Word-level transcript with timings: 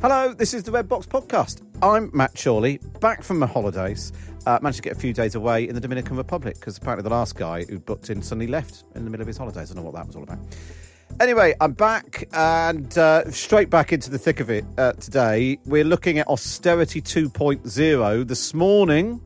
Hello, 0.00 0.32
this 0.32 0.54
is 0.54 0.62
the 0.62 0.70
Red 0.70 0.88
Box 0.88 1.06
Podcast. 1.06 1.60
I'm 1.82 2.12
Matt 2.14 2.40
Chorley, 2.40 2.78
back 3.00 3.24
from 3.24 3.40
my 3.40 3.48
holidays. 3.48 4.12
Uh, 4.46 4.56
managed 4.62 4.76
to 4.76 4.82
get 4.82 4.92
a 4.92 5.00
few 5.00 5.12
days 5.12 5.34
away 5.34 5.68
in 5.68 5.74
the 5.74 5.80
Dominican 5.80 6.16
Republic 6.16 6.54
because 6.54 6.78
apparently 6.78 7.02
the 7.02 7.10
last 7.10 7.34
guy 7.34 7.64
who 7.64 7.80
booked 7.80 8.08
in 8.08 8.22
suddenly 8.22 8.46
left 8.46 8.84
in 8.94 9.04
the 9.04 9.10
middle 9.10 9.22
of 9.22 9.26
his 9.26 9.36
holidays. 9.36 9.72
I 9.72 9.74
don't 9.74 9.82
know 9.82 9.90
what 9.90 9.96
that 9.96 10.06
was 10.06 10.14
all 10.14 10.22
about. 10.22 10.38
Anyway, 11.18 11.52
I'm 11.60 11.72
back 11.72 12.28
and 12.32 12.96
uh, 12.96 13.28
straight 13.32 13.70
back 13.70 13.92
into 13.92 14.08
the 14.08 14.18
thick 14.18 14.38
of 14.38 14.50
it 14.50 14.64
uh, 14.78 14.92
today. 14.92 15.58
We're 15.66 15.82
looking 15.82 16.20
at 16.20 16.28
Austerity 16.28 17.02
2.0. 17.02 18.28
This 18.28 18.54
morning, 18.54 19.20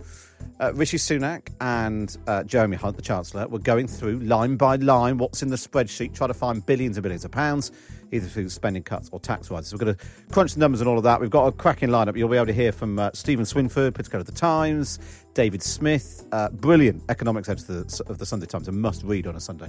uh, 0.63 0.73
Rishi 0.75 0.97
Sunak 0.97 1.49
and 1.61 2.17
uh, 2.29 2.45
Jeremy 2.45 2.77
Hunt, 2.77 2.97
the 2.97 3.03
Chancellor, 3.03 3.49
were 3.49 3.59
going 3.59 3.89
through 3.89 4.21
line 4.21 4.57
by 4.57 4.77
line 4.77 5.19
what's 5.19 5.43
in 5.43 5.49
the 5.49 5.57
spreadsheet, 5.57 6.15
trying 6.15 6.29
to 6.29 6.35
find 6.35 6.65
billions 6.65 6.97
and 6.97 7.03
billions 7.03 7.25
of 7.25 7.33
pounds, 7.33 7.73
either 8.13 8.29
through 8.29 8.49
spending 8.49 8.85
cuts 8.85 9.09
or 9.13 9.19
tax 9.19 9.51
rises. 9.51 9.71
So 9.71 9.77
we're 9.77 9.87
going 9.87 9.97
to 9.97 10.05
crunch 10.31 10.55
the 10.55 10.61
numbers 10.61 10.81
and 10.81 10.89
all 10.89 10.99
of 10.99 11.03
that. 11.03 11.21
We've 11.21 11.31
got 11.31 11.47
a 11.47 11.53
cracking 11.53 11.89
lineup. 11.89 12.17
You'll 12.17 12.29
be 12.29 12.37
able 12.37 12.47
to 12.47 12.53
hear 12.53 12.71
from 12.71 12.99
uh, 13.01 13.11
Steven 13.13 13.45
Swinford, 13.45 13.95
political 13.95 14.21
of 14.21 14.27
the 14.27 14.33
Times, 14.33 15.01
David 15.35 15.65
Smith, 15.65 16.29
uh, 16.31 16.49
brilliant 16.51 17.03
economics 17.09 17.49
editor 17.49 17.85
of 18.07 18.19
the 18.19 18.27
Sunday 18.27 18.47
Times, 18.47 18.69
a 18.69 18.73
must 18.73 19.03
read 19.03 19.27
on 19.27 19.35
a 19.35 19.41
Sunday. 19.41 19.69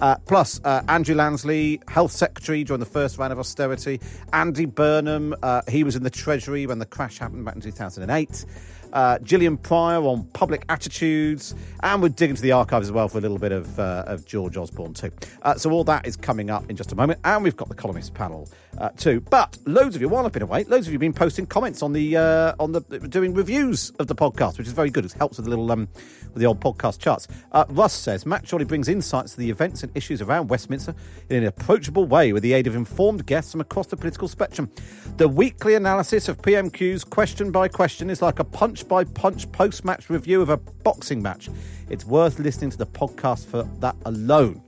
Uh, 0.00 0.16
plus, 0.26 0.60
uh, 0.64 0.82
Andrew 0.88 1.14
Lansley, 1.14 1.88
Health 1.88 2.10
Secretary 2.10 2.64
during 2.64 2.80
the 2.80 2.86
first 2.86 3.16
round 3.16 3.32
of 3.32 3.38
austerity. 3.38 4.00
Andy 4.32 4.64
Burnham, 4.64 5.36
he 5.68 5.84
was 5.84 5.94
in 5.94 6.02
the 6.02 6.10
Treasury 6.10 6.66
when 6.66 6.80
the 6.80 6.86
crash 6.86 7.18
happened 7.18 7.44
back 7.44 7.54
in 7.54 7.60
2008 7.60 8.44
uh, 8.92 9.18
Gillian 9.20 9.56
Pryor 9.56 10.02
on 10.02 10.24
public 10.32 10.64
attitudes, 10.68 11.54
and 11.80 12.02
we're 12.02 12.08
digging 12.08 12.30
into 12.30 12.42
the 12.42 12.52
archives 12.52 12.88
as 12.88 12.92
well 12.92 13.08
for 13.08 13.18
a 13.18 13.20
little 13.20 13.38
bit 13.38 13.52
of, 13.52 13.78
uh, 13.78 14.04
of 14.06 14.24
George 14.26 14.56
Osborne 14.56 14.94
too. 14.94 15.10
Uh, 15.42 15.54
so 15.54 15.70
all 15.70 15.84
that 15.84 16.06
is 16.06 16.16
coming 16.16 16.50
up 16.50 16.68
in 16.70 16.76
just 16.76 16.92
a 16.92 16.96
moment, 16.96 17.20
and 17.24 17.42
we've 17.42 17.56
got 17.56 17.68
the 17.68 17.74
columnist 17.74 18.14
panel 18.14 18.48
uh, 18.78 18.90
too. 18.90 19.20
But 19.20 19.58
loads 19.66 19.96
of 19.96 20.02
you, 20.02 20.08
while 20.08 20.24
I've 20.24 20.32
been 20.32 20.42
away, 20.42 20.64
loads 20.64 20.86
of 20.86 20.92
you 20.92 20.96
have 20.96 21.00
been 21.00 21.12
posting 21.12 21.46
comments 21.46 21.82
on 21.82 21.92
the 21.92 22.16
uh, 22.16 22.54
on 22.58 22.72
the 22.72 22.80
doing 22.80 23.34
reviews 23.34 23.90
of 23.98 24.06
the 24.06 24.14
podcast, 24.14 24.58
which 24.58 24.66
is 24.66 24.72
very 24.72 24.90
good. 24.90 25.04
It 25.04 25.12
helps 25.12 25.36
with 25.36 25.44
the 25.44 25.50
little 25.50 25.70
um, 25.70 25.88
with 26.32 26.40
the 26.40 26.46
old 26.46 26.60
podcast 26.60 26.98
charts. 26.98 27.28
Uh, 27.52 27.64
Russ 27.68 27.92
says 27.92 28.26
Matt 28.26 28.46
surely 28.46 28.64
brings 28.64 28.88
insights 28.88 29.32
to 29.32 29.38
the 29.38 29.50
events 29.50 29.82
and 29.82 29.94
issues 29.96 30.22
around 30.22 30.48
Westminster 30.48 30.94
in 31.28 31.38
an 31.38 31.44
approachable 31.44 32.06
way 32.06 32.32
with 32.32 32.42
the 32.42 32.52
aid 32.52 32.66
of 32.66 32.74
informed 32.74 33.26
guests 33.26 33.52
from 33.52 33.60
across 33.60 33.86
the 33.86 33.96
political 33.96 34.28
spectrum. 34.28 34.70
The 35.16 35.28
weekly 35.28 35.74
analysis 35.74 36.28
of 36.28 36.38
PMQs, 36.38 37.08
question 37.08 37.50
by 37.50 37.68
question, 37.68 38.10
is 38.10 38.22
like 38.22 38.38
a 38.38 38.44
punch 38.44 38.81
by 38.88 39.04
punch 39.04 39.50
post 39.52 39.84
match 39.84 40.10
review 40.10 40.42
of 40.42 40.48
a 40.48 40.56
boxing 40.56 41.22
match. 41.22 41.48
It's 41.90 42.04
worth 42.04 42.38
listening 42.38 42.70
to 42.70 42.78
the 42.78 42.86
podcast 42.86 43.46
for 43.46 43.62
that 43.80 43.96
alone. 44.04 44.62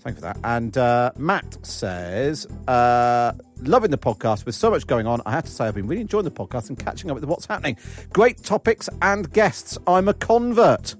Thank 0.00 0.16
you 0.16 0.22
for 0.22 0.32
that. 0.32 0.38
And 0.42 0.76
uh, 0.76 1.12
Matt 1.16 1.64
says, 1.64 2.46
uh, 2.66 3.32
loving 3.60 3.90
the 3.90 3.98
podcast 3.98 4.44
with 4.46 4.56
so 4.56 4.70
much 4.70 4.86
going 4.86 5.06
on. 5.06 5.22
I 5.24 5.30
have 5.30 5.44
to 5.44 5.50
say, 5.50 5.66
I've 5.66 5.76
been 5.76 5.86
really 5.86 6.02
enjoying 6.02 6.24
the 6.24 6.30
podcast 6.30 6.68
and 6.70 6.78
catching 6.78 7.10
up 7.10 7.14
with 7.14 7.24
what's 7.24 7.46
happening. 7.46 7.76
Great 8.12 8.42
topics 8.42 8.88
and 9.00 9.32
guests. 9.32 9.78
I'm 9.86 10.08
a 10.08 10.14
convert. 10.14 10.96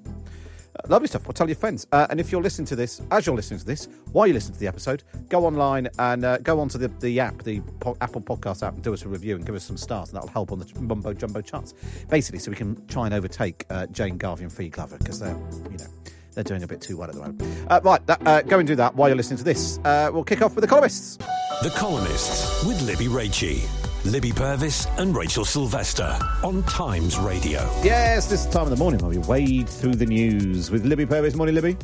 Uh, 0.74 0.88
lovely 0.88 1.06
stuff. 1.08 1.24
Well, 1.26 1.34
tell 1.34 1.48
your 1.48 1.56
friends. 1.56 1.86
Uh, 1.92 2.06
and 2.08 2.18
if 2.18 2.32
you're 2.32 2.42
listening 2.42 2.66
to 2.66 2.76
this, 2.76 3.00
as 3.10 3.26
you're 3.26 3.36
listening 3.36 3.60
to 3.60 3.66
this, 3.66 3.88
while 4.12 4.26
you 4.26 4.32
listen 4.32 4.54
to 4.54 4.58
the 4.60 4.66
episode, 4.66 5.02
go 5.28 5.44
online 5.44 5.88
and 5.98 6.24
uh, 6.24 6.38
go 6.38 6.60
onto 6.60 6.78
the, 6.78 6.88
the 7.00 7.20
app, 7.20 7.42
the 7.42 7.60
po- 7.80 7.96
Apple 8.00 8.22
Podcast 8.22 8.66
app, 8.66 8.74
and 8.74 8.82
do 8.82 8.94
us 8.94 9.04
a 9.04 9.08
review 9.08 9.36
and 9.36 9.44
give 9.44 9.54
us 9.54 9.64
some 9.64 9.76
stars, 9.76 10.08
and 10.08 10.16
that'll 10.16 10.30
help 10.30 10.50
on 10.50 10.58
the 10.58 10.80
mumbo 10.80 11.12
jumbo 11.12 11.42
charts. 11.42 11.74
Basically, 12.08 12.38
so 12.38 12.50
we 12.50 12.56
can 12.56 12.84
try 12.86 13.04
and 13.04 13.14
overtake 13.14 13.66
uh, 13.70 13.86
Jane 13.88 14.16
Garvey 14.16 14.44
and 14.44 14.52
Fi 14.52 14.68
Glover 14.68 14.96
because 14.98 15.20
they're, 15.20 15.36
you 15.70 15.76
know, 15.76 15.86
they're 16.34 16.44
doing 16.44 16.62
a 16.62 16.66
bit 16.66 16.80
too 16.80 16.96
well 16.96 17.08
at 17.08 17.14
the 17.14 17.20
moment. 17.20 17.42
Uh, 17.68 17.80
right, 17.84 18.06
that, 18.06 18.26
uh, 18.26 18.40
go 18.40 18.58
and 18.58 18.66
do 18.66 18.74
that 18.76 18.94
while 18.94 19.08
you're 19.08 19.16
listening 19.16 19.38
to 19.38 19.44
this. 19.44 19.78
We'll 19.84 20.24
kick 20.24 20.40
off 20.40 20.54
with 20.54 20.62
the 20.62 20.68
columnists. 20.68 21.18
The 21.62 21.70
Columnists 21.76 22.64
with 22.64 22.80
Libby 22.82 23.06
Raichie. 23.06 23.91
Libby 24.04 24.32
Purves 24.32 24.88
and 24.98 25.16
Rachel 25.16 25.44
Sylvester 25.44 26.18
on 26.42 26.64
Times 26.64 27.16
Radio. 27.18 27.60
Yes, 27.84 28.28
this 28.28 28.46
time 28.46 28.64
of 28.64 28.70
the 28.70 28.76
morning 28.76 28.98
while 29.00 29.10
we 29.10 29.18
wade 29.18 29.68
through 29.68 29.94
the 29.94 30.06
news 30.06 30.72
with 30.72 30.84
Libby 30.84 31.06
Purves. 31.06 31.36
Morning, 31.36 31.54
Libby. 31.54 31.76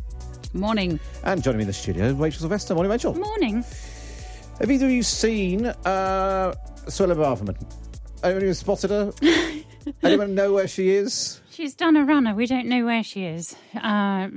Morning. 0.53 0.99
And 1.23 1.45
joining 1.45 1.59
me 1.59 1.62
in 1.62 1.69
the 1.69 1.73
studio, 1.73 2.12
Rachel 2.15 2.41
Sylvester. 2.41 2.75
Morning, 2.75 2.91
Rachel. 2.91 3.15
Morning. 3.15 3.65
Have 4.59 4.69
either 4.69 4.87
of 4.87 4.93
you 4.93 5.05
seen 5.05 5.67
uh, 5.67 6.55
Suella 6.87 7.15
Braverman? 7.15 7.56
Anyone 8.25 8.43
even 8.43 8.55
spotted 8.55 8.91
her? 8.91 9.12
Anyone 10.03 10.35
know 10.35 10.53
where 10.53 10.67
she 10.67 10.91
is? 10.91 11.41
She's 11.50 11.77
done 11.77 11.97
a 11.97 12.05
runner. 12.05 12.35
We 12.35 12.47
don't 12.47 12.67
know 12.67 12.85
where 12.85 13.05
she 13.05 13.27
is. 13.27 13.55
Uh, 13.81 14.29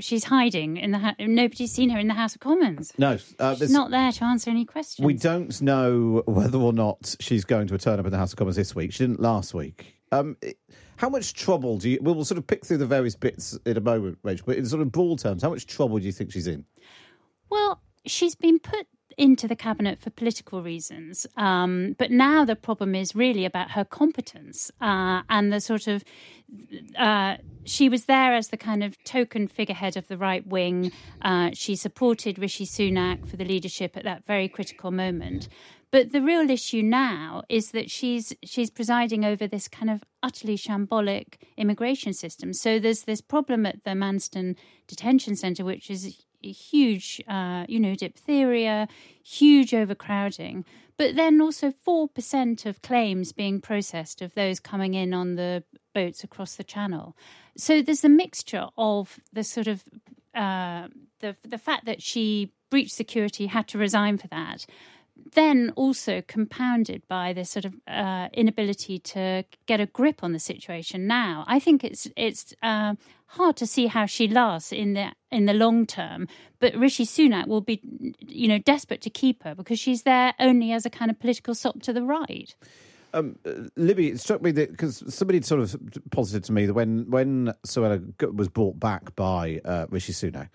she's 0.00 0.24
hiding 0.24 0.76
in 0.76 0.90
the. 0.92 0.98
Ha- 0.98 1.14
Nobody's 1.20 1.72
seen 1.72 1.90
her 1.90 1.98
in 1.98 2.08
the 2.08 2.14
House 2.14 2.34
of 2.34 2.40
Commons. 2.40 2.92
No, 2.98 3.18
uh, 3.38 3.54
She's 3.56 3.70
not 3.70 3.90
there 3.90 4.12
to 4.12 4.24
answer 4.24 4.50
any 4.50 4.64
questions. 4.64 5.04
We 5.04 5.14
don't 5.14 5.60
know 5.62 6.22
whether 6.26 6.58
or 6.58 6.72
not 6.72 7.14
she's 7.20 7.44
going 7.44 7.68
to 7.68 7.78
turn 7.78 7.98
up 7.98 8.06
in 8.06 8.12
the 8.12 8.18
House 8.18 8.32
of 8.32 8.38
Commons 8.38 8.56
this 8.56 8.74
week. 8.74 8.92
She 8.92 9.04
didn't 9.04 9.20
last 9.20 9.54
week. 9.54 9.94
Um, 10.12 10.36
it- 10.42 10.58
how 10.96 11.08
much 11.08 11.34
trouble 11.34 11.78
do 11.78 11.90
you? 11.90 11.98
We'll, 12.00 12.14
we'll 12.14 12.24
sort 12.24 12.38
of 12.38 12.46
pick 12.46 12.64
through 12.64 12.76
the 12.78 12.86
various 12.86 13.16
bits 13.16 13.58
in 13.66 13.76
a 13.76 13.80
moment, 13.80 14.18
Rachel. 14.22 14.44
But 14.46 14.56
in 14.58 14.66
sort 14.66 14.82
of 14.82 14.92
broad 14.92 15.18
terms, 15.18 15.42
how 15.42 15.50
much 15.50 15.66
trouble 15.66 15.98
do 15.98 16.04
you 16.04 16.12
think 16.12 16.30
she's 16.30 16.46
in? 16.46 16.64
Well, 17.50 17.82
she's 18.06 18.34
been 18.36 18.58
put 18.60 18.86
into 19.16 19.48
the 19.48 19.56
cabinet 19.56 20.00
for 20.00 20.10
political 20.10 20.62
reasons, 20.62 21.26
um, 21.36 21.94
but 21.98 22.10
now 22.10 22.44
the 22.44 22.56
problem 22.56 22.94
is 22.94 23.14
really 23.14 23.44
about 23.44 23.72
her 23.72 23.84
competence 23.84 24.70
uh, 24.80 25.22
and 25.28 25.52
the 25.52 25.60
sort 25.60 25.86
of. 25.86 26.04
Uh, 26.98 27.36
she 27.64 27.88
was 27.88 28.04
there 28.04 28.34
as 28.34 28.48
the 28.48 28.58
kind 28.58 28.84
of 28.84 29.02
token 29.04 29.48
figurehead 29.48 29.96
of 29.96 30.08
the 30.08 30.18
right 30.18 30.46
wing. 30.46 30.92
Uh, 31.22 31.50
she 31.54 31.74
supported 31.76 32.38
Rishi 32.38 32.66
Sunak 32.66 33.26
for 33.26 33.36
the 33.36 33.44
leadership 33.44 33.96
at 33.96 34.04
that 34.04 34.26
very 34.26 34.48
critical 34.48 34.90
moment. 34.90 35.48
But 35.92 36.12
the 36.12 36.22
real 36.22 36.48
issue 36.48 36.82
now 36.82 37.42
is 37.50 37.72
that 37.72 37.90
she's 37.90 38.32
she's 38.42 38.70
presiding 38.70 39.26
over 39.26 39.46
this 39.46 39.68
kind 39.68 39.90
of 39.90 40.02
utterly 40.22 40.56
shambolic 40.56 41.34
immigration 41.58 42.14
system. 42.14 42.54
So 42.54 42.78
there's 42.78 43.02
this 43.02 43.20
problem 43.20 43.66
at 43.66 43.84
the 43.84 43.90
Manston 43.90 44.56
detention 44.86 45.36
centre, 45.36 45.66
which 45.66 45.90
is 45.90 46.24
huge, 46.50 47.22
uh, 47.28 47.64
you 47.68 47.78
know, 47.78 47.94
diphtheria, 47.94 48.88
huge 49.22 49.72
overcrowding, 49.74 50.64
but 50.96 51.16
then 51.16 51.40
also 51.40 51.70
four 51.70 52.08
percent 52.08 52.66
of 52.66 52.82
claims 52.82 53.32
being 53.32 53.60
processed 53.60 54.22
of 54.22 54.34
those 54.34 54.60
coming 54.60 54.94
in 54.94 55.14
on 55.14 55.36
the 55.36 55.62
boats 55.94 56.24
across 56.24 56.56
the 56.56 56.64
channel. 56.64 57.16
So 57.56 57.82
there's 57.82 58.04
a 58.04 58.08
mixture 58.08 58.68
of 58.76 59.18
the 59.32 59.44
sort 59.44 59.66
of 59.66 59.84
uh, 60.34 60.88
the 61.20 61.36
the 61.42 61.58
fact 61.58 61.84
that 61.86 62.02
she 62.02 62.52
breached 62.70 62.94
security, 62.94 63.46
had 63.46 63.68
to 63.68 63.76
resign 63.78 64.16
for 64.16 64.28
that, 64.28 64.64
then 65.34 65.72
also 65.76 66.22
compounded 66.26 67.02
by 67.06 67.34
this 67.34 67.50
sort 67.50 67.66
of 67.66 67.74
uh, 67.86 68.28
inability 68.32 68.98
to 68.98 69.44
get 69.66 69.78
a 69.78 69.86
grip 69.86 70.24
on 70.24 70.32
the 70.32 70.38
situation. 70.38 71.06
Now, 71.06 71.44
I 71.46 71.58
think 71.58 71.84
it's 71.84 72.08
it's 72.16 72.54
uh, 72.62 72.94
hard 73.32 73.56
to 73.56 73.66
see 73.66 73.86
how 73.86 74.06
she 74.06 74.28
lasts 74.28 74.72
in 74.72 74.92
the 74.94 75.12
in 75.30 75.46
the 75.46 75.54
long 75.54 75.86
term. 75.86 76.28
But 76.58 76.74
Rishi 76.74 77.04
Sunak 77.04 77.46
will 77.46 77.60
be, 77.60 77.80
you 78.20 78.48
know, 78.48 78.58
desperate 78.58 79.00
to 79.02 79.10
keep 79.10 79.42
her 79.42 79.54
because 79.54 79.78
she's 79.78 80.02
there 80.02 80.34
only 80.38 80.72
as 80.72 80.86
a 80.86 80.90
kind 80.90 81.10
of 81.10 81.18
political 81.18 81.54
sop 81.54 81.82
to 81.82 81.92
the 81.92 82.02
right. 82.02 82.54
Um, 83.14 83.36
uh, 83.44 83.68
Libby, 83.76 84.08
it 84.08 84.20
struck 84.20 84.42
me 84.42 84.52
that 84.52 84.70
because 84.70 85.02
somebody 85.14 85.42
sort 85.42 85.60
of 85.60 85.76
posited 86.10 86.44
to 86.44 86.52
me 86.52 86.66
that 86.66 86.74
when 86.74 87.10
when 87.10 87.52
Suella 87.66 88.00
was 88.34 88.48
brought 88.48 88.78
back 88.78 89.14
by 89.16 89.60
uh, 89.64 89.86
Rishi 89.90 90.12
Sunak, 90.12 90.48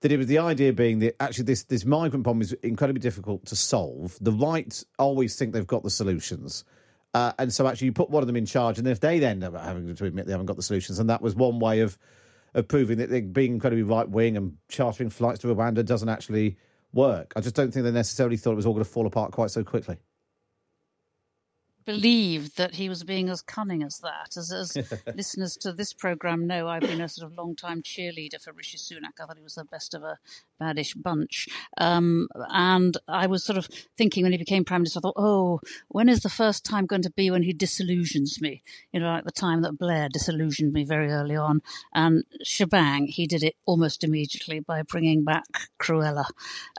that 0.00 0.12
it 0.12 0.16
was 0.16 0.26
the 0.26 0.38
idea 0.38 0.72
being 0.72 0.98
that 1.00 1.20
actually 1.20 1.44
this 1.44 1.64
this 1.64 1.84
migrant 1.84 2.24
problem 2.24 2.42
is 2.42 2.52
incredibly 2.62 3.00
difficult 3.00 3.46
to 3.46 3.56
solve. 3.56 4.18
The 4.20 4.32
right 4.32 4.84
always 4.98 5.36
think 5.36 5.52
they've 5.52 5.66
got 5.66 5.82
the 5.82 5.90
solutions. 5.90 6.64
Uh, 7.14 7.32
and 7.38 7.52
so 7.52 7.66
actually 7.66 7.86
you 7.86 7.92
put 7.92 8.10
one 8.10 8.22
of 8.22 8.26
them 8.26 8.36
in 8.36 8.46
charge, 8.46 8.78
and 8.78 8.86
if 8.86 9.00
they 9.00 9.18
then 9.18 9.42
end 9.42 9.44
up 9.44 9.62
having 9.62 9.94
to 9.94 10.04
admit 10.04 10.26
they 10.26 10.32
haven't 10.32 10.46
got 10.46 10.56
the 10.56 10.62
solutions, 10.62 10.98
and 10.98 11.08
that 11.10 11.22
was 11.22 11.34
one 11.34 11.58
way 11.58 11.80
of 11.80 11.98
of 12.54 12.66
proving 12.66 12.98
that 12.98 13.32
being 13.32 13.54
incredibly 13.54 13.82
right 13.82 14.08
wing 14.08 14.36
and 14.36 14.56
chartering 14.68 15.10
flights 15.10 15.40
to 15.40 15.46
Rwanda 15.48 15.84
doesn't 15.84 16.08
actually 16.08 16.56
work. 16.92 17.32
I 17.36 17.40
just 17.40 17.54
don't 17.54 17.72
think 17.72 17.84
they 17.84 17.90
necessarily 17.90 18.36
thought 18.36 18.52
it 18.52 18.56
was 18.56 18.66
all 18.66 18.72
going 18.72 18.84
to 18.84 18.90
fall 18.90 19.06
apart 19.06 19.32
quite 19.32 19.50
so 19.50 19.62
quickly. 19.62 19.98
believed 21.84 22.56
that 22.56 22.74
he 22.74 22.88
was 22.88 23.04
being 23.04 23.28
as 23.28 23.42
cunning 23.42 23.82
as 23.82 23.98
that. 24.00 24.36
As, 24.36 24.52
as 24.52 24.76
listeners 25.14 25.56
to 25.58 25.72
this 25.72 25.92
program 25.92 26.46
know, 26.46 26.68
I've 26.68 26.82
been 26.82 27.00
a 27.00 27.08
sort 27.08 27.30
of 27.30 27.38
long 27.38 27.56
time 27.56 27.82
cheerleader 27.82 28.42
for 28.42 28.52
Rishi 28.52 28.78
Sunak. 28.78 29.20
I 29.20 29.26
thought 29.26 29.36
he 29.36 29.42
was 29.42 29.54
the 29.54 29.64
best 29.64 29.94
of 29.94 30.02
a 30.02 30.18
baddish 30.60 31.00
bunch. 31.00 31.48
Um, 31.78 32.28
and 32.50 32.96
I 33.06 33.26
was 33.26 33.44
sort 33.44 33.58
of 33.58 33.68
thinking 33.96 34.22
when 34.22 34.32
he 34.32 34.38
became 34.38 34.64
prime 34.64 34.82
minister, 34.82 34.98
I 34.98 35.02
thought, 35.02 35.14
oh, 35.16 35.60
when 35.88 36.08
is 36.08 36.20
the 36.20 36.28
first 36.28 36.64
time 36.64 36.86
going 36.86 37.02
to 37.02 37.10
be 37.10 37.30
when 37.30 37.42
he 37.42 37.52
disillusions 37.52 38.40
me? 38.40 38.62
You 38.92 39.00
know, 39.00 39.08
like 39.10 39.24
the 39.24 39.32
time 39.32 39.62
that 39.62 39.78
Blair 39.78 40.08
disillusioned 40.08 40.72
me 40.72 40.84
very 40.84 41.10
early 41.10 41.36
on. 41.36 41.60
And 41.94 42.24
shebang, 42.42 43.06
he 43.06 43.26
did 43.26 43.42
it 43.42 43.56
almost 43.66 44.04
immediately 44.04 44.60
by 44.60 44.82
bringing 44.82 45.24
back 45.24 45.46
Cruella. 45.80 46.26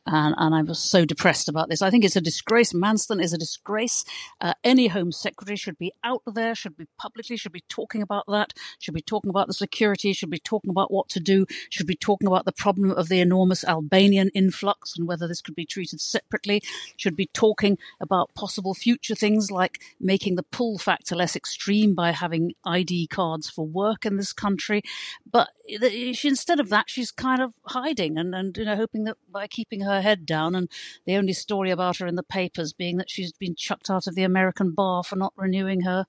And, 0.05 0.35
and 0.37 0.55
I 0.55 0.61
was 0.61 0.79
so 0.79 1.05
depressed 1.05 1.49
about 1.49 1.69
this. 1.69 1.81
I 1.81 1.89
think 1.89 2.03
it's 2.03 2.15
a 2.15 2.21
disgrace. 2.21 2.73
Manston 2.73 3.21
is 3.21 3.33
a 3.33 3.37
disgrace. 3.37 4.03
Uh, 4.41 4.53
any 4.63 4.87
Home 4.87 5.11
Secretary 5.11 5.55
should 5.55 5.77
be 5.77 5.93
out 6.03 6.23
there, 6.25 6.55
should 6.55 6.77
be 6.77 6.87
publicly, 6.97 7.37
should 7.37 7.51
be 7.51 7.63
talking 7.69 8.01
about 8.01 8.25
that, 8.27 8.53
should 8.79 8.93
be 8.93 9.01
talking 9.01 9.29
about 9.29 9.47
the 9.47 9.53
security, 9.53 10.13
should 10.13 10.29
be 10.29 10.39
talking 10.39 10.69
about 10.71 10.91
what 10.91 11.09
to 11.09 11.19
do, 11.19 11.45
should 11.69 11.87
be 11.87 11.95
talking 11.95 12.27
about 12.27 12.45
the 12.45 12.51
problem 12.51 12.91
of 12.91 13.09
the 13.09 13.19
enormous 13.19 13.63
Albanian 13.69 14.29
influx 14.33 14.97
and 14.97 15.07
whether 15.07 15.27
this 15.27 15.41
could 15.41 15.55
be 15.55 15.65
treated 15.65 16.01
separately, 16.01 16.61
should 16.97 17.15
be 17.15 17.27
talking 17.27 17.77
about 18.01 18.33
possible 18.33 18.73
future 18.73 19.15
things 19.15 19.51
like 19.51 19.79
making 19.99 20.35
the 20.35 20.43
pull 20.43 20.77
factor 20.77 21.15
less 21.15 21.35
extreme 21.35 21.95
by 21.95 22.11
having 22.11 22.53
ID 22.65 23.07
cards 23.07 23.49
for 23.49 23.65
work 23.65 24.05
in 24.05 24.17
this 24.17 24.33
country. 24.33 24.81
But 25.29 25.49
she, 25.67 26.27
instead 26.27 26.59
of 26.59 26.69
that, 26.69 26.89
she's 26.89 27.11
kind 27.11 27.41
of 27.41 27.53
hiding 27.63 28.17
and, 28.17 28.33
and 28.33 28.57
you 28.57 28.65
know 28.65 28.75
hoping 28.75 29.03
that 29.03 29.17
by 29.31 29.47
keeping 29.47 29.81
her 29.81 30.01
head 30.01 30.25
down, 30.25 30.55
and 30.55 30.69
the 31.05 31.15
only 31.15 31.33
story 31.33 31.71
about 31.71 31.97
her 31.97 32.07
in 32.07 32.15
the 32.15 32.23
papers 32.23 32.73
being 32.73 32.97
that 32.97 33.09
she's 33.09 33.31
been 33.33 33.55
chucked 33.55 33.89
out 33.89 34.07
of 34.07 34.15
the 34.15 34.23
American 34.23 34.71
bar 34.71 35.03
for 35.03 35.15
not 35.15 35.33
renewing 35.35 35.81
her, 35.81 36.05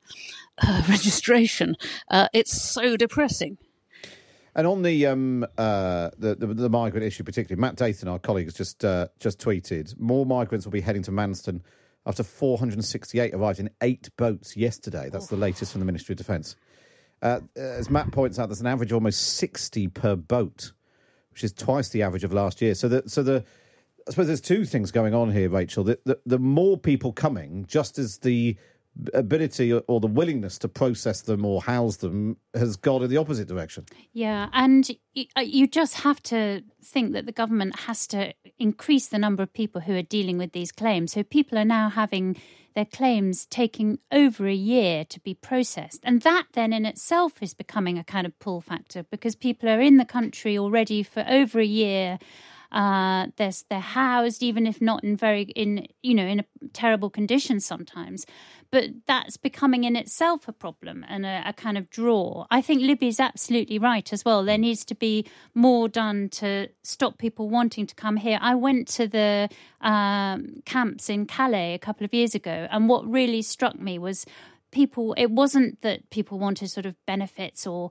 her 0.59 0.85
registration. 0.89 1.77
Uh, 2.11 2.29
it's 2.33 2.61
so 2.61 2.97
depressing. 2.97 3.59
And 4.55 4.67
on 4.67 4.83
the, 4.83 5.07
um, 5.07 5.47
uh, 5.57 6.11
the, 6.19 6.35
the, 6.35 6.47
the 6.47 6.69
migrant 6.69 7.07
issue, 7.07 7.23
particularly, 7.23 7.61
Matt 7.61 7.77
Dathan, 7.77 8.09
our 8.09 8.19
colleague, 8.19 8.47
has 8.47 8.55
just 8.55 8.85
uh, 8.85 9.09
just 9.19 9.39
tweeted 9.39 9.99
more 9.99 10.27
migrants 10.27 10.67
will 10.67 10.73
be 10.73 10.81
heading 10.81 11.03
to 11.05 11.13
Manston 11.13 11.61
after 12.07 12.23
468 12.23 13.35
arrived 13.35 13.61
in 13.61 13.71
eight 13.83 14.09
boats 14.17 14.57
yesterday. 14.57 15.09
That's 15.11 15.29
the 15.29 15.37
latest 15.37 15.73
from 15.73 15.81
the 15.81 15.85
Ministry 15.85 16.15
of 16.15 16.19
Defence. 16.19 16.57
Uh, 17.23 17.41
as 17.55 17.91
Matt 17.91 18.11
points 18.13 18.39
out, 18.39 18.49
there's 18.49 18.61
an 18.61 18.67
average 18.67 18.91
of 18.91 18.97
almost 18.97 19.35
60 19.35 19.89
per 19.89 20.17
boat, 20.17 20.73
which 21.31 21.45
is 21.45 21.53
twice 21.53 21.91
the 21.91 22.03
average 22.03 22.25
of 22.25 22.33
last 22.33 22.63
year. 22.63 22.75
So 22.75 22.89
the 22.89 23.03
so 23.07 23.23
the 23.23 23.45
I 24.09 24.11
suppose 24.11 24.27
there's 24.27 24.41
two 24.41 24.65
things 24.65 24.91
going 24.91 25.15
on 25.15 25.31
here, 25.31 25.49
Rachel. 25.51 25.85
The, 25.85 25.99
the, 26.05 26.19
the 26.25 26.39
more 26.39 26.79
people 26.79 27.13
coming, 27.13 27.67
just 27.69 27.99
as 27.99 28.19
the 28.19 28.57
ability 29.15 29.73
or 29.73 30.01
the 30.01 30.07
willingness 30.07 30.59
to 30.59 30.69
process 30.69 31.23
them 31.23 31.45
or 31.45 31.63
house 31.63 31.97
them 31.97 32.37
has 32.55 32.77
gone 32.77 33.03
in 33.03 33.11
the 33.11 33.17
opposite 33.17 33.49
direction. 33.49 33.87
Yeah, 34.13 34.49
and 34.53 34.91
uh, 35.37 35.41
you 35.41 35.67
just 35.67 35.95
have 36.01 36.23
to 36.25 36.63
think 36.83 37.13
that 37.13 37.27
the 37.27 37.33
government 37.33 37.81
has 37.81 38.07
to 38.09 38.35
increase 38.59 39.09
the 39.09 39.19
number 39.19 39.43
of 39.43 39.53
people 39.53 39.81
who 39.81 39.95
are 39.95 40.03
dealing 40.03 40.39
with 40.39 40.53
these 40.53 40.73
claims. 40.73 41.13
So 41.13 41.23
people 41.23 41.59
are 41.59 41.65
now 41.65 41.89
having 41.89 42.37
their 42.75 42.85
claims 42.85 43.47
taking 43.47 43.99
over 44.13 44.47
a 44.47 44.55
year 44.55 45.05
to 45.05 45.21
be 45.21 45.35
processed. 45.35 46.01
And 46.05 46.23
that 46.23 46.47
then 46.53 46.73
in 46.73 46.87
itself 46.87 47.43
is 47.43 47.55
becoming 47.55 47.99
a 47.99 48.05
kind 48.05 48.27
of 48.27 48.39
pull 48.39 48.61
factor 48.61 49.03
because 49.05 49.35
people 49.35 49.69
are 49.69 49.81
in 49.81 49.97
the 49.97 50.05
country 50.05 50.57
already 50.57 51.03
for 51.03 51.25
over 51.29 51.59
a 51.59 51.65
year 51.65 52.19
uh, 52.73 53.27
they're 53.37 53.53
they're 53.69 53.81
housed, 53.81 54.43
even 54.43 54.67
if 54.67 54.81
not 54.81 55.03
in 55.03 55.17
very 55.17 55.43
in 55.43 55.87
you 56.03 56.15
know 56.15 56.27
in 56.27 56.41
a 56.41 56.45
terrible 56.73 57.11
condition 57.11 57.61
sometimes. 57.61 58.27
But 58.73 58.91
that's 59.07 59.37
becoming 59.37 59.85
in 59.85 59.97
itself 59.97 60.47
a 60.47 60.53
problem 60.53 61.05
and 61.09 61.27
a, 61.27 61.43
a 61.47 61.53
kind 61.53 61.77
of 61.77 61.91
draw. 61.91 62.47
I 62.51 62.63
think 62.63 62.83
Libby's 62.83 63.19
absolutely 63.19 63.79
right 63.79 64.13
as 64.13 64.25
well. 64.25 64.45
There 64.45 64.59
needs 64.59 64.85
to 64.87 64.95
be 64.95 65.27
more 65.55 65.89
done 65.89 66.29
to 66.31 66.69
stop 66.83 67.19
people 67.19 67.49
wanting 67.49 67.87
to 67.87 67.95
come 67.95 68.17
here. 68.17 68.39
I 68.41 68.55
went 68.55 68.87
to 68.89 69.09
the 69.09 69.49
um, 69.81 70.63
camps 70.67 71.11
in 71.11 71.27
Calais 71.27 71.75
a 71.75 71.79
couple 71.79 72.05
of 72.05 72.15
years 72.15 72.35
ago, 72.35 72.69
and 72.71 72.89
what 72.89 73.05
really 73.11 73.43
struck 73.43 73.79
me 73.79 73.99
was 73.99 74.25
people. 74.71 75.15
It 75.19 75.31
wasn't 75.31 75.83
that 75.83 76.09
people 76.11 76.39
wanted 76.39 76.71
sort 76.71 76.87
of 76.87 76.95
benefits 77.07 77.67
or 77.67 77.91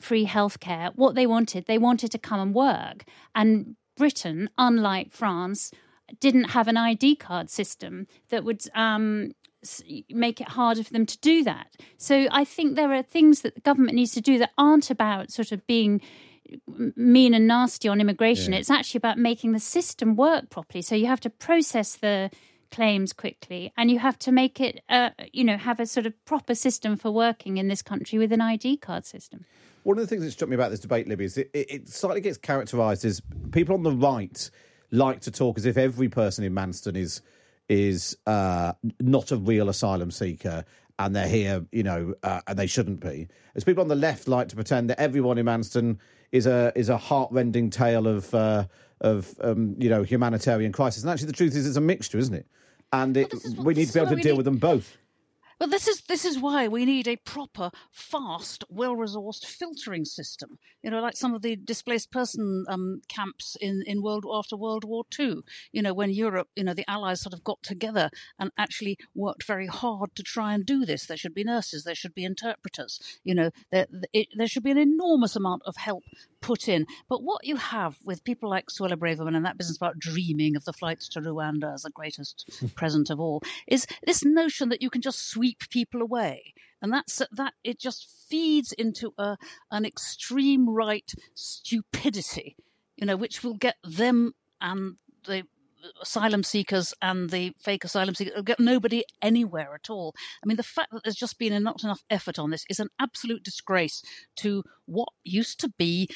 free 0.00 0.26
healthcare. 0.26 0.92
What 0.94 1.14
they 1.14 1.26
wanted, 1.26 1.66
they 1.66 1.78
wanted 1.78 2.12
to 2.12 2.18
come 2.18 2.40
and 2.40 2.54
work. 2.54 3.04
And 3.34 3.76
Britain, 3.96 4.48
unlike 4.58 5.12
France, 5.12 5.72
didn't 6.20 6.50
have 6.50 6.68
an 6.68 6.76
ID 6.76 7.16
card 7.16 7.50
system 7.50 8.06
that 8.30 8.44
would 8.44 8.62
um, 8.74 9.32
make 10.10 10.40
it 10.40 10.48
harder 10.48 10.84
for 10.84 10.92
them 10.92 11.06
to 11.06 11.18
do 11.18 11.44
that. 11.44 11.76
So 11.96 12.28
I 12.30 12.44
think 12.44 12.76
there 12.76 12.92
are 12.92 13.02
things 13.02 13.42
that 13.42 13.54
the 13.54 13.60
government 13.60 13.96
needs 13.96 14.12
to 14.12 14.20
do 14.20 14.38
that 14.38 14.50
aren't 14.56 14.90
about 14.90 15.30
sort 15.30 15.52
of 15.52 15.66
being 15.66 16.00
mean 16.96 17.34
and 17.34 17.46
nasty 17.46 17.88
on 17.88 18.00
immigration. 18.00 18.52
Yeah. 18.52 18.60
It's 18.60 18.70
actually 18.70 18.98
about 18.98 19.18
making 19.18 19.52
the 19.52 19.60
system 19.60 20.16
work 20.16 20.50
properly. 20.50 20.82
So 20.82 20.94
you 20.94 21.06
have 21.06 21.20
to 21.20 21.30
process 21.30 21.96
the 21.96 22.30
claims 22.70 23.12
quickly 23.12 23.72
and 23.76 23.90
you 23.90 23.98
have 23.98 24.18
to 24.18 24.30
make 24.30 24.60
it 24.60 24.82
uh, 24.90 25.08
you 25.32 25.42
know 25.42 25.56
have 25.56 25.80
a 25.80 25.86
sort 25.86 26.04
of 26.04 26.12
proper 26.26 26.54
system 26.54 26.96
for 26.96 27.10
working 27.10 27.56
in 27.56 27.68
this 27.68 27.80
country 27.80 28.18
with 28.18 28.32
an 28.32 28.40
ID 28.40 28.76
card 28.76 29.04
system. 29.04 29.44
One 29.84 29.96
of 29.98 30.02
the 30.02 30.06
things 30.06 30.22
that 30.22 30.32
struck 30.32 30.50
me 30.50 30.54
about 30.54 30.70
this 30.70 30.80
debate, 30.80 31.08
Libby, 31.08 31.24
is 31.24 31.38
it, 31.38 31.50
it 31.54 31.88
slightly 31.88 32.20
gets 32.20 32.36
characterised 32.36 33.04
as 33.04 33.22
people 33.52 33.74
on 33.74 33.82
the 33.82 33.92
right 33.92 34.50
like 34.90 35.20
to 35.20 35.30
talk 35.30 35.56
as 35.56 35.66
if 35.66 35.76
every 35.76 36.08
person 36.08 36.44
in 36.44 36.52
Manston 36.52 36.96
is 36.96 37.22
is 37.68 38.16
uh, 38.26 38.72
not 39.00 39.30
a 39.30 39.36
real 39.36 39.68
asylum 39.68 40.10
seeker 40.10 40.64
and 40.98 41.14
they're 41.14 41.28
here, 41.28 41.64
you 41.70 41.82
know, 41.82 42.14
uh, 42.22 42.40
and 42.46 42.58
they 42.58 42.66
shouldn't 42.66 43.00
be. 43.00 43.28
As 43.54 43.64
people 43.64 43.82
on 43.82 43.88
the 43.88 43.94
left 43.94 44.28
like 44.28 44.48
to 44.48 44.56
pretend 44.56 44.90
that 44.90 44.98
everyone 44.98 45.38
in 45.38 45.46
Manston 45.46 45.98
is 46.32 46.46
a 46.46 46.72
is 46.74 46.88
a 46.88 46.96
heartrending 46.96 47.70
tale 47.70 48.06
of 48.06 48.34
uh, 48.34 48.64
of 49.00 49.34
um, 49.40 49.76
you 49.78 49.88
know 49.88 50.02
humanitarian 50.02 50.72
crisis. 50.72 51.02
And 51.02 51.10
actually, 51.10 51.28
the 51.28 51.34
truth 51.34 51.54
is, 51.54 51.66
it's 51.66 51.76
a 51.76 51.80
mixture, 51.80 52.18
isn't 52.18 52.34
it? 52.34 52.46
And 52.92 53.16
it, 53.16 53.32
well, 53.56 53.64
we 53.64 53.74
need 53.74 53.86
to 53.88 53.92
be 53.92 54.00
able 54.00 54.10
to 54.10 54.16
deal 54.16 54.32
need... 54.32 54.38
with 54.38 54.44
them 54.44 54.56
both. 54.56 54.96
But 55.58 55.70
this 55.70 55.88
is 55.88 56.02
this 56.02 56.24
is 56.24 56.38
why 56.38 56.68
we 56.68 56.84
need 56.84 57.08
a 57.08 57.16
proper, 57.16 57.70
fast, 57.90 58.64
well-resourced 58.68 59.44
filtering 59.44 60.04
system. 60.04 60.58
You 60.82 60.90
know, 60.90 61.00
like 61.00 61.16
some 61.16 61.34
of 61.34 61.42
the 61.42 61.56
displaced 61.56 62.12
person 62.12 62.64
um, 62.68 63.02
camps 63.08 63.56
in 63.60 63.82
in 63.86 64.02
world 64.02 64.24
after 64.32 64.56
World 64.56 64.84
War 64.84 65.04
II. 65.18 65.38
You 65.72 65.82
know, 65.82 65.92
when 65.92 66.10
Europe, 66.10 66.48
you 66.54 66.62
know, 66.62 66.74
the 66.74 66.88
Allies 66.88 67.20
sort 67.20 67.34
of 67.34 67.42
got 67.42 67.62
together 67.62 68.10
and 68.38 68.52
actually 68.56 68.98
worked 69.14 69.44
very 69.44 69.66
hard 69.66 70.14
to 70.14 70.22
try 70.22 70.54
and 70.54 70.64
do 70.64 70.84
this. 70.84 71.06
There 71.06 71.16
should 71.16 71.34
be 71.34 71.44
nurses, 71.44 71.82
there 71.82 71.94
should 71.96 72.14
be 72.14 72.24
interpreters. 72.24 73.00
You 73.24 73.34
know, 73.34 73.50
there 73.72 73.86
it, 74.12 74.28
there 74.36 74.48
should 74.48 74.62
be 74.62 74.70
an 74.70 74.78
enormous 74.78 75.34
amount 75.34 75.62
of 75.66 75.76
help 75.76 76.04
put 76.40 76.68
in. 76.68 76.86
But 77.08 77.22
what 77.22 77.44
you 77.44 77.56
have 77.56 77.98
with 78.04 78.24
people 78.24 78.48
like 78.48 78.66
Suella 78.68 78.96
Braverman 78.96 79.36
and 79.36 79.44
that 79.44 79.58
business 79.58 79.76
about 79.76 79.98
dreaming 79.98 80.56
of 80.56 80.64
the 80.64 80.72
flights 80.72 81.08
to 81.10 81.20
Rwanda 81.20 81.74
as 81.74 81.82
the 81.82 81.90
greatest 81.90 82.48
present 82.74 83.10
of 83.10 83.20
all 83.20 83.42
is 83.66 83.86
this 84.06 84.24
notion 84.24 84.68
that 84.68 84.82
you 84.82 84.90
can 84.90 85.02
just 85.02 85.28
sweep 85.30 85.48
sweep 85.48 85.70
people 85.70 86.02
away. 86.02 86.54
And 86.80 86.92
that's 86.92 87.22
that 87.32 87.54
it 87.64 87.78
just 87.78 88.08
feeds 88.28 88.72
into 88.72 89.12
a, 89.18 89.36
an 89.70 89.84
extreme 89.84 90.68
right 90.68 91.12
stupidity, 91.34 92.56
you 92.96 93.06
know, 93.06 93.16
which 93.16 93.42
will 93.42 93.54
get 93.54 93.76
them 93.82 94.34
and 94.60 94.96
the 95.24 95.44
asylum 96.02 96.42
seekers 96.42 96.94
and 97.00 97.30
the 97.30 97.54
fake 97.58 97.84
asylum 97.84 98.14
seekers 98.14 98.42
get 98.42 98.60
nobody 98.60 99.04
anywhere 99.22 99.74
at 99.74 99.90
all. 99.90 100.14
I 100.42 100.46
mean, 100.46 100.56
the 100.56 100.62
fact 100.62 100.92
that 100.92 101.04
there's 101.04 101.16
just 101.16 101.38
been 101.38 101.62
not 101.62 101.82
enough 101.82 102.04
effort 102.10 102.38
on 102.38 102.50
this 102.50 102.64
is 102.68 102.80
an 102.80 102.88
absolute 103.00 103.42
disgrace 103.42 104.02
to 104.36 104.64
what 104.86 105.08
used 105.22 105.60
to 105.60 105.68
be 105.76 106.08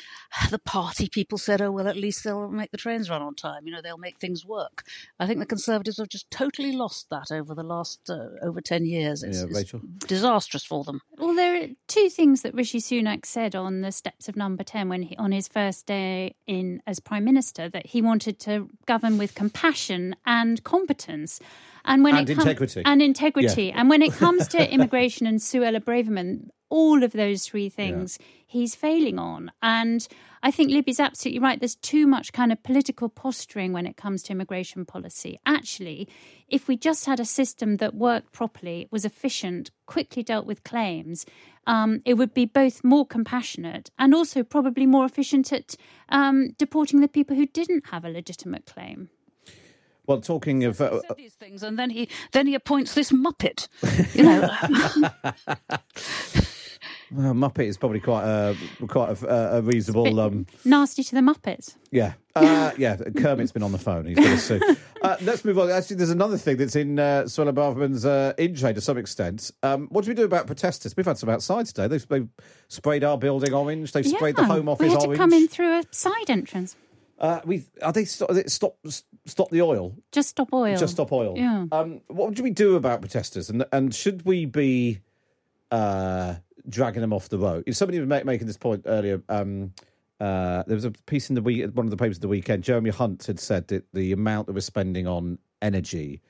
the 0.51 0.59
party 0.59 1.09
people 1.09 1.37
said, 1.37 1.61
oh, 1.61 1.71
well, 1.71 1.87
at 1.87 1.97
least 1.97 2.25
they'll 2.25 2.49
make 2.49 2.71
the 2.71 2.79
trains 2.79 3.11
run 3.11 3.21
on 3.21 3.35
time. 3.35 3.67
You 3.67 3.73
know, 3.73 3.83
they'll 3.83 3.99
make 3.99 4.19
things 4.19 4.47
work. 4.47 4.85
I 5.21 5.27
think 5.27 5.39
the 5.39 5.47
Conservatives 5.47 5.99
have 5.99 6.09
just 6.09 6.31
totally 6.31 6.73
lost 6.73 7.11
that 7.11 7.31
over 7.31 7.55
the 7.55 7.63
last 7.63 8.09
uh, 8.09 8.29
over 8.43 8.61
10 8.61 8.87
years. 8.87 9.23
It's, 9.23 9.41
yeah, 9.41 9.47
Rachel. 9.51 9.81
It's 9.97 10.07
disastrous 10.07 10.65
for 10.65 10.85
them. 10.85 11.01
Well, 11.19 11.35
there 11.35 11.63
are 11.63 11.69
two 11.87 12.09
things 12.09 12.43
that 12.43 12.55
Rishi 12.55 12.79
Sunak 12.79 13.27
said 13.27 13.55
on 13.55 13.83
the 13.83 13.93
steps 13.93 14.29
of 14.29 14.37
number 14.37 14.65
10 14.65 14.89
when 14.89 15.03
he, 15.03 15.17
on 15.17 15.33
his 15.33 15.49
first 15.49 15.87
day 15.87 16.35
in 16.47 16.83
as 16.87 16.99
Prime 16.99 17.25
Minister 17.25 17.69
that 17.69 17.87
he 17.87 18.01
wanted 18.01 18.39
to 18.41 18.71
govern 18.87 19.19
with 19.19 19.35
compassion 19.35 19.52
and 20.27 20.63
competence. 20.65 21.41
And 21.85 22.05
when 22.05 22.17
and 22.17 22.29
it 22.29 22.39
integrity. 22.39 22.83
and 22.85 23.03
integrity. 23.03 23.67
Yeah. 23.67 23.81
And 23.81 23.91
when 23.91 24.03
it 24.03 24.13
comes 24.13 24.49
to 24.49 24.73
immigration 24.73 25.27
and 25.27 25.39
Suella 25.39 25.81
Braverman, 25.81 26.49
all 26.73 27.03
of 27.03 27.13
those 27.13 27.45
three 27.45 27.69
things 27.69 28.17
yeah. 28.19 28.27
he's 28.47 28.75
failing 28.75 29.19
on. 29.19 29.53
And 29.63 30.09
I 30.43 30.51
think 30.51 30.71
Libby's 30.71 30.99
absolutely 30.99 31.41
right. 31.41 31.61
There's 31.61 31.75
too 31.77 32.07
much 32.07 32.33
kind 32.33 32.51
of 32.51 32.63
political 32.63 33.11
posturing 33.11 33.75
when 33.75 33.87
it 33.87 33.99
comes 33.99 34.23
to 34.25 34.33
immigration 34.33 34.87
policy. 34.87 35.39
Actually, 35.45 36.09
if 36.49 36.69
we 36.69 36.77
just 36.77 37.05
had 37.05 37.21
a 37.21 37.27
system 37.27 37.77
that 37.77 37.95
worked 37.95 38.33
properly, 38.33 38.89
was 38.91 39.05
efficient, 39.05 39.71
quickly 39.87 40.23
dealt 40.23 40.47
with 40.47 40.65
claims, 40.65 41.27
um, 41.67 42.01
it 42.07 42.15
would 42.15 42.33
be 42.33 42.47
both 42.47 42.83
more 42.83 43.07
compassionate 43.07 43.91
and 43.99 44.15
also 44.15 44.43
probably 44.43 44.87
more 44.87 45.05
efficient 45.05 45.53
at 45.53 45.77
um, 46.09 46.53
deporting 46.59 47.01
the 47.01 47.09
people 47.09 47.37
who 47.37 47.47
didn't 47.47 47.87
have 47.89 48.05
a 48.05 48.09
legitimate 48.09 48.65
claim. 48.65 49.11
Well, 50.07 50.21
talking 50.21 50.65
of. 50.65 50.81
Uh, 50.81 51.01
said 51.03 51.17
these 51.17 51.35
things, 51.35 51.63
and 51.63 51.79
then 51.79 51.91
he 51.91 52.09
then 52.33 52.47
he 52.47 52.55
appoints 52.55 52.95
this 52.95 53.13
muppet. 53.13 53.69
You 54.15 54.25
know, 54.25 54.43
uh, 57.17 57.33
Muppet 57.33 57.67
is 57.67 57.77
probably 57.77 58.01
quite 58.01 58.25
a 58.25 58.57
quite 58.89 59.23
a, 59.23 59.59
a 59.59 59.63
reasonable. 59.63 60.19
Um, 60.19 60.47
Nasty 60.65 61.03
to 61.05 61.15
the 61.15 61.21
Muppets. 61.21 61.77
yeah, 61.91 62.15
uh, 62.35 62.73
yeah. 62.77 62.97
Kermit's 62.97 63.53
been 63.53 63.63
on 63.63 63.73
the 63.73 63.79
phone. 63.79 64.07
He's 64.07 64.17
going 64.17 64.31
to 64.31 64.39
sue. 64.39 64.61
Uh, 65.03 65.17
let's 65.23 65.45
move 65.45 65.59
on. 65.59 65.69
Actually, 65.69 65.97
there's 65.97 66.11
another 66.11 66.39
thing 66.39 66.57
that's 66.57 66.77
in 66.77 66.97
uh, 66.97 67.25
Suella 67.25 67.53
Braverman's 67.53 68.07
uh, 68.07 68.33
in 68.39 68.55
trade 68.55 68.77
to 68.77 68.81
some 68.81 68.97
extent. 68.97 69.51
Um, 69.65 69.89
what 69.91 70.05
do 70.05 70.11
we 70.13 70.15
do 70.15 70.23
about 70.23 70.47
protesters? 70.47 70.97
We've 70.97 71.05
had 71.05 71.19
some 71.19 71.29
outside 71.29 71.67
today. 71.67 71.89
They've, 71.89 72.07
they've 72.07 72.29
sprayed 72.69 73.03
our 73.03 73.19
building 73.19 73.53
orange. 73.53 73.91
They've 73.91 74.07
sprayed 74.07 74.37
the 74.37 74.45
Home 74.45 74.69
Office 74.69 74.85
We 74.85 74.91
had 74.91 74.99
orange. 75.01 75.15
to 75.15 75.17
come 75.19 75.33
in 75.33 75.49
through 75.49 75.81
a 75.81 75.83
side 75.91 76.31
entrance. 76.31 76.77
Uh, 77.19 77.41
we 77.45 77.65
are 77.83 77.93
they 77.93 78.05
stop, 78.05 78.31
stop 78.47 78.77
stop 79.27 79.51
the 79.51 79.63
oil? 79.63 79.95
Just 80.11 80.31
stop 80.31 80.53
oil. 80.53 80.77
Just 80.77 80.95
stop 80.95 81.13
oil. 81.13 81.35
Yeah. 81.37 81.67
Um, 81.71 82.01
what 82.09 82.35
do 82.35 82.43
we 82.43 82.51
do 82.51 82.77
about 82.77 83.01
protesters, 83.01 83.49
and 83.51 83.65
and 83.73 83.95
should 83.95 84.25
we 84.25 84.47
be 84.47 85.01
uh, 85.71 86.37
dragging 86.69 87.01
them 87.01 87.13
off 87.13 87.29
the 87.29 87.39
road? 87.39 87.65
Somebody 87.75 88.01
was 88.01 88.09
ma- 88.09 88.25
making 88.25 88.47
this 88.47 88.57
point 88.57 88.83
earlier. 88.87 89.23
Um, 89.29 89.73
uh, 90.21 90.63
there 90.67 90.77
was 90.77 90.85
a 90.85 90.93
piece 91.07 91.29
in 91.29 91.35
the 91.35 91.43
week, 91.43 91.69
one 91.75 91.87
of 91.87 91.91
the 91.91 91.97
papers 91.97 92.19
of 92.19 92.23
the 92.23 92.29
weekend. 92.29 92.63
Jeremy 92.63 92.91
Hunt 92.91 93.27
had 93.27 93.41
said 93.41 93.69
that 93.69 93.85
the 93.93 94.13
amount 94.13 94.47
that 94.47 94.53
we're 94.53 94.61
spending 94.61 95.07
on 95.07 95.39
energy 95.61 96.23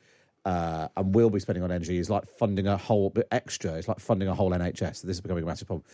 uh, 0.44 0.88
and 0.96 1.14
will 1.14 1.30
be 1.30 1.38
spending 1.38 1.62
on 1.62 1.70
energy 1.70 1.98
is 1.98 2.08
like 2.10 2.26
funding 2.38 2.66
a 2.66 2.76
whole 2.76 3.10
bit 3.10 3.28
extra. 3.30 3.74
It's 3.74 3.88
like 3.88 4.00
funding 4.00 4.28
a 4.28 4.34
whole 4.34 4.50
NHS. 4.50 4.96
So 4.96 5.06
this 5.06 5.16
is 5.16 5.20
becoming 5.20 5.44
a 5.44 5.46
massive 5.46 5.66
problem. 5.66 5.84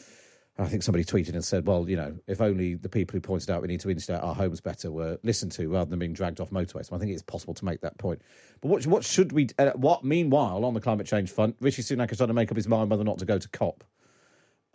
I 0.61 0.67
think 0.67 0.83
somebody 0.83 1.05
tweeted 1.05 1.35
and 1.35 1.45
said, 1.45 1.67
"Well, 1.67 1.88
you 1.88 1.97
know, 1.97 2.17
if 2.27 2.41
only 2.41 2.75
the 2.75 2.88
people 2.88 3.12
who 3.12 3.21
pointed 3.21 3.49
out 3.49 3.62
we 3.62 3.69
need 3.69 3.81
to 3.81 3.91
insulate 3.91 4.23
our 4.23 4.35
homes 4.35 4.61
better 4.61 4.91
were 4.91 5.19
listened 5.23 5.53
to 5.53 5.69
rather 5.69 5.88
than 5.88 6.00
being 6.00 6.12
dragged 6.12 6.41
off 6.41 6.50
motorways." 6.50 6.87
So 6.87 6.97
I 6.97 6.99
think 6.99 7.12
it's 7.12 7.23
possible 7.23 7.55
to 7.55 7.65
make 7.65 7.81
that 7.83 7.97
point. 7.99 8.23
But 8.61 8.69
what 8.69 8.87
what 8.87 9.05
should 9.05 9.33
we? 9.33 9.49
Uh, 9.59 9.71
what 9.77 10.05
meanwhile 10.05 10.65
on 10.65 10.75
the 10.75 10.81
climate 10.81 11.07
change 11.07 11.31
front, 11.31 11.57
Rishi 11.61 11.83
Sunak 11.83 12.11
is 12.11 12.19
trying 12.19 12.29
to 12.29 12.35
make 12.35 12.50
up 12.50 12.57
his 12.57 12.67
mind 12.67 12.91
whether 12.91 13.03
or 13.03 13.05
not 13.05 13.19
to 13.19 13.25
go 13.25 13.38
to 13.38 13.49
COP. 13.49 13.85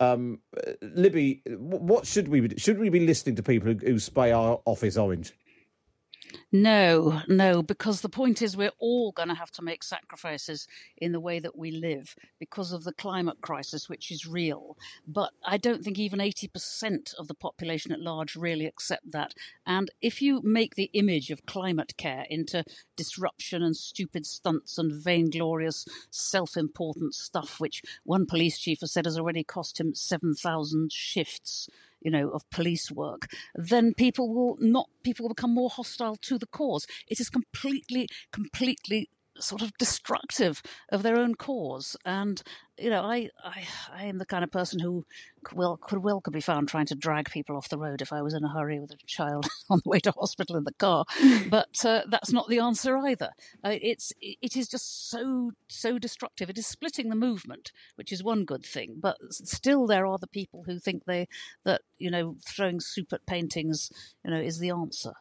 Um, 0.00 0.40
uh, 0.56 0.72
Libby, 0.80 1.42
what 1.46 2.06
should 2.06 2.28
we 2.28 2.40
be? 2.40 2.56
Should 2.56 2.78
we 2.78 2.88
be 2.88 3.00
listening 3.00 3.36
to 3.36 3.42
people 3.42 3.72
who, 3.72 3.78
who 3.78 3.98
spray 3.98 4.32
our 4.32 4.60
office 4.64 4.96
orange? 4.96 5.34
No, 6.52 7.20
no, 7.28 7.62
because 7.62 8.00
the 8.00 8.08
point 8.08 8.40
is 8.40 8.56
we're 8.56 8.70
all 8.78 9.12
going 9.12 9.28
to 9.28 9.34
have 9.34 9.50
to 9.52 9.62
make 9.62 9.82
sacrifices 9.82 10.66
in 10.96 11.12
the 11.12 11.20
way 11.20 11.40
that 11.40 11.56
we 11.58 11.70
live 11.72 12.14
because 12.38 12.72
of 12.72 12.84
the 12.84 12.92
climate 12.92 13.38
crisis, 13.42 13.88
which 13.88 14.10
is 14.10 14.26
real. 14.26 14.76
But 15.06 15.32
I 15.44 15.58
don't 15.58 15.82
think 15.84 15.98
even 15.98 16.20
80% 16.20 17.14
of 17.18 17.28
the 17.28 17.34
population 17.34 17.92
at 17.92 18.00
large 18.00 18.36
really 18.36 18.66
accept 18.66 19.12
that. 19.12 19.34
And 19.66 19.90
if 20.00 20.22
you 20.22 20.40
make 20.42 20.74
the 20.74 20.90
image 20.94 21.30
of 21.30 21.46
climate 21.46 21.96
care 21.96 22.26
into 22.30 22.64
disruption 22.96 23.62
and 23.62 23.76
stupid 23.76 24.24
stunts 24.26 24.78
and 24.78 24.92
vainglorious, 24.92 25.86
self 26.10 26.56
important 26.56 27.14
stuff, 27.14 27.60
which 27.60 27.82
one 28.04 28.26
police 28.26 28.58
chief 28.58 28.80
has 28.80 28.92
said 28.92 29.06
has 29.06 29.18
already 29.18 29.44
cost 29.44 29.80
him 29.80 29.94
7,000 29.94 30.92
shifts 30.92 31.68
you 32.04 32.10
know, 32.10 32.30
of 32.30 32.48
police 32.50 32.92
work, 32.92 33.26
then 33.54 33.94
people 33.94 34.32
will 34.32 34.56
not, 34.60 34.88
people 35.02 35.24
will 35.24 35.34
become 35.34 35.54
more 35.54 35.70
hostile 35.70 36.16
to 36.16 36.38
the 36.38 36.46
cause. 36.46 36.86
It 37.08 37.18
is 37.18 37.30
completely, 37.30 38.08
completely 38.32 39.08
sort 39.40 39.62
of 39.62 39.76
destructive 39.78 40.62
of 40.90 41.02
their 41.02 41.18
own 41.18 41.34
cause. 41.34 41.96
And, 42.04 42.42
you 42.78 42.90
know, 42.90 43.02
I, 43.02 43.30
I, 43.42 43.64
I 43.92 44.04
am 44.04 44.18
the 44.18 44.26
kind 44.26 44.42
of 44.42 44.50
person 44.50 44.80
who 44.80 45.06
could 45.44 45.56
well, 45.56 45.76
could 45.76 46.02
well 46.02 46.20
could 46.20 46.32
be 46.32 46.40
found 46.40 46.68
trying 46.68 46.86
to 46.86 46.94
drag 46.94 47.30
people 47.30 47.56
off 47.56 47.68
the 47.68 47.78
road 47.78 48.02
if 48.02 48.12
I 48.12 48.22
was 48.22 48.34
in 48.34 48.44
a 48.44 48.48
hurry 48.48 48.80
with 48.80 48.90
a 48.90 48.96
child 49.06 49.46
on 49.70 49.80
the 49.84 49.88
way 49.88 50.00
to 50.00 50.10
hospital 50.12 50.56
in 50.56 50.64
the 50.64 50.72
car. 50.72 51.04
but 51.48 51.84
uh, 51.84 52.02
that's 52.08 52.32
not 52.32 52.48
the 52.48 52.58
answer 52.58 52.96
either. 52.98 53.30
Uh, 53.62 53.76
it's, 53.80 54.12
it 54.20 54.56
is 54.56 54.68
just 54.68 55.10
so, 55.10 55.52
so 55.68 55.98
destructive. 55.98 56.50
It 56.50 56.58
is 56.58 56.66
splitting 56.66 57.10
the 57.10 57.16
movement, 57.16 57.70
which 57.94 58.12
is 58.12 58.24
one 58.24 58.44
good 58.44 58.64
thing. 58.64 58.96
But 59.00 59.16
still, 59.30 59.86
there 59.86 60.06
are 60.06 60.18
the 60.18 60.26
people 60.26 60.64
who 60.66 60.78
think 60.78 61.04
they, 61.04 61.28
that, 61.64 61.82
you 61.98 62.10
know, 62.10 62.36
throwing 62.44 62.80
soup 62.80 63.12
at 63.12 63.26
paintings, 63.26 63.90
you 64.24 64.30
know, 64.30 64.40
is 64.40 64.58
the 64.58 64.70
answer. 64.70 65.12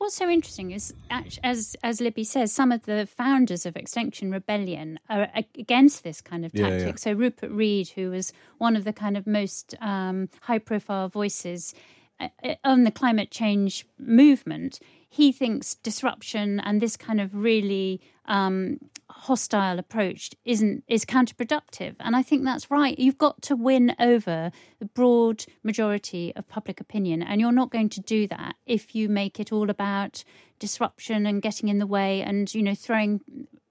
What's 0.00 0.14
so 0.14 0.30
interesting 0.30 0.70
is, 0.70 0.94
as 1.10 1.76
as 1.84 2.00
Libby 2.00 2.24
says, 2.24 2.54
some 2.54 2.72
of 2.72 2.86
the 2.86 3.06
founders 3.06 3.66
of 3.66 3.76
Extinction 3.76 4.30
Rebellion 4.30 4.98
are 5.10 5.28
against 5.54 6.04
this 6.04 6.22
kind 6.22 6.46
of 6.46 6.54
tactic. 6.54 6.86
yeah. 6.86 6.94
So 6.96 7.12
Rupert 7.12 7.50
Read, 7.50 7.88
who 7.88 8.10
was 8.10 8.32
one 8.56 8.76
of 8.76 8.84
the 8.84 8.94
kind 8.94 9.14
of 9.18 9.26
most 9.26 9.74
um, 9.78 10.30
high-profile 10.40 11.10
voices 11.10 11.74
uh, 12.18 12.28
uh, 12.42 12.54
on 12.64 12.84
the 12.84 12.90
climate 12.90 13.30
change 13.30 13.84
movement, 13.98 14.80
he 15.10 15.32
thinks 15.32 15.74
disruption 15.74 16.60
and 16.60 16.80
this 16.80 16.96
kind 16.96 17.20
of 17.20 17.34
really 17.34 18.00
um, 18.26 18.78
hostile 19.10 19.80
approach 19.80 20.30
isn't 20.44 20.84
is 20.86 21.04
counterproductive. 21.04 21.96
And 21.98 22.14
I 22.14 22.22
think 22.22 22.44
that's 22.44 22.70
right. 22.70 22.96
You've 22.96 23.18
got 23.18 23.42
to 23.42 23.56
win 23.56 23.94
over 23.98 24.52
the 24.78 24.86
broad 24.86 25.44
majority 25.64 26.32
of 26.36 26.48
public 26.48 26.80
opinion, 26.80 27.24
and 27.24 27.40
you're 27.40 27.50
not 27.50 27.72
going 27.72 27.88
to 27.90 28.00
do 28.00 28.28
that 28.28 28.54
if 28.66 28.94
you 28.94 29.08
make 29.08 29.40
it 29.40 29.52
all 29.52 29.68
about 29.68 30.22
disruption 30.60 31.26
and 31.26 31.42
getting 31.42 31.68
in 31.68 31.80
the 31.80 31.86
way 31.88 32.22
and 32.22 32.54
you 32.54 32.62
know 32.62 32.74
throwing 32.74 33.20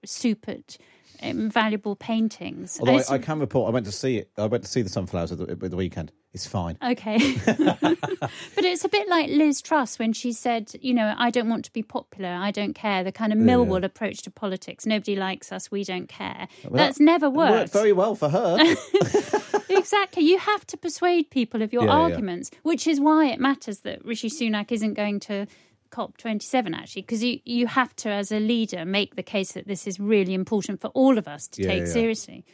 soup 0.04 0.46
at 0.46 0.76
valuable 1.22 1.96
paintings. 1.96 2.78
Although 2.80 3.02
I, 3.08 3.14
I 3.14 3.18
can 3.18 3.38
report, 3.40 3.68
I 3.68 3.72
went 3.72 3.86
to 3.86 3.92
see 3.92 4.18
it. 4.18 4.30
I 4.38 4.46
went 4.46 4.64
to 4.64 4.70
see 4.70 4.82
the 4.82 4.88
sunflowers 4.88 5.32
at 5.32 5.38
the, 5.38 5.50
at 5.50 5.70
the 5.70 5.76
weekend. 5.76 6.12
It's 6.32 6.46
fine. 6.46 6.78
Okay. 6.82 7.34
but 7.46 8.64
it's 8.64 8.84
a 8.84 8.88
bit 8.88 9.08
like 9.08 9.28
Liz 9.30 9.60
Truss 9.60 9.98
when 9.98 10.12
she 10.12 10.32
said, 10.32 10.70
you 10.80 10.94
know, 10.94 11.14
I 11.18 11.30
don't 11.30 11.48
want 11.48 11.64
to 11.64 11.72
be 11.72 11.82
popular. 11.82 12.28
I 12.28 12.50
don't 12.52 12.74
care. 12.74 13.02
The 13.02 13.12
kind 13.12 13.32
of 13.32 13.38
Millwall 13.38 13.84
approach 13.84 14.22
to 14.22 14.30
politics. 14.30 14.86
Nobody 14.86 15.16
likes 15.16 15.50
us. 15.50 15.70
We 15.70 15.82
don't 15.82 16.08
care. 16.08 16.46
That's 16.70 17.00
never 17.00 17.26
It 17.26 17.32
worked 17.32 17.52
worked. 17.52 17.72
very 17.72 17.92
well 17.92 18.14
for 18.14 18.28
her. 18.28 18.58
exactly. 19.68 20.22
You 20.22 20.38
have 20.38 20.66
to 20.68 20.76
persuade 20.76 21.30
people 21.30 21.62
of 21.62 21.72
your 21.72 21.84
Yeah, 21.84 21.88
yeah. 21.96 22.02
arguments, 22.02 22.50
which 22.62 22.86
is 22.86 23.00
why 23.00 23.26
it 23.26 23.40
matters 23.40 23.80
that 23.80 24.04
Rishi 24.04 24.30
Sunak 24.30 24.70
isn't 24.70 24.94
going 24.94 25.18
to 25.20 25.46
COP27, 25.90 26.74
actually, 26.74 27.02
because 27.02 27.22
you, 27.22 27.40
you 27.44 27.66
have 27.66 27.94
to, 27.96 28.08
as 28.10 28.30
a 28.32 28.40
leader, 28.40 28.84
make 28.84 29.16
the 29.16 29.22
case 29.22 29.52
that 29.52 29.66
this 29.66 29.86
is 29.86 29.98
really 30.00 30.34
important 30.34 30.80
for 30.80 30.88
all 30.88 31.18
of 31.18 31.26
us 31.28 31.48
to 31.48 31.62
Yeah, 31.62 31.68
take 31.68 31.80
yeah. 31.80 31.86
seriously. 31.92 32.44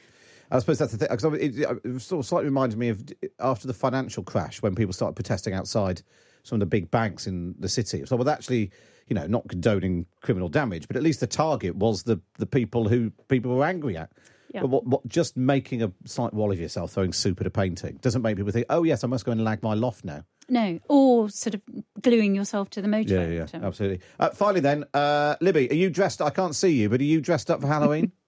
I 0.50 0.58
suppose 0.60 0.78
that's 0.78 0.92
the 0.92 0.98
thing. 0.98 1.08
'cause 1.08 1.24
It, 1.34 1.58
it, 1.58 1.80
it 1.84 2.00
sort 2.00 2.20
of 2.20 2.26
slightly 2.26 2.46
reminded 2.46 2.78
me 2.78 2.88
of 2.90 3.02
after 3.40 3.66
the 3.66 3.74
financial 3.74 4.22
crash 4.22 4.62
when 4.62 4.74
people 4.74 4.92
started 4.92 5.16
protesting 5.16 5.54
outside 5.54 6.02
some 6.44 6.56
of 6.56 6.60
the 6.60 6.66
big 6.66 6.90
banks 6.90 7.26
in 7.26 7.54
the 7.58 7.68
city. 7.68 8.04
So, 8.06 8.14
with 8.14 8.28
actually, 8.28 8.70
you 9.08 9.14
know, 9.14 9.26
not 9.26 9.48
condoning 9.48 10.06
criminal 10.20 10.48
damage, 10.48 10.86
but 10.86 10.96
at 10.96 11.02
least 11.02 11.18
the 11.18 11.26
target 11.26 11.74
was 11.74 12.04
the 12.04 12.20
the 12.38 12.46
people 12.46 12.88
who 12.88 13.10
people 13.28 13.56
were 13.56 13.64
angry 13.64 13.96
at. 13.96 14.10
Yeah. 14.54 14.60
But 14.60 14.70
what, 14.70 14.86
what, 14.86 15.06
just 15.08 15.36
making 15.36 15.82
a 15.82 15.90
slight 16.04 16.32
wall 16.32 16.52
of 16.52 16.60
yourself, 16.60 16.92
throwing 16.92 17.12
soup 17.12 17.40
at 17.40 17.48
a 17.48 17.50
painting, 17.50 17.98
doesn't 18.00 18.22
make 18.22 18.36
people 18.36 18.52
think, 18.52 18.66
oh, 18.70 18.84
yes, 18.84 19.02
I 19.02 19.08
must 19.08 19.24
go 19.24 19.32
and 19.32 19.42
lag 19.42 19.60
my 19.64 19.74
loft 19.74 20.04
now. 20.04 20.22
No, 20.48 20.78
or 20.88 21.28
sort 21.28 21.54
of 21.54 21.62
gluing 22.00 22.34
yourself 22.34 22.70
to 22.70 22.80
the 22.82 22.86
motor. 22.88 23.14
Yeah, 23.14 23.26
yeah, 23.28 23.46
So- 23.46 23.58
absolutely. 23.58 24.00
Uh, 24.20 24.30
finally, 24.30 24.60
then, 24.60 24.84
uh, 24.94 25.34
Libby, 25.40 25.68
are 25.70 25.74
you 25.74 25.90
dressed? 25.90 26.22
I 26.22 26.30
can't 26.30 26.54
see 26.54 26.70
you, 26.70 26.88
but 26.88 27.00
are 27.00 27.04
you 27.04 27.20
dressed 27.20 27.50
up 27.50 27.60
for 27.60 27.66
Halloween? 27.66 28.12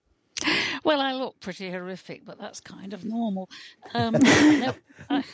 Well, 0.85 1.00
I 1.00 1.12
look 1.12 1.40
pretty 1.40 1.70
horrific, 1.70 2.25
but 2.25 2.38
that's 2.38 2.61
kind 2.61 2.92
of 2.92 3.04
normal. 3.04 3.49
Um, 3.94 4.12
no, 4.23 4.75
I, 5.11 5.25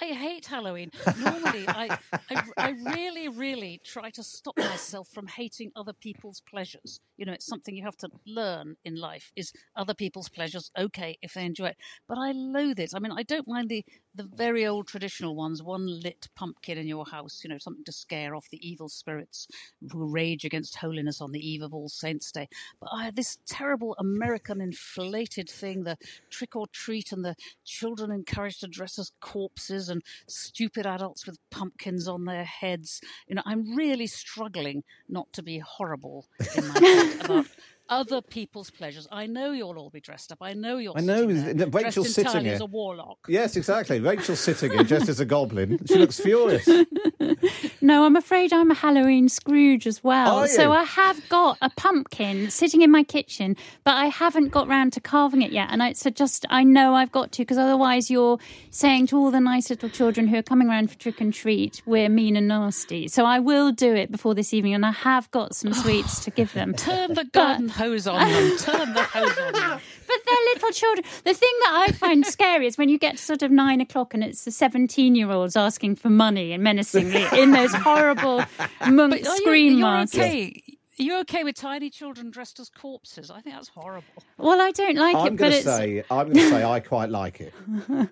I 0.00 0.06
hate 0.06 0.46
Halloween. 0.46 0.90
Normally, 1.18 1.64
I, 1.68 1.98
I, 2.30 2.42
I 2.56 2.70
really, 2.70 3.28
really 3.28 3.80
try 3.84 4.10
to 4.10 4.22
stop 4.22 4.56
myself 4.58 5.08
from 5.08 5.26
hating 5.26 5.72
other 5.76 5.92
people's 5.92 6.42
pleasures. 6.48 7.00
You 7.16 7.26
know, 7.26 7.32
it's 7.32 7.46
something 7.46 7.74
you 7.74 7.84
have 7.84 7.96
to 7.98 8.08
learn 8.26 8.76
in 8.84 8.96
life: 8.96 9.32
is 9.36 9.52
other 9.76 9.94
people's 9.94 10.28
pleasures 10.28 10.70
okay 10.78 11.18
if 11.22 11.34
they 11.34 11.44
enjoy 11.44 11.68
it? 11.68 11.76
But 12.08 12.18
I 12.18 12.32
loathe 12.32 12.80
it. 12.80 12.92
I 12.94 12.98
mean, 12.98 13.12
I 13.12 13.22
don't 13.22 13.48
mind 13.48 13.68
the 13.68 13.84
the 14.14 14.28
very 14.34 14.66
old 14.66 14.88
traditional 14.88 15.36
ones: 15.36 15.62
one 15.62 15.86
lit 15.86 16.28
pumpkin 16.36 16.78
in 16.78 16.86
your 16.86 17.06
house. 17.06 17.40
You 17.44 17.50
know, 17.50 17.58
something 17.58 17.84
to 17.84 17.92
scare 17.92 18.34
off 18.34 18.48
the 18.50 18.66
evil 18.68 18.88
spirits 18.88 19.46
who 19.90 20.10
rage 20.10 20.44
against 20.44 20.76
holiness 20.76 21.20
on 21.20 21.32
the 21.32 21.40
eve 21.46 21.62
of 21.62 21.74
All 21.74 21.88
Saints' 21.88 22.32
Day. 22.32 22.48
But 22.80 22.90
I, 22.92 23.10
this 23.10 23.38
terrible 23.46 23.96
American 23.98 24.60
inflated 24.96 25.48
thing, 25.48 25.84
the 25.84 25.96
trick 26.30 26.56
or 26.56 26.66
treat, 26.72 27.12
and 27.12 27.24
the 27.24 27.34
children 27.64 28.10
encouraged 28.10 28.60
to 28.60 28.66
dress 28.68 28.98
as 28.98 29.12
corpses 29.20 29.88
and 29.88 30.02
stupid 30.28 30.86
adults 30.86 31.26
with 31.26 31.38
pumpkins 31.50 32.08
on 32.08 32.24
their 32.24 32.44
heads. 32.44 33.00
You 33.26 33.36
know, 33.36 33.42
I'm 33.44 33.76
really 33.76 34.06
struggling 34.06 34.84
not 35.08 35.32
to 35.34 35.42
be 35.42 35.58
horrible 35.58 36.26
in 36.56 36.68
my 36.68 36.78
head 36.78 37.24
about 37.24 37.46
other 37.88 38.20
people's 38.20 38.70
pleasures. 38.70 39.08
I 39.10 39.26
know 39.26 39.52
you'll 39.52 39.78
all 39.78 39.90
be 39.90 40.00
dressed 40.00 40.32
up. 40.32 40.38
I 40.40 40.52
know 40.54 40.78
you're. 40.78 40.96
I 40.96 41.00
know, 41.00 41.28
sitting 41.28 41.56
there, 41.56 41.68
Rachel's 41.68 42.14
dressed 42.14 42.32
sitting 42.32 42.44
here. 42.44 42.54
as 42.54 42.60
a 42.60 42.66
warlock. 42.66 43.18
yes, 43.28 43.56
exactly. 43.56 44.00
Rachel's 44.00 44.40
sitting 44.40 44.72
here 44.72 44.84
just 44.84 45.08
as 45.08 45.20
a 45.20 45.24
goblin. 45.24 45.78
She 45.86 45.96
looks 45.96 46.20
furious. 46.28 46.68
No, 47.80 48.04
I'm 48.04 48.16
afraid 48.16 48.52
I'm 48.52 48.70
a 48.70 48.74
Halloween 48.74 49.28
Scrooge 49.28 49.86
as 49.86 50.02
well. 50.02 50.46
So? 50.48 50.72
I 50.72 50.84
have 50.84 51.28
got 51.28 51.58
a 51.62 51.70
pumpkin 51.70 52.50
sitting 52.50 52.82
in 52.82 52.90
my 52.90 53.02
kitchen, 53.02 53.56
but 53.84 53.94
I 53.94 54.06
haven't 54.06 54.48
got 54.48 54.66
round 54.68 54.92
to 54.94 55.00
carving 55.00 55.42
it 55.42 55.52
yet. 55.52 55.68
And 55.70 55.82
I, 55.82 55.92
so 55.92 56.10
just, 56.10 56.44
I 56.50 56.64
know 56.64 56.94
I've 56.94 57.12
got 57.12 57.32
to, 57.32 57.42
because 57.42 57.58
otherwise 57.58 58.10
you're 58.10 58.38
saying 58.70 59.08
to 59.08 59.16
all 59.16 59.30
the 59.30 59.40
nice 59.40 59.70
little 59.70 59.88
children 59.88 60.26
who 60.26 60.36
are 60.38 60.42
coming 60.42 60.68
around 60.68 60.90
for 60.90 60.98
trick 60.98 61.20
and 61.20 61.32
treat, 61.32 61.82
we're 61.86 62.08
mean 62.08 62.36
and 62.36 62.48
nasty. 62.48 63.08
So 63.08 63.24
I 63.24 63.38
will 63.38 63.70
do 63.72 63.94
it 63.94 64.10
before 64.10 64.34
this 64.34 64.52
evening, 64.52 64.74
and 64.74 64.84
I 64.84 64.92
have 64.92 65.30
got 65.30 65.54
some 65.54 65.72
sweets 65.82 66.24
to 66.24 66.30
give 66.30 66.52
them. 66.52 66.74
Turn 66.74 67.14
the 67.14 67.24
garden 67.24 67.68
hose 67.68 68.06
on 68.06 68.18
them. 68.30 68.58
Turn 68.58 68.92
the 68.92 69.02
hose 69.02 69.38
on 69.38 69.52
them. 69.52 69.80
But 70.08 70.16
they're 70.24 70.54
little 70.54 70.70
children. 70.70 71.04
The 71.24 71.34
thing 71.34 71.52
that 71.64 71.86
I 71.88 71.92
find 71.92 72.26
scary 72.38 72.66
is 72.66 72.78
when 72.78 72.88
you 72.88 72.98
get 72.98 73.18
to 73.18 73.22
sort 73.22 73.42
of 73.42 73.50
nine 73.50 73.80
o'clock 73.80 74.14
and 74.14 74.24
it's 74.24 74.44
the 74.44 74.50
17 74.50 75.14
year 75.14 75.30
olds 75.30 75.54
asking 75.54 75.96
for 75.96 76.08
money 76.08 76.52
and 76.52 76.62
menacingly 76.62 77.26
in 77.32 77.52
those 77.72 77.82
horrible 77.82 78.38
monk 78.88 79.12
But 79.12 79.26
are 79.26 79.30
you, 79.34 79.36
scream 79.36 79.78
you're 79.78 79.86
masks. 79.88 80.16
okay. 80.16 80.62
You're 81.00 81.20
okay 81.20 81.44
with 81.44 81.54
tiny 81.54 81.90
children 81.90 82.30
dressed 82.30 82.58
as 82.58 82.68
corpses? 82.70 83.30
I 83.30 83.40
think 83.40 83.54
that's 83.54 83.68
horrible. 83.68 84.04
Well, 84.36 84.60
I 84.60 84.72
don't 84.72 84.96
like 84.96 85.14
I'm 85.14 85.26
it, 85.28 85.30
but 85.30 85.36
going 85.38 85.52
to 85.52 85.56
it's. 85.58 85.64
say 85.66 86.02
I'm 86.10 86.26
going 86.32 86.36
to 86.38 86.48
say 86.50 86.64
I 86.64 86.80
quite 86.94 87.08
like 87.10 87.40
it. 87.40 87.54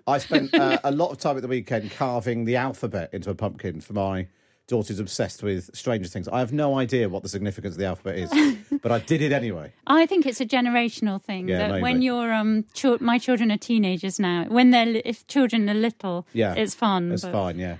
I 0.07 0.17
spent 0.19 0.53
uh, 0.53 0.77
a 0.85 0.91
lot 0.91 1.11
of 1.11 1.17
time 1.17 1.35
at 1.35 1.41
the 1.41 1.49
weekend 1.49 1.91
carving 1.91 2.45
the 2.45 2.55
alphabet 2.55 3.09
into 3.11 3.29
a 3.29 3.35
pumpkin 3.35 3.81
for 3.81 3.91
my 3.91 4.27
daughter's 4.69 4.99
obsessed 4.99 5.43
with 5.43 5.69
Stranger 5.75 6.07
Things. 6.07 6.29
I 6.29 6.39
have 6.39 6.53
no 6.53 6.77
idea 6.79 7.09
what 7.09 7.23
the 7.23 7.29
significance 7.29 7.75
of 7.75 7.79
the 7.79 7.85
alphabet 7.85 8.17
is, 8.19 8.57
but 8.81 8.91
I 8.93 8.99
did 8.99 9.21
it 9.21 9.33
anyway. 9.33 9.73
I 9.85 10.05
think 10.05 10.25
it's 10.25 10.39
a 10.39 10.45
generational 10.45 11.21
thing 11.21 11.49
Yeah, 11.49 11.57
that 11.59 11.69
maybe. 11.71 11.81
when 11.83 12.01
you're 12.01 12.33
um, 12.33 12.63
chil- 12.73 12.97
my 13.01 13.17
children 13.17 13.51
are 13.51 13.57
teenagers 13.57 14.17
now. 14.17 14.45
When 14.47 14.71
they're 14.71 14.85
li- 14.85 15.01
if 15.03 15.27
children 15.27 15.69
are 15.69 15.73
little, 15.73 16.25
Yeah, 16.31 16.53
it's 16.53 16.73
fun. 16.73 17.11
It's 17.11 17.23
but- 17.23 17.31
fine. 17.33 17.59
Yeah. 17.59 17.77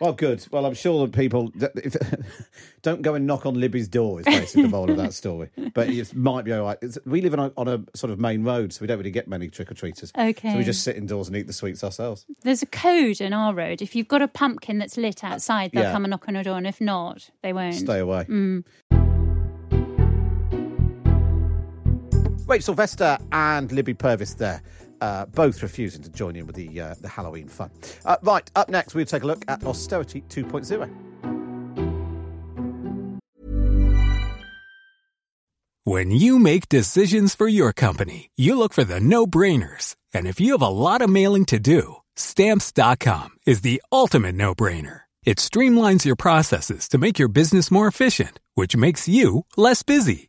Well, 0.00 0.12
good. 0.12 0.46
Well, 0.52 0.64
I'm 0.64 0.74
sure 0.74 1.06
that 1.06 1.12
people 1.12 1.50
if, 1.56 1.96
don't 2.82 3.02
go 3.02 3.14
and 3.14 3.26
knock 3.26 3.46
on 3.46 3.58
Libby's 3.58 3.88
door. 3.88 4.20
Is 4.20 4.26
basically 4.26 4.62
the 4.62 4.68
moral 4.68 4.90
of 4.92 4.96
that 4.98 5.12
story. 5.12 5.50
But 5.74 5.88
it 5.88 6.14
might 6.14 6.44
be 6.44 6.52
all 6.52 6.62
right. 6.62 6.78
It's, 6.80 6.98
we 7.04 7.20
live 7.20 7.34
on 7.34 7.40
a, 7.40 7.52
on 7.56 7.66
a 7.68 7.82
sort 7.96 8.12
of 8.12 8.20
main 8.20 8.44
road, 8.44 8.72
so 8.72 8.80
we 8.80 8.86
don't 8.86 8.98
really 8.98 9.10
get 9.10 9.26
many 9.26 9.48
trick 9.48 9.70
or 9.70 9.74
treaters. 9.74 10.12
Okay. 10.16 10.52
So 10.52 10.58
we 10.58 10.62
just 10.64 10.84
sit 10.84 10.96
indoors 10.96 11.26
and 11.28 11.36
eat 11.36 11.48
the 11.48 11.52
sweets 11.52 11.82
ourselves. 11.82 12.26
There's 12.42 12.62
a 12.62 12.66
code 12.66 13.20
in 13.20 13.32
our 13.32 13.52
road. 13.52 13.82
If 13.82 13.96
you've 13.96 14.08
got 14.08 14.22
a 14.22 14.28
pumpkin 14.28 14.78
that's 14.78 14.96
lit 14.96 15.24
outside, 15.24 15.72
they'll 15.72 15.82
Yeah. 15.82 15.92
come 15.92 16.04
and 16.04 16.10
knock 16.12 16.26
on 16.28 16.34
your 16.34 16.44
door, 16.44 16.58
and 16.58 16.66
if 16.66 16.80
not, 16.80 17.30
they 17.42 17.52
won't. 17.52 17.74
Stay 17.74 17.98
away. 17.98 18.24
Mm. 18.24 18.64
Rachel 22.46 22.64
Sylvester 22.74 23.18
and 23.30 23.70
Libby 23.72 23.92
Purves 23.94 24.36
there. 24.36 24.62
Uh, 25.00 25.26
both 25.26 25.62
refusing 25.62 26.02
to 26.02 26.10
join 26.10 26.36
in 26.36 26.46
with 26.46 26.56
the 26.56 26.80
uh, 26.80 26.94
the 27.00 27.08
Halloween 27.08 27.48
fun. 27.48 27.70
Uh, 28.04 28.16
right, 28.22 28.50
up 28.56 28.68
next, 28.68 28.94
we'll 28.94 29.06
take 29.06 29.22
a 29.22 29.26
look 29.26 29.44
at 29.48 29.62
Austerity 29.64 30.22
2.0. 30.28 31.08
When 35.88 36.10
you 36.10 36.38
make 36.38 36.68
decisions 36.68 37.34
for 37.34 37.48
your 37.48 37.72
company, 37.72 38.30
you 38.36 38.58
look 38.58 38.74
for 38.74 38.84
the 38.84 39.00
no 39.00 39.26
brainers. 39.26 39.96
And 40.12 40.26
if 40.26 40.38
you 40.38 40.52
have 40.52 40.60
a 40.60 40.68
lot 40.68 41.00
of 41.00 41.08
mailing 41.08 41.46
to 41.46 41.58
do, 41.58 41.96
stamps.com 42.14 43.30
is 43.46 43.62
the 43.62 43.80
ultimate 43.90 44.34
no 44.34 44.54
brainer. 44.54 45.02
It 45.24 45.38
streamlines 45.38 46.04
your 46.04 46.14
processes 46.14 46.88
to 46.88 46.98
make 46.98 47.18
your 47.18 47.28
business 47.28 47.70
more 47.70 47.86
efficient, 47.86 48.38
which 48.54 48.76
makes 48.76 49.08
you 49.08 49.46
less 49.56 49.82
busy. 49.82 50.28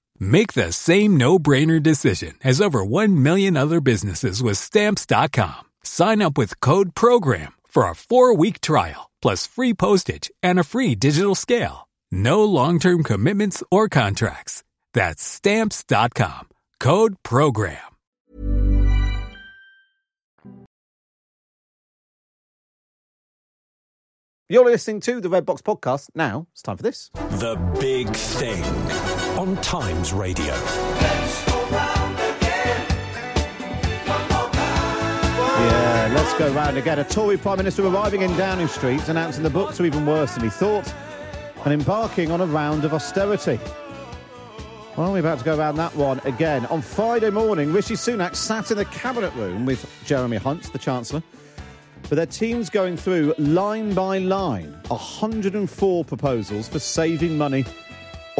Make 0.23 0.53
the 0.53 0.71
same 0.71 1.17
no-brainer 1.17 1.81
decision 1.81 2.35
as 2.43 2.61
over 2.61 2.85
1 2.85 3.23
million 3.23 3.57
other 3.57 3.81
businesses 3.81 4.43
with 4.43 4.59
stamps.com. 4.59 5.63
Sign 5.81 6.21
up 6.21 6.37
with 6.37 6.59
code 6.59 6.93
program 6.93 7.53
for 7.67 7.85
a 7.85 7.93
4-week 7.93 8.61
trial 8.61 9.09
plus 9.19 9.47
free 9.47 9.73
postage 9.73 10.29
and 10.43 10.59
a 10.59 10.63
free 10.63 10.93
digital 10.93 11.33
scale. 11.33 11.87
No 12.11 12.43
long-term 12.43 13.01
commitments 13.01 13.63
or 13.71 13.89
contracts. 13.89 14.63
That's 14.93 15.23
stamps.com. 15.23 16.49
Code 16.79 17.15
program. 17.23 17.77
You're 24.49 24.65
listening 24.65 24.99
to 25.01 25.19
the 25.19 25.29
Red 25.29 25.47
Box 25.47 25.63
Podcast. 25.63 26.09
Now 26.13 26.45
it's 26.51 26.61
time 26.61 26.77
for 26.77 26.83
this. 26.83 27.09
The 27.13 27.55
Big 27.79 28.13
Thing 28.13 28.61
on 29.41 29.55
Times 29.63 30.13
Radio. 30.13 30.53
Yeah, 35.33 36.13
let's 36.13 36.37
go 36.37 36.53
round 36.53 36.77
again. 36.77 36.99
A 36.99 37.03
Tory 37.03 37.37
Prime 37.37 37.57
Minister 37.57 37.83
arriving 37.83 38.21
in 38.21 38.37
Downing 38.37 38.67
Street, 38.67 39.09
announcing 39.09 39.41
the 39.41 39.49
books 39.49 39.79
are 39.79 39.85
even 39.87 40.05
worse 40.05 40.35
than 40.35 40.43
he 40.43 40.51
thought, 40.51 40.93
and 41.65 41.73
embarking 41.73 42.29
on 42.29 42.41
a 42.41 42.45
round 42.45 42.85
of 42.85 42.93
austerity. 42.93 43.59
Well, 44.95 45.11
we're 45.11 45.21
about 45.21 45.39
to 45.39 45.45
go 45.45 45.57
around 45.57 45.77
that 45.77 45.95
one 45.95 46.19
again. 46.23 46.67
On 46.67 46.83
Friday 46.83 47.31
morning, 47.31 47.73
Rishi 47.73 47.95
Sunak 47.95 48.35
sat 48.35 48.69
in 48.69 48.77
the 48.77 48.85
cabinet 48.85 49.33
room 49.33 49.65
with 49.65 49.91
Jeremy 50.05 50.37
Hunt, 50.37 50.71
the 50.71 50.77
Chancellor, 50.77 51.23
with 52.03 52.17
their 52.17 52.27
teams 52.27 52.69
going 52.69 52.95
through 52.95 53.33
line 53.39 53.95
by 53.95 54.19
line 54.19 54.71
104 54.89 56.05
proposals 56.05 56.67
for 56.69 56.77
saving 56.77 57.39
money 57.39 57.65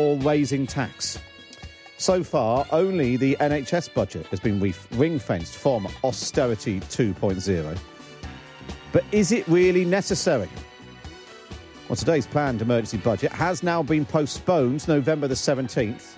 or 0.01 0.17
raising 0.17 0.65
tax. 0.65 1.19
So 1.97 2.23
far, 2.23 2.65
only 2.71 3.17
the 3.17 3.37
NHS 3.39 3.93
budget 3.93 4.25
has 4.27 4.39
been 4.39 4.59
ring 4.91 5.19
fenced 5.19 5.55
from 5.55 5.87
austerity 6.03 6.79
2.0. 6.79 7.77
But 8.91 9.03
is 9.11 9.31
it 9.31 9.47
really 9.47 9.85
necessary? 9.85 10.49
Well, 11.87 11.95
today's 11.95 12.25
planned 12.25 12.63
emergency 12.63 12.97
budget 12.97 13.31
has 13.31 13.61
now 13.61 13.83
been 13.83 14.05
postponed 14.05 14.79
to 14.81 14.91
November 14.95 15.27
the 15.27 15.35
17th 15.35 16.15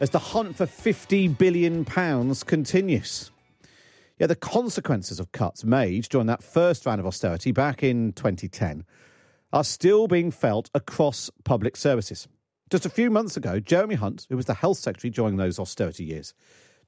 as 0.00 0.08
the 0.08 0.18
hunt 0.18 0.56
for 0.56 0.64
£50 0.64 1.36
billion 1.36 1.84
continues. 1.84 3.30
Yeah, 4.18 4.26
the 4.26 4.36
consequences 4.36 5.20
of 5.20 5.32
cuts 5.32 5.64
made 5.64 6.04
during 6.04 6.28
that 6.28 6.42
first 6.42 6.86
round 6.86 7.00
of 7.00 7.06
austerity 7.06 7.52
back 7.52 7.82
in 7.82 8.12
2010 8.14 8.86
are 9.52 9.64
still 9.64 10.08
being 10.08 10.30
felt 10.30 10.70
across 10.74 11.30
public 11.44 11.76
services. 11.76 12.26
Just 12.72 12.86
a 12.86 12.88
few 12.88 13.10
months 13.10 13.36
ago, 13.36 13.60
Jeremy 13.60 13.96
Hunt, 13.96 14.26
who 14.30 14.36
was 14.38 14.46
the 14.46 14.54
health 14.54 14.78
secretary 14.78 15.10
during 15.10 15.36
those 15.36 15.58
austerity 15.58 16.04
years, 16.04 16.32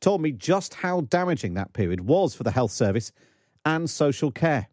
told 0.01 0.23
me 0.23 0.33
just 0.33 0.73
how 0.73 1.03
damaging 1.03 1.53
that 1.55 1.75
period 1.75 2.01
was 2.01 2.35
for 2.35 2.43
the 2.43 2.53
health 2.53 2.71
service 2.71 3.13
and 3.67 3.91
social 3.91 4.31
care. 4.31 4.69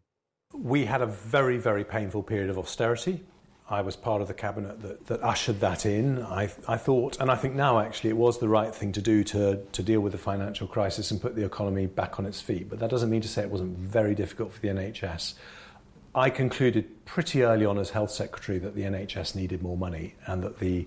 We 0.54 0.86
had 0.86 1.02
a 1.02 1.06
very, 1.06 1.58
very 1.58 1.84
painful 1.84 2.22
period 2.22 2.48
of 2.48 2.56
austerity. 2.56 3.22
I 3.68 3.82
was 3.82 3.94
part 3.94 4.22
of 4.22 4.28
the 4.28 4.32
cabinet 4.32 4.80
that, 4.80 5.06
that 5.08 5.22
ushered 5.22 5.60
that 5.60 5.84
in. 5.84 6.22
I, 6.22 6.50
I 6.66 6.78
thought, 6.78 7.20
and 7.20 7.30
I 7.30 7.34
think 7.34 7.54
now 7.56 7.78
actually, 7.78 8.08
it 8.08 8.16
was 8.16 8.38
the 8.38 8.48
right 8.48 8.74
thing 8.74 8.92
to 8.92 9.02
do 9.02 9.22
to, 9.22 9.60
to 9.70 9.82
deal 9.82 10.00
with 10.00 10.12
the 10.12 10.18
financial 10.18 10.66
crisis 10.66 11.10
and 11.10 11.20
put 11.20 11.36
the 11.36 11.44
economy 11.44 11.84
back 11.88 12.18
on 12.20 12.24
its 12.24 12.40
feet. 12.40 12.70
But 12.70 12.78
that 12.78 12.88
doesn't 12.88 13.10
mean 13.10 13.20
to 13.20 13.28
say 13.28 13.42
it 13.42 13.50
wasn't 13.50 13.76
very 13.76 14.14
difficult 14.14 14.54
for 14.54 14.60
the 14.60 14.68
NHS. 14.68 15.34
I 16.14 16.28
concluded 16.28 17.04
pretty 17.06 17.42
early 17.42 17.64
on 17.64 17.78
as 17.78 17.90
health 17.90 18.10
secretary 18.10 18.58
that 18.58 18.74
the 18.74 18.82
NHS 18.82 19.34
needed 19.34 19.62
more 19.62 19.76
money 19.76 20.14
and 20.26 20.42
that 20.42 20.58
the 20.58 20.86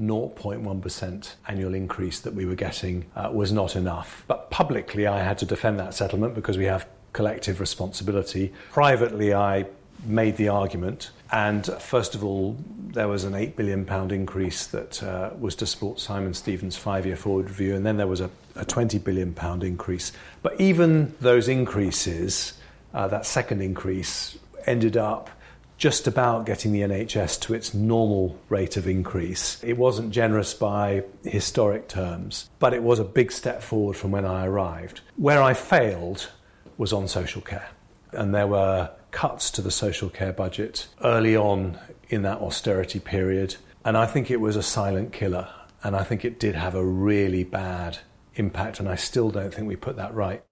0.1% 0.00 1.34
annual 1.48 1.74
increase 1.74 2.20
that 2.20 2.32
we 2.32 2.46
were 2.46 2.54
getting 2.54 3.04
uh, 3.14 3.30
was 3.32 3.52
not 3.52 3.76
enough. 3.76 4.24
But 4.26 4.50
publicly, 4.50 5.06
I 5.06 5.22
had 5.22 5.36
to 5.38 5.46
defend 5.46 5.78
that 5.78 5.92
settlement 5.92 6.34
because 6.34 6.56
we 6.56 6.64
have 6.64 6.86
collective 7.12 7.60
responsibility. 7.60 8.52
Privately, 8.70 9.34
I 9.34 9.66
made 10.04 10.36
the 10.38 10.48
argument. 10.48 11.10
And 11.30 11.66
first 11.78 12.14
of 12.14 12.24
all, 12.24 12.56
there 12.88 13.08
was 13.08 13.24
an 13.24 13.34
£8 13.34 13.56
billion 13.56 13.86
increase 14.10 14.66
that 14.68 15.02
uh, 15.02 15.30
was 15.38 15.54
to 15.56 15.66
support 15.66 16.00
Simon 16.00 16.34
Stevens' 16.34 16.76
five 16.76 17.06
year 17.06 17.16
forward 17.16 17.48
review, 17.48 17.74
and 17.74 17.84
then 17.84 17.98
there 17.98 18.06
was 18.06 18.20
a, 18.20 18.30
a 18.56 18.64
£20 18.64 19.02
billion 19.04 19.34
increase. 19.62 20.12
But 20.42 20.60
even 20.60 21.14
those 21.20 21.48
increases, 21.48 22.54
uh, 22.94 23.08
that 23.08 23.26
second 23.26 23.62
increase, 23.62 24.38
ended 24.66 24.96
up 24.96 25.30
just 25.76 26.06
about 26.06 26.46
getting 26.46 26.72
the 26.72 26.82
NHS 26.82 27.40
to 27.40 27.54
its 27.54 27.74
normal 27.74 28.38
rate 28.48 28.76
of 28.76 28.86
increase. 28.86 29.62
It 29.64 29.76
wasn't 29.76 30.12
generous 30.12 30.54
by 30.54 31.04
historic 31.24 31.88
terms, 31.88 32.48
but 32.58 32.72
it 32.72 32.82
was 32.82 33.00
a 33.00 33.04
big 33.04 33.32
step 33.32 33.62
forward 33.62 33.96
from 33.96 34.12
when 34.12 34.24
I 34.24 34.46
arrived. 34.46 35.00
Where 35.16 35.42
I 35.42 35.54
failed 35.54 36.30
was 36.78 36.92
on 36.92 37.08
social 37.08 37.42
care. 37.42 37.68
And 38.12 38.34
there 38.34 38.46
were 38.46 38.90
cuts 39.10 39.50
to 39.52 39.62
the 39.62 39.70
social 39.70 40.08
care 40.08 40.32
budget 40.32 40.86
early 41.02 41.36
on 41.36 41.78
in 42.08 42.22
that 42.22 42.38
austerity 42.38 43.00
period. 43.00 43.56
And 43.84 43.96
I 43.96 44.06
think 44.06 44.30
it 44.30 44.40
was 44.40 44.54
a 44.54 44.62
silent 44.62 45.12
killer. 45.12 45.48
And 45.82 45.96
I 45.96 46.04
think 46.04 46.24
it 46.24 46.38
did 46.38 46.54
have 46.54 46.76
a 46.76 46.84
really 46.84 47.42
bad 47.42 47.98
impact, 48.36 48.78
and 48.78 48.88
I 48.88 48.94
still 48.94 49.30
don't 49.30 49.52
think 49.52 49.66
we 49.66 49.76
put 49.76 49.96
that 49.96 50.14
right. 50.14 50.44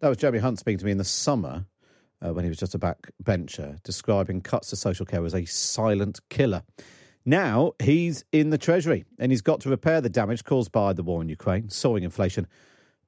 That 0.00 0.08
was 0.08 0.18
Jeremy 0.18 0.40
Hunt 0.40 0.58
speaking 0.58 0.78
to 0.78 0.84
me 0.84 0.90
in 0.90 0.98
the 0.98 1.04
summer 1.04 1.66
uh, 2.24 2.32
when 2.32 2.44
he 2.44 2.48
was 2.48 2.58
just 2.58 2.74
a 2.74 2.78
backbencher, 2.78 3.82
describing 3.82 4.40
cuts 4.40 4.70
to 4.70 4.76
social 4.76 5.06
care 5.06 5.24
as 5.24 5.34
a 5.34 5.44
silent 5.44 6.20
killer. 6.30 6.62
Now 7.24 7.72
he's 7.82 8.24
in 8.32 8.50
the 8.50 8.58
Treasury 8.58 9.04
and 9.18 9.32
he's 9.32 9.42
got 9.42 9.60
to 9.62 9.68
repair 9.68 10.00
the 10.00 10.08
damage 10.08 10.44
caused 10.44 10.72
by 10.72 10.92
the 10.92 11.02
war 11.02 11.20
in 11.22 11.28
Ukraine, 11.28 11.68
soaring 11.70 12.04
inflation, 12.04 12.46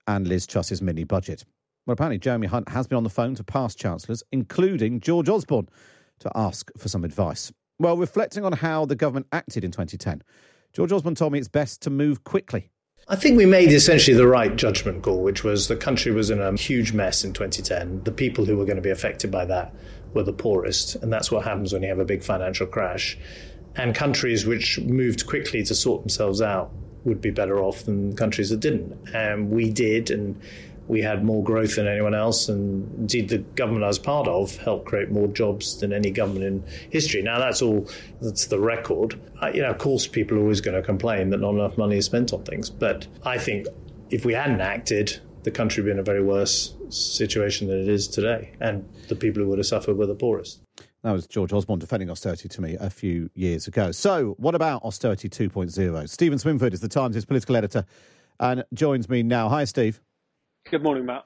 and 0.06 0.26
Liz 0.26 0.46
Truss's 0.46 0.82
mini 0.82 1.04
budget. 1.04 1.44
Well, 1.86 1.92
apparently, 1.94 2.18
Jeremy 2.18 2.48
Hunt 2.48 2.68
has 2.68 2.86
been 2.86 2.96
on 2.96 3.04
the 3.04 3.10
phone 3.10 3.34
to 3.36 3.44
past 3.44 3.78
chancellors, 3.78 4.22
including 4.32 5.00
George 5.00 5.28
Osborne, 5.28 5.68
to 6.18 6.30
ask 6.34 6.70
for 6.76 6.88
some 6.88 7.04
advice. 7.04 7.52
Well, 7.78 7.96
reflecting 7.96 8.44
on 8.44 8.52
how 8.52 8.84
the 8.84 8.96
government 8.96 9.28
acted 9.32 9.64
in 9.64 9.70
2010, 9.70 10.22
George 10.72 10.92
Osborne 10.92 11.14
told 11.14 11.32
me 11.32 11.38
it's 11.38 11.48
best 11.48 11.80
to 11.82 11.90
move 11.90 12.24
quickly. 12.24 12.70
I 13.10 13.16
think 13.16 13.38
we 13.38 13.46
made 13.46 13.72
essentially 13.72 14.14
the 14.14 14.26
right 14.26 14.54
judgment 14.54 15.02
call, 15.02 15.22
which 15.22 15.42
was 15.42 15.68
the 15.68 15.76
country 15.76 16.12
was 16.12 16.28
in 16.28 16.42
a 16.42 16.54
huge 16.56 16.92
mess 16.92 17.24
in 17.24 17.32
2010. 17.32 18.04
The 18.04 18.12
people 18.12 18.44
who 18.44 18.58
were 18.58 18.66
going 18.66 18.76
to 18.76 18.82
be 18.82 18.90
affected 18.90 19.30
by 19.30 19.46
that 19.46 19.74
were 20.12 20.24
the 20.24 20.34
poorest, 20.34 20.96
and 20.96 21.10
that's 21.10 21.32
what 21.32 21.44
happens 21.44 21.72
when 21.72 21.82
you 21.82 21.88
have 21.88 22.00
a 22.00 22.04
big 22.04 22.22
financial 22.22 22.66
crash. 22.66 23.16
And 23.76 23.94
countries 23.94 24.44
which 24.44 24.78
moved 24.80 25.26
quickly 25.26 25.62
to 25.62 25.74
sort 25.74 26.02
themselves 26.02 26.42
out 26.42 26.70
would 27.04 27.22
be 27.22 27.30
better 27.30 27.58
off 27.58 27.84
than 27.84 28.14
countries 28.14 28.50
that 28.50 28.60
didn't. 28.60 29.14
And 29.14 29.50
we 29.50 29.70
did, 29.70 30.10
and 30.10 30.38
we 30.88 31.02
had 31.02 31.22
more 31.22 31.44
growth 31.44 31.76
than 31.76 31.86
anyone 31.86 32.14
else, 32.14 32.48
and 32.48 32.90
indeed 32.98 33.28
the 33.28 33.38
government 33.38 33.84
I 33.84 33.88
was 33.88 33.98
part 33.98 34.26
of 34.26 34.56
helped 34.56 34.86
create 34.86 35.10
more 35.10 35.28
jobs 35.28 35.78
than 35.80 35.92
any 35.92 36.10
government 36.10 36.44
in 36.44 36.64
history. 36.90 37.22
Now 37.22 37.38
that's 37.38 37.62
all 37.62 37.88
that's 38.20 38.46
the 38.46 38.58
record. 38.58 39.20
I, 39.40 39.50
you 39.50 39.62
know, 39.62 39.70
of 39.70 39.78
course, 39.78 40.06
people 40.06 40.38
are 40.38 40.40
always 40.40 40.62
going 40.62 40.76
to 40.76 40.82
complain 40.82 41.30
that 41.30 41.40
not 41.40 41.50
enough 41.50 41.76
money 41.76 41.98
is 41.98 42.06
spent 42.06 42.32
on 42.32 42.42
things, 42.42 42.70
but 42.70 43.06
I 43.22 43.38
think 43.38 43.66
if 44.10 44.24
we 44.24 44.32
hadn't 44.32 44.62
acted, 44.62 45.20
the 45.42 45.50
country 45.50 45.82
would 45.82 45.88
be 45.88 45.92
in 45.92 45.98
a 45.98 46.02
very 46.02 46.22
worse 46.22 46.74
situation 46.88 47.68
than 47.68 47.80
it 47.80 47.88
is 47.88 48.08
today, 48.08 48.52
and 48.60 48.88
the 49.08 49.14
people 49.14 49.42
who 49.42 49.48
would 49.50 49.58
have 49.58 49.66
suffered 49.66 49.96
were 49.98 50.06
the 50.06 50.14
poorest. 50.14 50.60
That 51.02 51.12
was 51.12 51.26
George 51.26 51.52
Osborne 51.52 51.78
defending 51.78 52.10
austerity 52.10 52.48
to 52.48 52.60
me 52.60 52.76
a 52.80 52.90
few 52.90 53.30
years 53.34 53.68
ago. 53.68 53.92
So, 53.92 54.34
what 54.38 54.54
about 54.54 54.82
austerity 54.82 55.28
2.0? 55.28 56.08
Steven 56.08 56.38
Swinford 56.38 56.72
is 56.72 56.80
the 56.80 56.88
Times' 56.88 57.24
political 57.24 57.56
editor 57.56 57.84
and 58.40 58.64
joins 58.74 59.08
me 59.08 59.22
now. 59.22 59.48
Hi, 59.48 59.64
Steve. 59.64 60.00
Good 60.70 60.82
morning, 60.82 61.06
Matt. 61.06 61.24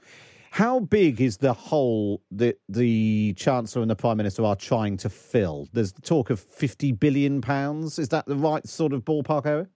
How 0.53 0.79
big 0.79 1.21
is 1.21 1.39
the 1.39 1.53
hole 1.53 2.23
that 2.31 2.61
the 2.69 3.35
Chancellor 3.35 3.83
and 3.83 3.91
the 3.91 3.97
Prime 3.97 4.17
Minister 4.17 4.45
are 4.45 4.55
trying 4.55 4.97
to 4.99 5.09
fill? 5.09 5.69
There's 5.73 5.93
talk 5.93 6.31
of 6.31 6.41
£50 6.41 7.01
billion. 7.01 7.43
Is 7.85 8.09
that 8.11 8.25
the 8.27 8.37
right 8.37 8.65
sort 8.69 8.93
of 8.93 9.05
ballpark 9.05 9.47
area? 9.47 9.67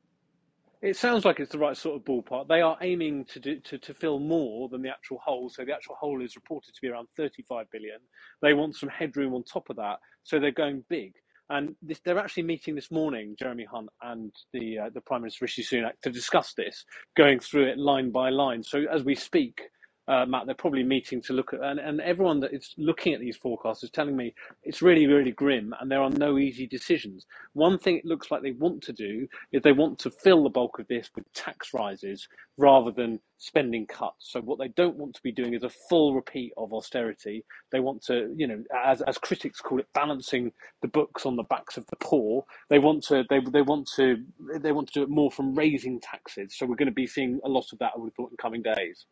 It 0.82 0.96
sounds 0.96 1.24
like 1.24 1.40
it's 1.40 1.50
the 1.50 1.58
right 1.58 1.76
sort 1.76 1.96
of 1.96 2.04
ballpark. 2.04 2.46
They 2.46 2.60
are 2.60 2.76
aiming 2.80 3.24
to, 3.24 3.40
do, 3.40 3.58
to 3.60 3.78
to 3.78 3.94
fill 3.94 4.20
more 4.20 4.68
than 4.68 4.82
the 4.82 4.90
actual 4.90 5.18
hole. 5.18 5.48
So 5.48 5.64
the 5.64 5.74
actual 5.74 5.96
hole 5.96 6.22
is 6.22 6.36
reported 6.36 6.74
to 6.74 6.80
be 6.80 6.88
around 6.88 7.08
35 7.16 7.68
billion. 7.72 7.98
They 8.40 8.54
want 8.54 8.76
some 8.76 8.90
headroom 8.90 9.34
on 9.34 9.42
top 9.42 9.68
of 9.68 9.76
that, 9.76 9.98
so 10.22 10.38
they're 10.38 10.52
going 10.52 10.84
big. 10.88 11.14
And 11.48 11.76
this, 11.82 12.00
they're 12.04 12.18
actually 12.18 12.42
meeting 12.44 12.74
this 12.74 12.90
morning, 12.90 13.36
Jeremy 13.38 13.64
Hunt 13.64 13.88
and 14.02 14.32
the 14.52 14.78
uh, 14.78 14.90
the 14.92 15.00
Prime 15.00 15.22
Minister 15.22 15.44
Rishi 15.44 15.62
Sunak, 15.62 15.92
to 16.02 16.10
discuss 16.10 16.54
this, 16.54 16.84
going 17.16 17.40
through 17.40 17.66
it 17.68 17.78
line 17.78 18.10
by 18.10 18.30
line. 18.30 18.62
So 18.62 18.84
as 18.90 19.04
we 19.04 19.14
speak, 19.14 19.62
uh, 20.08 20.24
Matt, 20.26 20.46
they're 20.46 20.54
probably 20.54 20.84
meeting 20.84 21.20
to 21.22 21.32
look 21.32 21.52
at, 21.52 21.62
and, 21.62 21.80
and 21.80 22.00
everyone 22.00 22.40
that 22.40 22.54
is 22.54 22.74
looking 22.78 23.14
at 23.14 23.20
these 23.20 23.36
forecasts 23.36 23.82
is 23.82 23.90
telling 23.90 24.16
me 24.16 24.34
it's 24.62 24.82
really, 24.82 25.06
really 25.06 25.32
grim, 25.32 25.74
and 25.80 25.90
there 25.90 26.02
are 26.02 26.10
no 26.10 26.38
easy 26.38 26.66
decisions. 26.66 27.26
One 27.54 27.78
thing 27.78 27.96
it 27.96 28.04
looks 28.04 28.30
like 28.30 28.42
they 28.42 28.52
want 28.52 28.82
to 28.84 28.92
do 28.92 29.26
is 29.52 29.62
they 29.62 29.72
want 29.72 29.98
to 30.00 30.10
fill 30.10 30.44
the 30.44 30.50
bulk 30.50 30.78
of 30.78 30.88
this 30.88 31.10
with 31.14 31.30
tax 31.32 31.74
rises 31.74 32.28
rather 32.56 32.90
than 32.90 33.20
spending 33.38 33.86
cuts. 33.86 34.30
So 34.32 34.40
what 34.40 34.58
they 34.58 34.68
don't 34.68 34.96
want 34.96 35.14
to 35.14 35.22
be 35.22 35.32
doing 35.32 35.54
is 35.54 35.62
a 35.62 35.70
full 35.88 36.14
repeat 36.14 36.52
of 36.56 36.72
austerity. 36.72 37.44
They 37.70 37.80
want 37.80 38.02
to, 38.04 38.32
you 38.36 38.46
know, 38.46 38.62
as 38.84 39.02
as 39.02 39.18
critics 39.18 39.60
call 39.60 39.80
it, 39.80 39.88
balancing 39.94 40.52
the 40.82 40.88
books 40.88 41.26
on 41.26 41.36
the 41.36 41.42
backs 41.44 41.76
of 41.76 41.86
the 41.86 41.96
poor. 41.96 42.44
They 42.70 42.78
want 42.78 43.04
to, 43.04 43.24
they 43.28 43.40
they 43.52 43.62
want 43.62 43.88
to, 43.96 44.16
they 44.60 44.72
want 44.72 44.88
to 44.88 45.00
do 45.00 45.02
it 45.02 45.10
more 45.10 45.30
from 45.30 45.54
raising 45.54 46.00
taxes. 46.00 46.54
So 46.56 46.66
we're 46.66 46.76
going 46.76 46.88
to 46.88 46.94
be 46.94 47.06
seeing 47.06 47.40
a 47.44 47.48
lot 47.48 47.66
of 47.72 47.78
that, 47.80 47.92
I 47.94 47.98
would 47.98 48.08
have 48.08 48.14
thought, 48.14 48.30
in 48.30 48.36
coming 48.38 48.62
days. 48.62 49.04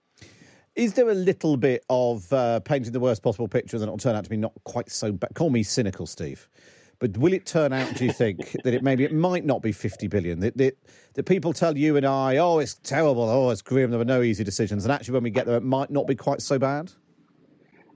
Is 0.76 0.94
there 0.94 1.08
a 1.08 1.14
little 1.14 1.56
bit 1.56 1.84
of 1.88 2.32
uh, 2.32 2.58
painting 2.60 2.90
the 2.90 2.98
worst 2.98 3.22
possible 3.22 3.46
picture 3.46 3.76
and 3.76 3.84
it'll 3.84 3.96
turn 3.96 4.16
out 4.16 4.24
to 4.24 4.30
be 4.30 4.36
not 4.36 4.52
quite 4.64 4.90
so 4.90 5.12
bad? 5.12 5.30
Call 5.34 5.50
me 5.50 5.62
cynical, 5.62 6.04
Steve. 6.04 6.48
But 6.98 7.16
will 7.16 7.32
it 7.32 7.46
turn 7.46 7.72
out, 7.72 7.94
do 7.94 8.04
you 8.04 8.12
think, 8.12 8.56
that 8.64 8.74
it 8.74 8.82
maybe 8.82 9.04
it 9.04 9.12
might 9.12 9.44
not 9.44 9.62
be 9.62 9.70
50 9.70 10.08
billion? 10.08 10.40
That, 10.40 10.56
that, 10.56 10.76
that 11.14 11.26
people 11.26 11.52
tell 11.52 11.78
you 11.78 11.96
and 11.96 12.04
I, 12.04 12.38
oh, 12.38 12.58
it's 12.58 12.74
terrible, 12.74 13.22
oh, 13.22 13.50
it's 13.50 13.62
grim, 13.62 13.90
there 13.90 13.98
were 13.98 14.04
no 14.04 14.22
easy 14.22 14.42
decisions. 14.42 14.84
And 14.84 14.90
actually, 14.90 15.14
when 15.14 15.22
we 15.22 15.30
get 15.30 15.46
there, 15.46 15.56
it 15.56 15.62
might 15.62 15.90
not 15.90 16.08
be 16.08 16.16
quite 16.16 16.42
so 16.42 16.58
bad? 16.58 16.90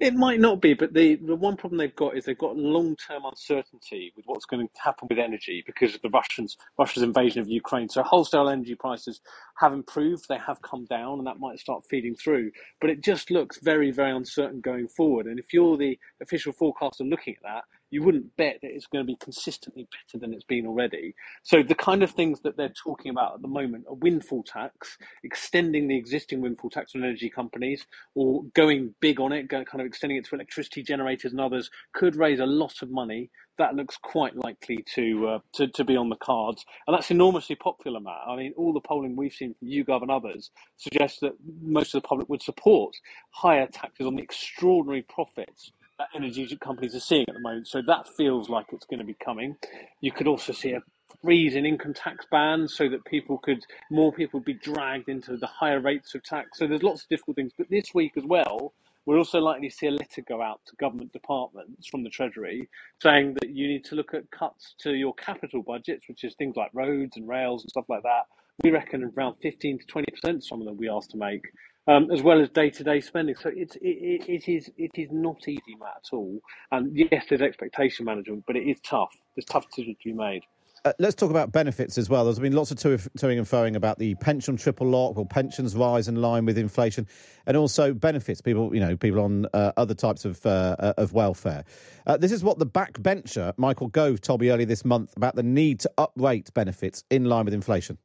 It 0.01 0.15
might 0.15 0.41
not 0.41 0.61
be, 0.61 0.75
but 0.75 0.93
the, 0.95 1.17
the 1.17 1.35
one 1.35 1.57
problem 1.57 1.79
they've 1.79 1.97
got 1.97 2.17
is 2.17 2.25
they've 2.25 2.39
got 2.39 2.57
long 2.57 2.97
term 2.97 3.25
uncertainty 3.25 4.13
with 4.17 4.27
what's 4.27 4.45
going 4.45 4.69
to 4.69 4.83
happen 4.83 5.09
with 5.11 5.19
energy 5.19 5.63
because 5.67 5.95
of 5.95 6.03
the 6.03 6.11
Russians 6.11 6.57
Russia's 6.79 7.03
invasion 7.03 7.41
of 7.41 7.49
Ukraine. 7.49 7.89
So 7.89 8.03
wholesale 8.03 8.49
energy 8.49 8.77
prices 8.77 9.21
have 9.59 9.73
improved, 9.73 10.27
they 10.29 10.39
have 10.47 10.63
come 10.63 10.85
down, 10.85 11.19
and 11.19 11.27
that 11.27 11.41
might 11.41 11.59
start 11.59 11.85
feeding 11.89 12.15
through. 12.15 12.53
But 12.81 12.91
it 12.91 13.03
just 13.03 13.31
looks 13.31 13.59
very, 13.61 13.91
very 13.91 14.13
uncertain 14.13 14.61
going 14.61 14.89
forward. 14.89 15.27
And 15.27 15.39
if 15.39 15.53
you're 15.53 15.77
the 15.77 15.99
official 16.23 16.53
forecaster 16.53 17.05
looking 17.05 17.35
at 17.37 17.43
that, 17.43 17.65
you 17.91 18.03
wouldn't 18.03 18.37
bet 18.37 18.59
that 18.63 18.71
it's 18.71 18.87
going 18.87 19.05
to 19.05 19.07
be 19.07 19.17
consistently 19.17 19.89
better 19.91 20.21
than 20.21 20.35
it's 20.35 20.45
been 20.45 20.67
already. 20.67 21.15
So 21.43 21.63
the 21.63 21.75
kind 21.75 22.03
of 22.03 22.11
things 22.13 22.41
that 22.43 22.57
they're 22.57 22.71
talking 22.71 23.11
about 23.11 23.37
at 23.37 23.43
the 23.43 23.49
moment 23.49 23.87
are 23.89 23.95
windfall 23.95 24.45
tax, 24.45 24.99
extending 25.25 25.89
the 25.89 25.97
existing 25.99 26.41
windfall 26.41 26.71
tax 26.71 26.95
on 26.95 27.05
energy 27.05 27.31
companies, 27.31 27.87
or 28.15 28.45
going 28.55 28.95
big 29.01 29.21
on 29.21 29.33
it, 29.33 29.49
kind 29.49 29.67
of 29.81 29.87
extending 29.87 30.19
it 30.19 30.27
to 30.27 30.35
electricity 30.35 30.83
generators 30.83 31.33
and 31.33 31.41
others, 31.41 31.71
could 31.95 32.17
raise 32.17 32.41
a 32.41 32.47
lot 32.47 32.83
of 32.83 32.91
money. 32.91 33.31
That 33.59 33.75
looks 33.75 33.97
quite 33.97 34.37
likely 34.37 34.85
to 34.95 35.29
uh, 35.29 35.39
to, 35.55 35.69
to 35.69 35.85
be 35.85 35.97
on 35.97 36.11
the 36.11 36.17
cards, 36.17 36.65
and 36.87 36.95
that's 36.97 37.11
enormously 37.11 37.57
popular, 37.57 38.01
Matt. 38.01 38.21
I 38.29 38.37
mean, 38.37 38.55
all 38.57 38.73
the 38.73 38.81
polling 38.81 39.17
we've 39.17 39.33
seen 39.33 39.55
from 39.59 39.69
YouGov 39.69 40.03
and 40.03 40.11
others 40.13 40.51
suggests 40.77 41.21
that 41.23 41.33
most 41.63 41.95
of 41.95 42.03
the 42.03 42.09
public 42.09 42.29
would 42.29 42.43
support 42.43 42.95
higher 43.31 43.67
taxes 43.67 44.07
on 44.07 44.17
the 44.17 44.23
extraordinary 44.23 45.03
profits 45.03 45.73
that 45.99 46.09
energy 46.15 46.57
companies 46.61 46.95
are 46.95 47.01
seeing 47.01 47.25
at 47.29 47.35
the 47.35 47.41
moment. 47.41 47.69
So 47.69 47.83
that 47.87 48.09
feels 48.17 48.49
like 48.49 48.67
it's 48.73 48.87
going 48.87 49.01
to 49.01 49.05
be 49.05 49.17
coming. 49.25 49.57
You 50.01 50.13
could 50.13 50.29
also 50.29 50.53
see 50.53 50.73
a 50.73 50.81
freeze 51.23 51.55
in 51.55 51.67
income 51.67 51.95
tax 51.95 52.25
bans 52.31 52.75
so 52.75 52.89
that 52.89 53.05
people 53.05 53.39
could 53.39 53.65
more 53.91 54.13
people 54.13 54.41
be 54.41 54.55
dragged 54.55 55.09
into 55.09 55.37
the 55.37 55.47
higher 55.47 55.81
rates 55.81 56.15
of 56.15 56.23
tax. 56.23 56.59
So 56.59 56.67
there's 56.67 56.83
lots 56.83 57.03
of 57.03 57.09
difficult 57.09 57.37
things. 57.37 57.53
But 57.57 57.69
this 57.71 57.93
week 57.95 58.13
as 58.17 58.25
well, 58.25 58.73
we're 59.07 59.19
also 59.19 59.41
likely 59.41 59.71
to 59.71 59.75
see 59.75 59.87
a 59.87 59.91
letter 59.91 60.23
go 60.29 60.43
out 60.43 60.61
to 60.67 60.77
government 60.77 61.13
departments 61.13 61.89
from 61.89 62.05
the 62.05 62.11
Treasury 62.11 62.69
saying 63.03 63.35
that 63.41 63.51
you 63.51 63.67
need 63.67 63.85
to 63.87 63.95
look 63.95 64.15
at 64.15 64.31
cuts 64.31 64.75
to 64.81 64.93
your 64.93 65.15
capital 65.15 65.63
budgets, 65.63 66.09
which 66.09 66.25
is 66.25 66.35
things 66.35 66.57
like 66.57 66.71
roads 66.75 67.17
and 67.17 67.27
rails 67.27 67.63
and 67.63 67.71
stuff 67.71 67.87
like 67.89 68.03
that. 68.03 68.25
We 68.63 68.71
reckon 68.71 69.11
around 69.17 69.37
15 69.41 69.79
to 69.79 69.87
20% 69.87 70.43
some 70.43 70.61
of 70.61 70.67
them 70.67 70.77
we 70.77 70.91
asked 70.91 71.11
to 71.13 71.17
make 71.17 71.43
um, 71.89 72.11
as 72.11 72.23
well 72.23 72.41
as 72.41 72.51
day-to-day 72.51 73.01
spending. 73.01 73.35
So 73.35 73.51
it's 73.55 73.77
it, 73.77 74.29
it, 74.29 74.49
is 74.49 74.71
it 74.77 74.93
is 74.95 75.09
not 75.11 75.49
easy, 75.49 75.77
Matt, 75.81 76.03
at 76.05 76.13
all. 76.13 76.39
And 76.71 76.95
yes, 76.95 77.25
there's 77.29 77.41
expectation 77.41 78.05
management, 78.05 78.45
but 78.47 78.57
it 78.57 78.69
is 78.69 78.79
tough. 78.81 79.17
There's 79.35 79.47
tough 79.47 79.67
decisions 79.69 79.97
to 80.03 80.11
be 80.11 80.13
made. 80.13 80.43
Uh, 80.85 80.93
let's 81.01 81.17
talk 81.17 81.31
about 81.31 81.51
benefits 81.51 81.99
as 81.99 82.09
well. 82.09 82.25
There's 82.25 82.39
been 82.39 82.53
lots 82.53 82.71
of 82.71 82.77
toing 82.79 83.37
and 83.37 83.47
froing 83.47 83.75
about 83.75 83.99
the 83.99 84.15
pension 84.17 84.57
triple 84.57 84.87
lock. 84.87 85.17
Will 85.17 85.27
pensions 85.27 85.75
rise 85.75 86.07
in 86.07 86.17
line 86.17 86.45
with 86.45 86.57
inflation, 86.57 87.07
and 87.47 87.57
also 87.57 87.93
benefits 87.93 88.41
people, 88.41 88.73
you 88.73 88.81
know, 88.81 88.97
people 88.97 89.21
on 89.21 89.47
uh, 89.55 89.73
other 89.77 89.95
types 89.95 90.25
of 90.25 90.45
uh, 90.47 90.77
uh 90.79 90.93
of 90.99 91.15
welfare. 91.15 91.65
Uh, 92.07 92.17
this 92.17 92.31
is 92.31 92.45
what 92.45 92.61
the 92.61 92.67
backbencher 92.67 93.53
Michael 93.57 93.89
Gove 93.89 94.21
told 94.21 94.41
me 94.41 94.51
earlier 94.51 94.67
this 94.67 94.85
month 94.85 95.15
about 95.17 95.35
the 95.35 95.43
need 95.43 95.81
to 95.81 95.91
uprate 95.99 96.55
benefits 96.55 97.03
in 97.11 97.25
line 97.25 97.45
with 97.45 97.55
inflation. 97.55 97.99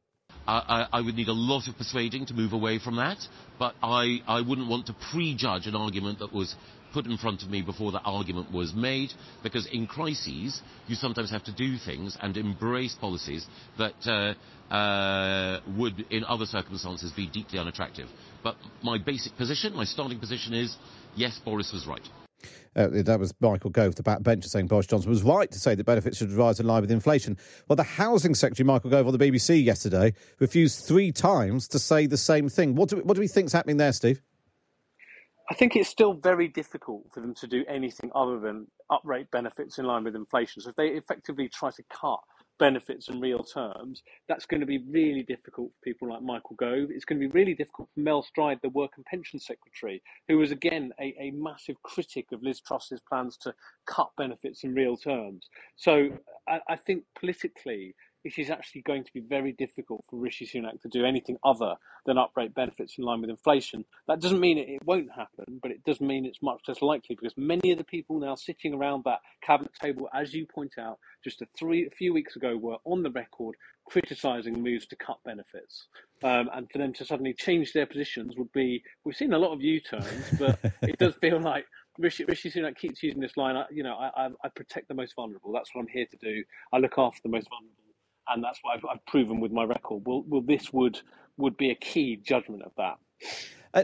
I, 0.46 0.86
I, 0.92 1.00
would 1.00 1.14
need 1.14 1.28
a 1.28 1.32
lot 1.32 1.68
of 1.68 1.76
persuading 1.78 2.26
to 2.26 2.34
move 2.34 2.52
away 2.52 2.78
from 2.78 2.96
that, 2.96 3.18
but 3.58 3.74
I, 3.82 4.20
I 4.26 4.40
wouldn't 4.40 4.68
want 4.68 4.86
to 4.86 4.94
prejudge 5.10 5.66
an 5.66 5.74
argument 5.74 6.18
that 6.18 6.32
was 6.32 6.54
put 6.92 7.06
in 7.06 7.16
front 7.16 7.42
of 7.42 7.50
me 7.50 7.60
before 7.60 7.92
that 7.92 8.02
argument 8.04 8.52
was 8.52 8.72
made, 8.72 9.12
because 9.42 9.66
in 9.72 9.86
crises, 9.86 10.62
you 10.86 10.94
sometimes 10.94 11.30
have 11.30 11.44
to 11.44 11.52
do 11.52 11.76
things 11.76 12.16
and 12.22 12.36
embrace 12.36 12.94
policies 13.00 13.44
that 13.78 13.94
uh, 14.06 14.72
uh, 14.72 15.60
would, 15.76 16.00
in 16.10 16.24
other 16.24 16.46
circumstances, 16.46 17.10
be 17.12 17.28
deeply 17.28 17.58
unattractive. 17.58 18.08
But 18.42 18.56
my 18.82 18.98
basic 18.98 19.36
position, 19.36 19.74
my 19.74 19.84
starting 19.84 20.20
position 20.20 20.54
is, 20.54 20.76
yes, 21.16 21.40
Boris 21.44 21.72
was 21.72 21.86
right. 21.86 22.06
Uh, 22.76 22.88
that 22.90 23.20
was 23.20 23.32
Michael 23.40 23.70
Gove, 23.70 23.94
the 23.94 24.02
backbencher, 24.02 24.46
saying 24.46 24.66
Boris 24.66 24.86
Johnson 24.86 25.10
was 25.10 25.22
right 25.22 25.50
to 25.50 25.58
say 25.58 25.74
that 25.74 25.84
benefits 25.84 26.18
should 26.18 26.32
rise 26.32 26.58
in 26.58 26.66
line 26.66 26.80
with 26.80 26.90
inflation. 26.90 27.36
Well, 27.68 27.76
the 27.76 27.82
Housing 27.82 28.34
Secretary, 28.34 28.66
Michael 28.66 28.90
Gove, 28.90 29.06
on 29.06 29.16
the 29.16 29.30
BBC 29.30 29.64
yesterday, 29.64 30.12
refused 30.40 30.84
three 30.86 31.12
times 31.12 31.68
to 31.68 31.78
say 31.78 32.06
the 32.06 32.16
same 32.16 32.48
thing. 32.48 32.74
What 32.74 32.88
do, 32.88 32.96
what 32.96 33.14
do 33.14 33.20
we 33.20 33.28
think's 33.28 33.52
happening 33.52 33.76
there, 33.76 33.92
Steve? 33.92 34.20
I 35.50 35.54
think 35.54 35.76
it's 35.76 35.90
still 35.90 36.14
very 36.14 36.48
difficult 36.48 37.04
for 37.12 37.20
them 37.20 37.34
to 37.34 37.46
do 37.46 37.64
anything 37.68 38.10
other 38.14 38.40
than 38.40 38.66
uprate 38.90 39.30
benefits 39.30 39.78
in 39.78 39.84
line 39.84 40.04
with 40.04 40.16
inflation. 40.16 40.62
So 40.62 40.70
if 40.70 40.76
they 40.76 40.88
effectively 40.88 41.48
try 41.48 41.70
to 41.70 41.82
cut 41.90 42.20
benefits 42.58 43.08
in 43.08 43.20
real 43.20 43.42
terms, 43.42 44.02
that's 44.28 44.46
going 44.46 44.60
to 44.60 44.66
be 44.66 44.84
really 44.88 45.22
difficult 45.22 45.70
for 45.72 45.80
people 45.84 46.08
like 46.08 46.22
Michael 46.22 46.56
Gove. 46.56 46.90
It's 46.90 47.04
going 47.04 47.20
to 47.20 47.28
be 47.28 47.32
really 47.32 47.54
difficult 47.54 47.88
for 47.94 48.00
Mel 48.00 48.22
Stride, 48.22 48.58
the 48.62 48.68
Work 48.70 48.92
and 48.96 49.04
Pension 49.04 49.38
Secretary, 49.38 50.02
who 50.28 50.38
was 50.38 50.50
again 50.50 50.92
a, 51.00 51.14
a 51.20 51.30
massive 51.32 51.76
critic 51.82 52.26
of 52.32 52.42
Liz 52.42 52.60
Truss's 52.60 53.00
plans 53.08 53.36
to 53.38 53.54
cut 53.86 54.10
benefits 54.16 54.64
in 54.64 54.74
real 54.74 54.96
terms. 54.96 55.48
So 55.76 56.10
I, 56.48 56.60
I 56.68 56.76
think 56.76 57.04
politically, 57.18 57.94
it 58.24 58.38
is 58.38 58.50
actually 58.50 58.80
going 58.82 59.04
to 59.04 59.12
be 59.12 59.20
very 59.20 59.52
difficult 59.52 60.04
for 60.08 60.16
Rishi 60.18 60.46
Sunak 60.46 60.80
to 60.82 60.88
do 60.88 61.04
anything 61.04 61.36
other 61.44 61.74
than 62.06 62.16
uprate 62.16 62.54
benefits 62.54 62.96
in 62.96 63.04
line 63.04 63.20
with 63.20 63.30
inflation. 63.30 63.84
That 64.08 64.20
doesn't 64.20 64.40
mean 64.40 64.58
it, 64.58 64.68
it 64.68 64.84
won't 64.84 65.10
happen, 65.10 65.60
but 65.62 65.70
it 65.70 65.84
does 65.84 66.00
mean 66.00 66.24
it's 66.24 66.42
much 66.42 66.62
less 66.66 66.80
likely 66.80 67.16
because 67.16 67.34
many 67.36 67.70
of 67.70 67.78
the 67.78 67.84
people 67.84 68.18
now 68.18 68.34
sitting 68.34 68.74
around 68.74 69.04
that 69.04 69.20
cabinet 69.42 69.72
table, 69.80 70.08
as 70.14 70.32
you 70.32 70.46
point 70.46 70.74
out, 70.78 70.98
just 71.22 71.42
a, 71.42 71.46
three, 71.56 71.86
a 71.86 71.90
few 71.90 72.14
weeks 72.14 72.36
ago, 72.36 72.56
were 72.56 72.78
on 72.84 73.02
the 73.02 73.10
record 73.10 73.56
criticising 73.86 74.62
moves 74.62 74.86
to 74.86 74.96
cut 74.96 75.18
benefits. 75.24 75.88
Um, 76.22 76.48
and 76.54 76.70
for 76.70 76.78
them 76.78 76.94
to 76.94 77.04
suddenly 77.04 77.34
change 77.34 77.74
their 77.74 77.86
positions 77.86 78.34
would 78.36 78.52
be, 78.52 78.82
we've 79.04 79.16
seen 79.16 79.34
a 79.34 79.38
lot 79.38 79.52
of 79.52 79.60
U 79.60 79.80
turns, 79.80 80.38
but 80.38 80.58
it 80.82 80.98
does 80.98 81.14
feel 81.16 81.38
like 81.38 81.66
Rishi, 81.98 82.24
Rishi 82.24 82.50
Sunak 82.50 82.76
keeps 82.76 83.02
using 83.02 83.20
this 83.20 83.36
line. 83.36 83.56
I, 83.56 83.66
you 83.70 83.82
know, 83.82 83.94
I, 83.94 84.24
I, 84.24 84.28
I 84.44 84.48
protect 84.48 84.88
the 84.88 84.94
most 84.94 85.14
vulnerable. 85.14 85.52
That's 85.52 85.74
what 85.74 85.82
I'm 85.82 85.88
here 85.88 86.06
to 86.06 86.16
do. 86.16 86.42
I 86.72 86.78
look 86.78 86.94
after 86.96 87.20
the 87.22 87.28
most 87.28 87.48
vulnerable 87.50 87.83
and 88.28 88.42
that's 88.42 88.58
what 88.62 88.76
I've, 88.76 88.84
I've 88.90 89.06
proven 89.06 89.40
with 89.40 89.52
my 89.52 89.64
record. 89.64 90.02
Well, 90.06 90.24
well, 90.26 90.42
this 90.42 90.72
would 90.72 91.00
would 91.36 91.56
be 91.56 91.70
a 91.70 91.74
key 91.74 92.16
judgment 92.16 92.62
of 92.62 92.72
that. 92.76 92.98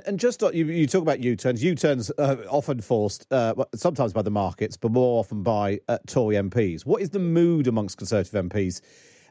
And, 0.07 0.21
just 0.21 0.41
you, 0.55 0.67
you 0.67 0.87
talk 0.87 1.03
about 1.03 1.19
U-turns. 1.19 1.65
U-turns 1.65 2.13
uh, 2.17 2.37
often 2.49 2.81
forced, 2.81 3.27
uh, 3.33 3.55
sometimes 3.75 4.13
by 4.13 4.23
the 4.23 4.31
markets, 4.31 4.77
but 4.77 4.93
more 4.93 5.19
often 5.19 5.43
by 5.43 5.81
uh, 5.89 5.99
Tory 6.07 6.37
MPs. 6.37 6.87
What 6.87 7.03
is 7.03 7.11
the 7.11 7.19
mood 7.19 7.67
amongst 7.67 7.99
Conservative 7.99 8.45
MPs 8.45 8.83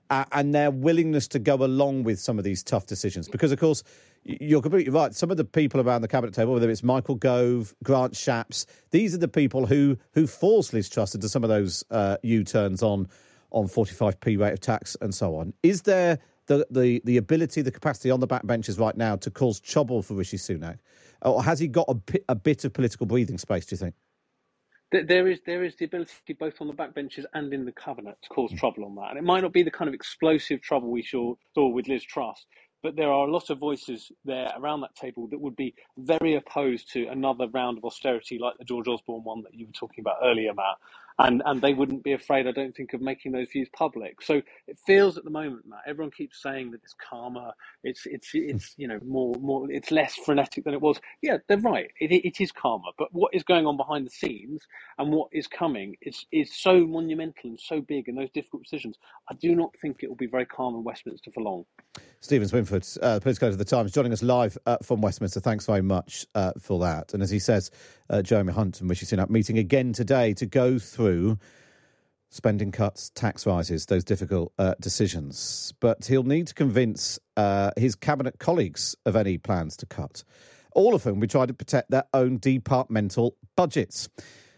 uh, 0.10 0.26
and 0.34 0.54
their 0.54 0.69
willingness 0.69 1.30
to 1.30 1.39
go 1.39 1.56
along 1.56 2.04
with 2.04 2.19
some 2.19 2.38
of 2.38 2.43
these 2.43 2.62
tough 2.62 2.88
decisions? 2.88 3.30
Because, 3.30 3.54
of 3.54 3.60
course, 3.60 3.84
you're 4.26 4.62
completely 4.62 4.91
right. 4.91 5.15
Some 5.15 5.32
of 5.32 5.38
the 5.38 5.45
people 5.45 5.80
around 5.80 6.02
the 6.02 6.10
cabinet 6.10 6.34
table, 6.34 6.52
whether 6.52 6.69
it's 6.69 6.84
Michael 6.84 7.15
Gove, 7.15 7.74
Grant 7.84 8.13
Shapps, 8.13 8.65
these 8.91 9.15
are 9.15 9.19
the 9.19 9.30
people 9.30 9.65
who 9.65 9.98
who 10.12 10.28
forced 10.28 10.74
Liz 10.74 10.89
Truss 10.89 11.15
into 11.15 11.30
some 11.30 11.43
of 11.45 11.50
those 11.50 11.86
uh, 11.89 12.17
U-turns 12.22 12.84
on 12.84 13.08
on 13.52 13.68
45p 13.68 14.40
rate 14.40 14.54
of 14.54 14.60
tax 14.60 14.96
and 15.02 15.14
so 15.14 15.36
on. 15.36 15.54
Is 15.64 15.82
there 15.84 16.20
the, 16.48 16.68
the, 16.70 17.02
the 17.06 17.18
ability, 17.18 17.62
the 17.62 17.72
capacity 17.72 18.12
on 18.12 18.20
the 18.20 18.28
backbenches 18.28 18.80
right 18.80 18.96
now 18.96 19.16
to 19.18 19.32
cause 19.32 19.60
trouble 19.60 20.02
for 20.02 20.16
Rishi 20.16 20.38
Sunak? 20.38 20.80
Or 21.22 21.44
has 21.44 21.60
he 21.60 21.68
got 21.68 21.88
a, 21.88 22.20
a 22.30 22.36
bit 22.36 22.66
of 22.66 22.74
political 22.74 23.06
breathing 23.06 23.38
space, 23.38 23.66
do 23.66 23.74
you 23.74 23.78
think? 23.78 23.96
There 24.92 25.28
is 25.28 25.40
there 25.46 25.64
is 25.64 25.76
the 25.76 25.86
ability 25.86 26.34
both 26.40 26.60
on 26.62 26.68
the 26.68 26.74
backbenches 26.74 27.24
and 27.36 27.54
in 27.54 27.64
the 27.64 27.72
cabinet 27.72 28.18
to 28.24 28.30
cause 28.30 28.52
mm. 28.52 28.58
trouble 28.58 28.86
on 28.86 28.96
that, 28.96 29.10
and 29.12 29.20
it 29.20 29.24
might 29.24 29.42
not 29.42 29.54
be 29.54 29.62
the 29.62 29.70
kind 29.70 29.88
of 29.88 29.94
explosive 29.94 30.62
trouble 30.62 30.90
we 30.90 31.04
saw, 31.04 31.36
saw 31.54 31.68
with 31.68 31.88
Liz 31.88 32.04
Truss, 32.04 32.48
but 32.82 32.96
there 32.96 33.12
are 33.12 33.28
a 33.28 33.32
lot 33.32 33.52
of 33.52 33.60
voices 33.60 34.12
there 34.26 34.52
around 34.58 34.82
that 34.82 34.96
table 34.96 35.28
that 35.28 35.40
would 35.40 35.56
be 35.56 35.76
very 35.98 36.34
opposed 36.36 36.92
to 36.94 37.06
another 37.08 37.48
round 37.50 37.78
of 37.78 37.86
austerity 37.86 38.40
like 38.40 38.58
the 38.58 38.66
George 38.66 38.88
Osborne 38.88 39.24
one 39.24 39.44
that 39.44 39.54
you 39.54 39.68
were 39.68 39.74
talking 39.74 40.02
about 40.02 40.18
earlier, 40.24 40.56
Matt 40.56 40.78
and 41.19 41.43
and 41.45 41.62
they 41.62 41.73
wouldn't 41.73 42.03
be 42.03 42.13
afraid, 42.13 42.47
I 42.47 42.51
don't 42.51 42.75
think, 42.75 42.93
of 42.93 43.01
making 43.01 43.34
those 43.34 43.49
views 43.51 43.69
public. 43.73 44.21
So 44.21 44.41
it 44.67 44.79
feels 44.86 45.17
at 45.17 45.25
the 45.25 45.29
moment, 45.29 45.65
Matt, 45.67 45.82
everyone 45.86 46.12
keeps 46.12 46.41
saying 46.41 46.71
that 46.71 46.82
it's 46.84 46.95
calmer, 47.10 47.51
it's 47.84 48.05
it's 48.05 48.29
it's 48.34 48.73
you 48.77 48.88
know 48.88 48.99
more 49.05 49.36
more 49.39 49.69
it's 49.69 49.91
less 49.91 50.15
frenetic 50.15 50.63
than 50.63 50.73
it 50.73 50.82
was. 50.82 50.99
Yeah, 51.21 51.38
they're 51.47 51.58
right. 51.58 51.91
It 51.99 52.12
it 52.12 52.41
is 52.41 52.51
calmer, 52.51 52.91
but 52.97 53.10
what 53.12 53.34
is 53.34 53.43
going 53.43 53.67
on 53.67 53.77
behind 53.77 54.05
the 54.05 54.12
scenes 54.12 54.62
and 54.97 55.12
what 55.12 55.27
is 55.34 55.47
coming 55.47 55.95
is 56.01 56.25
is 56.32 56.58
so 56.58 56.86
monumental 56.86 57.49
and 57.49 57.60
so 57.60 57.82
big, 57.82 58.08
and 58.08 58.17
those 58.17 58.32
difficult 58.32 58.63
decisions. 58.63 58.97
I 59.29 59.36
do 59.36 59.55
not 59.55 59.75
think 59.82 59.97
it 60.01 60.10
will 60.10 60.15
be 60.15 60.27
very 60.27 60.45
calm 60.45 60.75
in 60.75 60.84
Westminster 60.84 61.32
for 61.32 61.43
long. 61.43 61.65
Steven 62.21 62.47
Swinford, 62.47 62.97
uh, 63.01 63.19
political 63.19 63.47
editor 63.47 63.53
of 63.53 63.58
the 63.58 63.65
Times, 63.65 63.91
joining 63.91 64.12
us 64.12 64.21
live 64.21 64.58
uh, 64.65 64.77
from 64.84 65.01
Westminster. 65.01 65.39
Thanks 65.39 65.65
very 65.65 65.82
much 65.82 66.25
uh, 66.36 66.51
for 66.60 66.79
that. 66.79 67.13
And 67.13 67.23
as 67.23 67.29
he 67.29 67.39
says, 67.39 67.71
uh, 68.10 68.21
Jeremy 68.21 68.51
Hunt 68.51 68.82
and 68.82 68.89
Rishi 68.89 69.05
Sunak 69.05 69.29
meeting 69.29 69.58
again 69.58 69.93
today 69.93 70.34
to 70.34 70.45
go 70.45 70.79
through 70.79 71.09
spending 72.30 72.72
cuts, 72.72 73.10
tax 73.12 73.45
rises, 73.45 73.88
those 73.88 74.04
difficult 74.04 74.54
uh, 74.60 74.76
decisions. 74.80 75.74
But 75.80 76.06
he'll 76.06 76.24
need 76.24 76.48
to 76.48 76.54
convince 76.54 77.19
uh, 77.38 77.72
his 77.78 77.95
cabinet 77.95 78.39
colleagues 78.39 78.95
of 79.06 79.15
any 79.15 79.38
plans 79.38 79.76
to 79.78 79.86
cut, 79.86 80.24
all 80.74 80.93
of 80.93 81.04
whom 81.04 81.19
will 81.19 81.28
try 81.28 81.45
to 81.45 81.54
protect 81.54 81.89
their 81.89 82.06
own 82.13 82.38
departmental 82.38 83.36
budgets. 83.56 84.10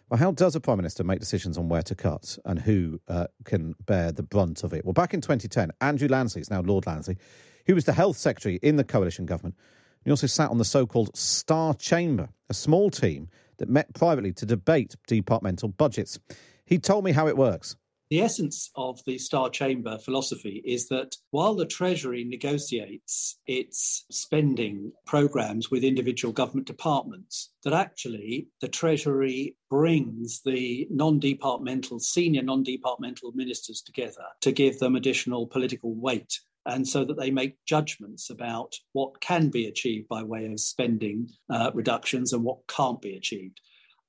Well, 0.09 0.19
how 0.19 0.31
does 0.31 0.55
a 0.55 0.59
prime 0.59 0.77
minister 0.77 1.05
make 1.05 1.21
decisions 1.21 1.57
on 1.57 1.69
where 1.69 1.83
to 1.83 1.95
cut 1.95 2.37
and 2.43 2.59
who 2.59 2.99
uh, 3.07 3.27
can 3.45 3.75
bear 3.85 4.11
the 4.11 4.23
brunt 4.23 4.63
of 4.65 4.73
it? 4.73 4.83
Well, 4.83 4.93
back 4.93 5.13
in 5.13 5.21
2010, 5.21 5.71
Andrew 5.79 6.09
Lansley, 6.09 6.41
is 6.41 6.49
now 6.49 6.61
Lord 6.61 6.83
Lansley, 6.83 7.17
who 7.65 7.75
was 7.75 7.85
the 7.85 7.93
health 7.93 8.17
secretary 8.17 8.59
in 8.61 8.75
the 8.75 8.83
coalition 8.83 9.25
government, 9.25 9.55
he 10.03 10.11
also 10.11 10.27
sat 10.27 10.49
on 10.49 10.57
the 10.57 10.65
so 10.65 10.85
called 10.85 11.15
Star 11.15 11.73
Chamber, 11.75 12.27
a 12.49 12.53
small 12.53 12.89
team 12.89 13.29
that 13.61 13.69
met 13.69 13.93
privately 13.93 14.33
to 14.33 14.45
debate 14.45 14.95
departmental 15.05 15.69
budgets. 15.69 16.19
He 16.65 16.79
told 16.79 17.05
me 17.05 17.11
how 17.11 17.27
it 17.27 17.37
works. 17.37 17.75
The 18.09 18.19
essence 18.19 18.71
of 18.75 18.99
the 19.05 19.19
Star 19.19 19.51
Chamber 19.51 19.99
philosophy 19.99 20.63
is 20.65 20.89
that 20.89 21.15
while 21.29 21.53
the 21.53 21.67
Treasury 21.67 22.25
negotiates 22.25 23.37
its 23.45 24.05
spending 24.09 24.91
programs 25.05 25.69
with 25.69 25.83
individual 25.83 26.33
government 26.33 26.65
departments, 26.65 27.51
that 27.63 27.71
actually 27.71 28.47
the 28.61 28.67
Treasury 28.67 29.55
brings 29.69 30.41
the 30.43 30.87
non 30.89 31.19
departmental, 31.19 31.99
senior 31.99 32.41
non 32.41 32.63
departmental 32.63 33.31
ministers 33.33 33.81
together 33.81 34.25
to 34.41 34.51
give 34.51 34.79
them 34.79 34.95
additional 34.95 35.45
political 35.45 35.93
weight 35.93 36.39
and 36.65 36.87
so 36.87 37.03
that 37.05 37.17
they 37.17 37.31
make 37.31 37.57
judgments 37.65 38.29
about 38.29 38.75
what 38.93 39.19
can 39.21 39.49
be 39.49 39.67
achieved 39.67 40.07
by 40.07 40.23
way 40.23 40.45
of 40.45 40.59
spending 40.59 41.27
uh, 41.49 41.71
reductions 41.73 42.33
and 42.33 42.43
what 42.43 42.59
can't 42.67 43.01
be 43.01 43.15
achieved. 43.15 43.59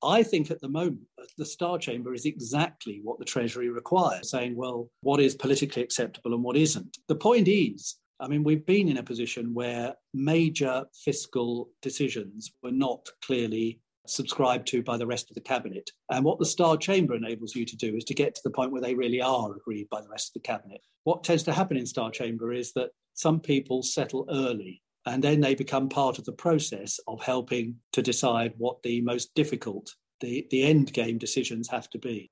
I 0.04 0.22
think 0.22 0.50
at 0.50 0.60
the 0.60 0.68
moment, 0.68 1.02
the 1.38 1.46
Star 1.46 1.78
Chamber 1.78 2.12
is 2.12 2.26
exactly 2.26 3.00
what 3.04 3.18
the 3.18 3.24
Treasury 3.24 3.70
requires, 3.70 4.30
saying, 4.30 4.56
well, 4.56 4.90
what 5.02 5.20
is 5.20 5.36
politically 5.36 5.82
acceptable 5.82 6.34
and 6.34 6.42
what 6.42 6.56
isn't. 6.56 6.98
The 7.06 7.14
point 7.14 7.46
is, 7.46 7.96
I 8.18 8.28
mean, 8.28 8.44
we've 8.44 8.66
been 8.66 8.88
in 8.88 8.98
a 8.98 9.02
position 9.02 9.54
where 9.54 9.94
major 10.14 10.84
fiscal 11.04 11.70
decisions 11.82 12.52
were 12.62 12.72
not 12.72 13.08
clearly 13.24 13.80
subscribed 14.06 14.66
to 14.68 14.82
by 14.82 14.96
the 14.96 15.06
rest 15.06 15.30
of 15.30 15.34
the 15.34 15.40
cabinet. 15.40 15.90
And 16.10 16.24
what 16.24 16.38
the 16.38 16.46
Star 16.46 16.76
Chamber 16.76 17.14
enables 17.14 17.54
you 17.54 17.64
to 17.64 17.76
do 17.76 17.96
is 17.96 18.04
to 18.04 18.14
get 18.14 18.34
to 18.34 18.40
the 18.44 18.50
point 18.50 18.72
where 18.72 18.82
they 18.82 18.94
really 18.94 19.20
are 19.20 19.54
agreed 19.54 19.88
by 19.90 20.00
the 20.00 20.08
rest 20.08 20.30
of 20.30 20.34
the 20.34 20.46
cabinet. 20.46 20.80
What 21.04 21.24
tends 21.24 21.42
to 21.44 21.52
happen 21.52 21.76
in 21.76 21.86
Star 21.86 22.10
Chamber 22.10 22.52
is 22.52 22.72
that 22.72 22.90
some 23.14 23.40
people 23.40 23.82
settle 23.82 24.26
early 24.30 24.82
and 25.06 25.22
then 25.22 25.40
they 25.40 25.54
become 25.54 25.88
part 25.88 26.18
of 26.18 26.24
the 26.24 26.32
process 26.32 27.00
of 27.08 27.22
helping 27.22 27.76
to 27.92 28.02
decide 28.02 28.52
what 28.56 28.82
the 28.82 29.00
most 29.00 29.34
difficult, 29.34 29.90
the, 30.20 30.46
the 30.50 30.62
end 30.62 30.92
game 30.92 31.18
decisions 31.18 31.68
have 31.68 31.90
to 31.90 31.98
be. 31.98 32.30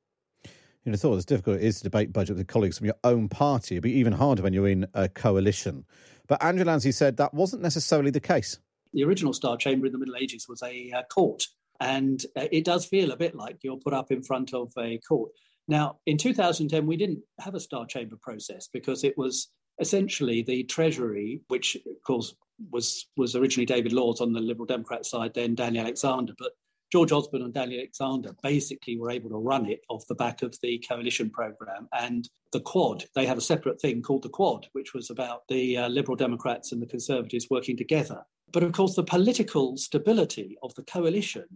You'd 0.85 0.92
have 0.92 1.00
thought 1.00 1.16
as 1.16 1.24
difficult 1.24 1.56
it 1.56 1.64
is 1.64 1.78
to 1.78 1.85
debate 1.85 2.12
budget 2.12 2.37
with 2.37 2.46
colleagues 2.46 2.78
from 2.78 2.87
your 2.87 2.96
own 3.04 3.28
party. 3.28 3.74
It'd 3.74 3.83
be 3.83 3.92
even 3.92 4.12
harder 4.12 4.42
when 4.42 4.52
you're 4.52 4.68
in 4.68 4.87
a 4.94 5.09
coalition. 5.09 5.85
But 6.26 6.42
Andrew 6.42 6.64
Lansley 6.64 6.94
said 6.94 7.16
that 7.16 7.35
wasn't 7.35 7.62
necessarily 7.62 8.11
the 8.11 8.20
case. 8.20 8.59
The 8.92 9.04
original 9.04 9.33
Star 9.33 9.56
Chamber 9.56 9.87
in 9.87 9.92
the 9.92 9.98
Middle 9.98 10.16
Ages 10.16 10.46
was 10.48 10.62
a 10.62 10.90
uh, 10.92 11.02
court 11.12 11.44
and 11.81 12.25
uh, 12.37 12.47
it 12.53 12.64
does 12.64 12.87
feel 12.87 13.11
a 13.11 13.16
bit 13.16 13.35
like 13.35 13.59
you're 13.62 13.79
put 13.79 13.95
up 13.95 14.12
in 14.12 14.23
front 14.23 14.55
of 14.55 14.73
a 14.79 14.99
court. 14.99 15.33
Now, 15.69 15.99
in 16.07 16.19
2010, 16.19 16.87
we 16.87 16.97
didn't 16.97 17.23
have 17.40 17.55
a 17.55 17.61
Star 17.61 17.87
Chamber 17.87 18.16
process 18.21 18.69
because 18.73 19.05
it 19.05 19.16
was 19.16 19.51
essentially 19.81 20.43
the 20.43 20.64
Treasury, 20.64 21.40
which 21.49 21.77
of 21.77 22.03
course 22.07 22.35
was 22.71 23.07
was 23.16 23.35
originally 23.35 23.66
David 23.66 23.93
Laws 23.93 24.21
on 24.21 24.33
the 24.33 24.40
Liberal 24.40 24.66
Democrat 24.66 25.07
side, 25.07 25.33
then 25.35 25.55
Danny 25.55 25.79
Alexander, 25.79 26.35
but 26.38 26.53
George 26.93 27.12
Osborne 27.12 27.43
and 27.43 27.55
Danny 27.55 27.79
Alexander 27.79 28.35
basically 28.43 28.99
were 28.99 29.11
able 29.11 29.31
to 29.31 29.37
run 29.37 29.64
it 29.64 29.81
off 29.88 30.07
the 30.09 30.14
back 30.16 30.43
of 30.43 30.57
the 30.61 30.85
coalition 30.88 31.31
program 31.31 31.88
and 31.97 32.29
the 32.53 32.61
Quad. 32.61 33.05
They 33.14 33.27
have 33.27 33.38
a 33.38 33.43
separate 33.43 33.81
thing 33.81 34.03
called 34.03 34.23
the 34.23 34.29
Quad, 34.29 34.66
which 34.73 34.93
was 34.93 35.09
about 35.09 35.43
the 35.49 35.77
uh, 35.77 35.88
Liberal 35.88 36.16
Democrats 36.16 36.73
and 36.73 36.83
the 36.83 36.87
Conservatives 36.87 37.47
working 37.49 37.77
together. 37.77 38.25
But 38.53 38.64
of 38.64 38.73
course, 38.73 38.97
the 38.97 39.05
political 39.05 39.77
stability 39.77 40.59
of 40.64 40.75
the 40.75 40.83
coalition 40.83 41.47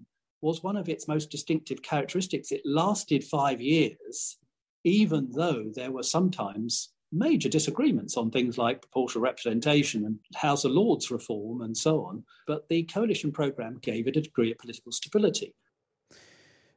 was 0.45 0.63
one 0.63 0.77
of 0.77 0.91
its 0.91 1.09
most 1.09 1.31
distinctive 1.31 1.81
characteristics. 1.83 2.53
It 2.53 2.61
lasted 2.67 3.25
five 3.25 3.63
years, 3.63 4.37
even 4.85 5.31
though 5.33 5.71
there 5.75 5.91
were 5.91 6.03
sometimes 6.03 6.91
major 7.11 7.49
disagreements 7.49 8.19
on 8.19 8.31
things 8.31 8.59
like 8.59 8.83
proportional 8.83 9.25
representation 9.25 10.05
and 10.05 10.19
House 10.35 10.65
of 10.65 10.73
Lords 10.73 11.11
reform 11.11 11.63
and 11.63 11.75
so 11.75 12.05
on. 12.05 12.25
But 12.47 12.69
the 12.69 12.83
coalition 12.83 13.33
programme 13.33 13.79
gave 13.81 14.07
it 14.07 14.17
a 14.17 14.21
degree 14.21 14.53
of 14.53 14.59
political 14.59 14.93
stability. 14.93 15.55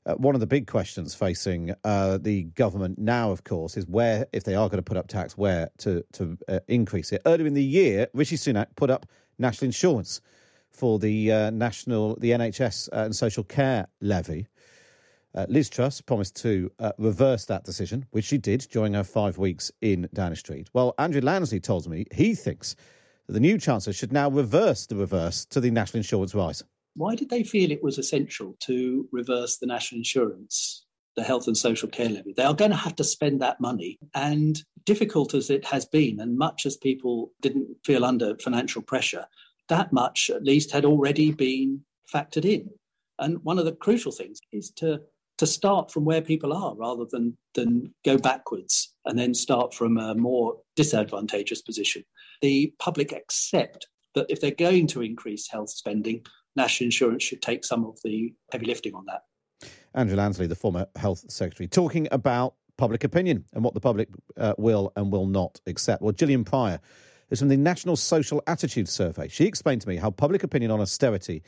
Uh, 0.05 0.13
one 0.13 0.33
of 0.33 0.39
the 0.39 0.47
big 0.47 0.67
questions 0.67 1.13
facing 1.13 1.75
uh, 1.83 2.17
the 2.19 2.43
government 2.43 2.97
now, 2.97 3.31
of 3.31 3.43
course, 3.43 3.75
is 3.75 3.85
where, 3.87 4.25
if 4.31 4.45
they 4.45 4.55
are 4.55 4.69
going 4.69 4.77
to 4.77 4.81
put 4.81 4.95
up 4.95 5.09
tax, 5.09 5.37
where 5.37 5.69
to 5.79 6.01
to 6.13 6.37
uh, 6.47 6.59
increase 6.69 7.11
it. 7.11 7.21
Earlier 7.25 7.45
in 7.45 7.53
the 7.53 7.63
year, 7.63 8.07
Rishi 8.13 8.37
Sunak 8.37 8.67
put 8.77 8.89
up 8.89 9.05
national 9.37 9.65
insurance 9.65 10.21
for 10.77 10.99
the 10.99 11.31
uh, 11.31 11.49
national, 11.49 12.15
the 12.17 12.31
NHS 12.31 12.89
uh, 12.93 13.05
and 13.05 13.15
social 13.15 13.43
care 13.43 13.87
levy. 13.99 14.47
Uh, 15.35 15.45
Liz 15.49 15.69
Truss 15.69 16.01
promised 16.01 16.35
to 16.37 16.71
uh, 16.79 16.91
reverse 16.97 17.45
that 17.45 17.63
decision, 17.63 18.05
which 18.11 18.25
she 18.25 18.37
did 18.37 18.67
during 18.71 18.93
her 18.93 19.03
five 19.03 19.37
weeks 19.37 19.71
in 19.81 20.07
Downing 20.13 20.35
Street. 20.35 20.69
Well, 20.73 20.93
Andrew 20.97 21.21
Lansley 21.21 21.61
told 21.61 21.87
me 21.87 22.05
he 22.11 22.33
thinks 22.33 22.75
that 23.25 23.33
the 23.33 23.39
new 23.39 23.57
Chancellor 23.57 23.93
should 23.93 24.13
now 24.13 24.29
reverse 24.29 24.85
the 24.85 24.95
reverse 24.95 25.45
to 25.45 25.59
the 25.59 25.71
national 25.71 25.99
insurance 25.99 26.33
rise. 26.33 26.63
Why 26.95 27.15
did 27.15 27.29
they 27.29 27.43
feel 27.43 27.71
it 27.71 27.83
was 27.83 27.97
essential 27.97 28.55
to 28.61 29.07
reverse 29.11 29.57
the 29.57 29.67
national 29.67 29.99
insurance, 29.99 30.85
the 31.15 31.23
health 31.23 31.47
and 31.47 31.57
social 31.57 31.89
care 31.89 32.09
levy? 32.09 32.33
They 32.33 32.43
are 32.43 32.55
going 32.55 32.71
to 32.71 32.77
have 32.77 32.95
to 32.95 33.03
spend 33.03 33.41
that 33.41 33.59
money. 33.59 33.99
And 34.15 34.63
difficult 34.87 35.33
as 35.33 35.49
it 35.49 35.65
has 35.65 35.85
been, 35.85 36.19
and 36.19 36.37
much 36.37 36.65
as 36.65 36.77
people 36.77 37.31
didn't 37.41 37.67
feel 37.85 38.05
under 38.05 38.35
financial 38.37 38.81
pressure, 38.81 39.27
that 39.69 39.91
much 39.93 40.29
at 40.29 40.43
least 40.43 40.71
had 40.71 40.85
already 40.85 41.31
been 41.31 41.81
factored 42.13 42.45
in. 42.45 42.69
And 43.19 43.43
one 43.43 43.59
of 43.59 43.65
the 43.65 43.73
crucial 43.73 44.11
things 44.11 44.39
is 44.51 44.71
to 44.77 45.01
to 45.37 45.45
start 45.45 45.91
from 45.91 46.03
where 46.03 46.21
people 46.21 46.51
are 46.51 46.75
rather 46.75 47.05
than 47.09 47.37
than 47.53 47.93
go 48.03 48.17
backwards 48.17 48.93
and 49.05 49.17
then 49.17 49.33
start 49.33 49.73
from 49.73 49.97
a 49.97 50.15
more 50.15 50.57
disadvantageous 50.75 51.61
position. 51.61 52.03
The 52.41 52.73
public 52.79 53.11
accept 53.11 53.87
that 54.15 54.25
if 54.29 54.41
they're 54.41 54.51
going 54.51 54.87
to 54.87 55.01
increase 55.01 55.49
health 55.49 55.69
spending, 55.69 56.25
national 56.55 56.85
insurance 56.85 57.23
should 57.23 57.41
take 57.41 57.63
some 57.63 57.85
of 57.85 57.99
the 58.03 58.33
heavy 58.51 58.65
lifting 58.65 58.95
on 58.95 59.05
that. 59.05 59.21
Andrew 59.93 60.17
Lansley, 60.17 60.47
the 60.47 60.55
former 60.55 60.87
health 60.95 61.23
secretary, 61.29 61.67
talking 61.67 62.07
about 62.11 62.55
public 62.77 63.03
opinion 63.03 63.43
and 63.53 63.63
what 63.63 63.73
the 63.73 63.79
public 63.79 64.09
uh, 64.37 64.53
will 64.57 64.91
and 64.95 65.11
will 65.11 65.25
not 65.25 65.59
accept. 65.67 66.01
Well, 66.01 66.13
Gillian 66.13 66.43
Pryor 66.43 66.79
is 67.29 67.39
from 67.39 67.49
the 67.49 67.57
National 67.57 67.95
Social 67.95 68.41
Attitude 68.47 68.87
Survey. 68.87 69.27
She 69.27 69.45
explained 69.45 69.81
to 69.81 69.89
me 69.89 69.97
how 69.97 70.11
public 70.11 70.43
opinion 70.43 70.71
on 70.71 70.81
austerity 70.81 71.43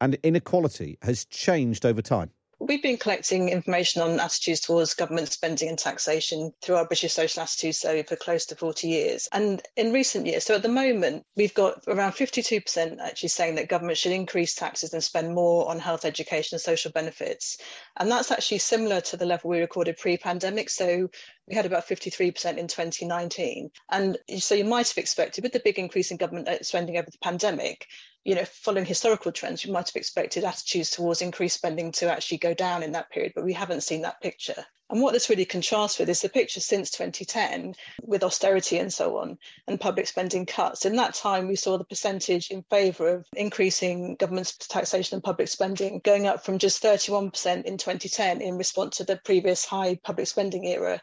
and 0.00 0.16
inequality 0.22 0.98
has 1.02 1.24
changed 1.26 1.86
over 1.86 2.02
time. 2.02 2.30
We've 2.68 2.82
been 2.82 2.96
collecting 2.96 3.48
information 3.48 4.02
on 4.02 4.20
attitudes 4.20 4.60
towards 4.60 4.94
government 4.94 5.32
spending 5.32 5.68
and 5.68 5.76
taxation 5.76 6.52
through 6.62 6.76
our 6.76 6.86
British 6.86 7.12
Social 7.12 7.42
Attitude 7.42 7.74
Survey 7.74 8.04
for 8.04 8.14
close 8.14 8.46
to 8.46 8.54
40 8.54 8.86
years. 8.86 9.28
And 9.32 9.60
in 9.76 9.92
recent 9.92 10.26
years, 10.26 10.44
so 10.44 10.54
at 10.54 10.62
the 10.62 10.68
moment, 10.68 11.24
we've 11.34 11.54
got 11.54 11.82
around 11.88 12.12
52% 12.12 13.00
actually 13.00 13.28
saying 13.30 13.56
that 13.56 13.68
government 13.68 13.98
should 13.98 14.12
increase 14.12 14.54
taxes 14.54 14.92
and 14.92 15.02
spend 15.02 15.34
more 15.34 15.68
on 15.68 15.80
health, 15.80 16.04
education, 16.04 16.54
and 16.54 16.62
social 16.62 16.92
benefits. 16.92 17.58
And 17.96 18.08
that's 18.08 18.30
actually 18.30 18.58
similar 18.58 19.00
to 19.00 19.16
the 19.16 19.26
level 19.26 19.50
we 19.50 19.58
recorded 19.58 19.96
pre 19.96 20.16
pandemic. 20.16 20.70
So 20.70 21.10
we 21.48 21.54
had 21.54 21.66
about 21.66 21.86
53% 21.86 22.56
in 22.56 22.68
2019. 22.68 23.70
And 23.90 24.16
so 24.38 24.54
you 24.54 24.64
might 24.64 24.88
have 24.88 24.98
expected, 24.98 25.42
with 25.42 25.52
the 25.52 25.60
big 25.60 25.78
increase 25.78 26.10
in 26.10 26.16
government 26.16 26.48
uh, 26.48 26.62
spending 26.62 26.96
over 26.96 27.10
the 27.10 27.18
pandemic, 27.18 27.86
you 28.24 28.34
know, 28.34 28.44
following 28.44 28.84
historical 28.84 29.32
trends, 29.32 29.64
you 29.64 29.72
might 29.72 29.88
have 29.88 29.96
expected 29.96 30.44
attitudes 30.44 30.90
towards 30.90 31.22
increased 31.22 31.56
spending 31.56 31.90
to 31.92 32.10
actually 32.10 32.38
go 32.38 32.54
down 32.54 32.82
in 32.82 32.92
that 32.92 33.10
period, 33.10 33.32
but 33.34 33.44
we 33.44 33.52
haven't 33.52 33.82
seen 33.82 34.02
that 34.02 34.20
picture. 34.20 34.64
And 34.92 35.00
what 35.00 35.14
this 35.14 35.30
really 35.30 35.46
contrasts 35.46 35.98
with 35.98 36.10
is 36.10 36.20
the 36.20 36.28
picture 36.28 36.60
since 36.60 36.90
2010 36.90 37.74
with 38.02 38.22
austerity 38.22 38.76
and 38.76 38.92
so 38.92 39.16
on 39.16 39.38
and 39.66 39.80
public 39.80 40.06
spending 40.06 40.44
cuts. 40.44 40.84
In 40.84 40.96
that 40.96 41.14
time, 41.14 41.48
we 41.48 41.56
saw 41.56 41.78
the 41.78 41.84
percentage 41.84 42.50
in 42.50 42.62
favour 42.64 43.08
of 43.08 43.26
increasing 43.34 44.16
government 44.16 44.54
taxation 44.68 45.14
and 45.16 45.24
public 45.24 45.48
spending 45.48 46.02
going 46.04 46.26
up 46.26 46.44
from 46.44 46.58
just 46.58 46.82
31% 46.82 47.64
in 47.64 47.78
2010 47.78 48.42
in 48.42 48.58
response 48.58 48.98
to 48.98 49.04
the 49.04 49.16
previous 49.16 49.64
high 49.64 49.98
public 50.04 50.26
spending 50.26 50.66
era 50.66 51.00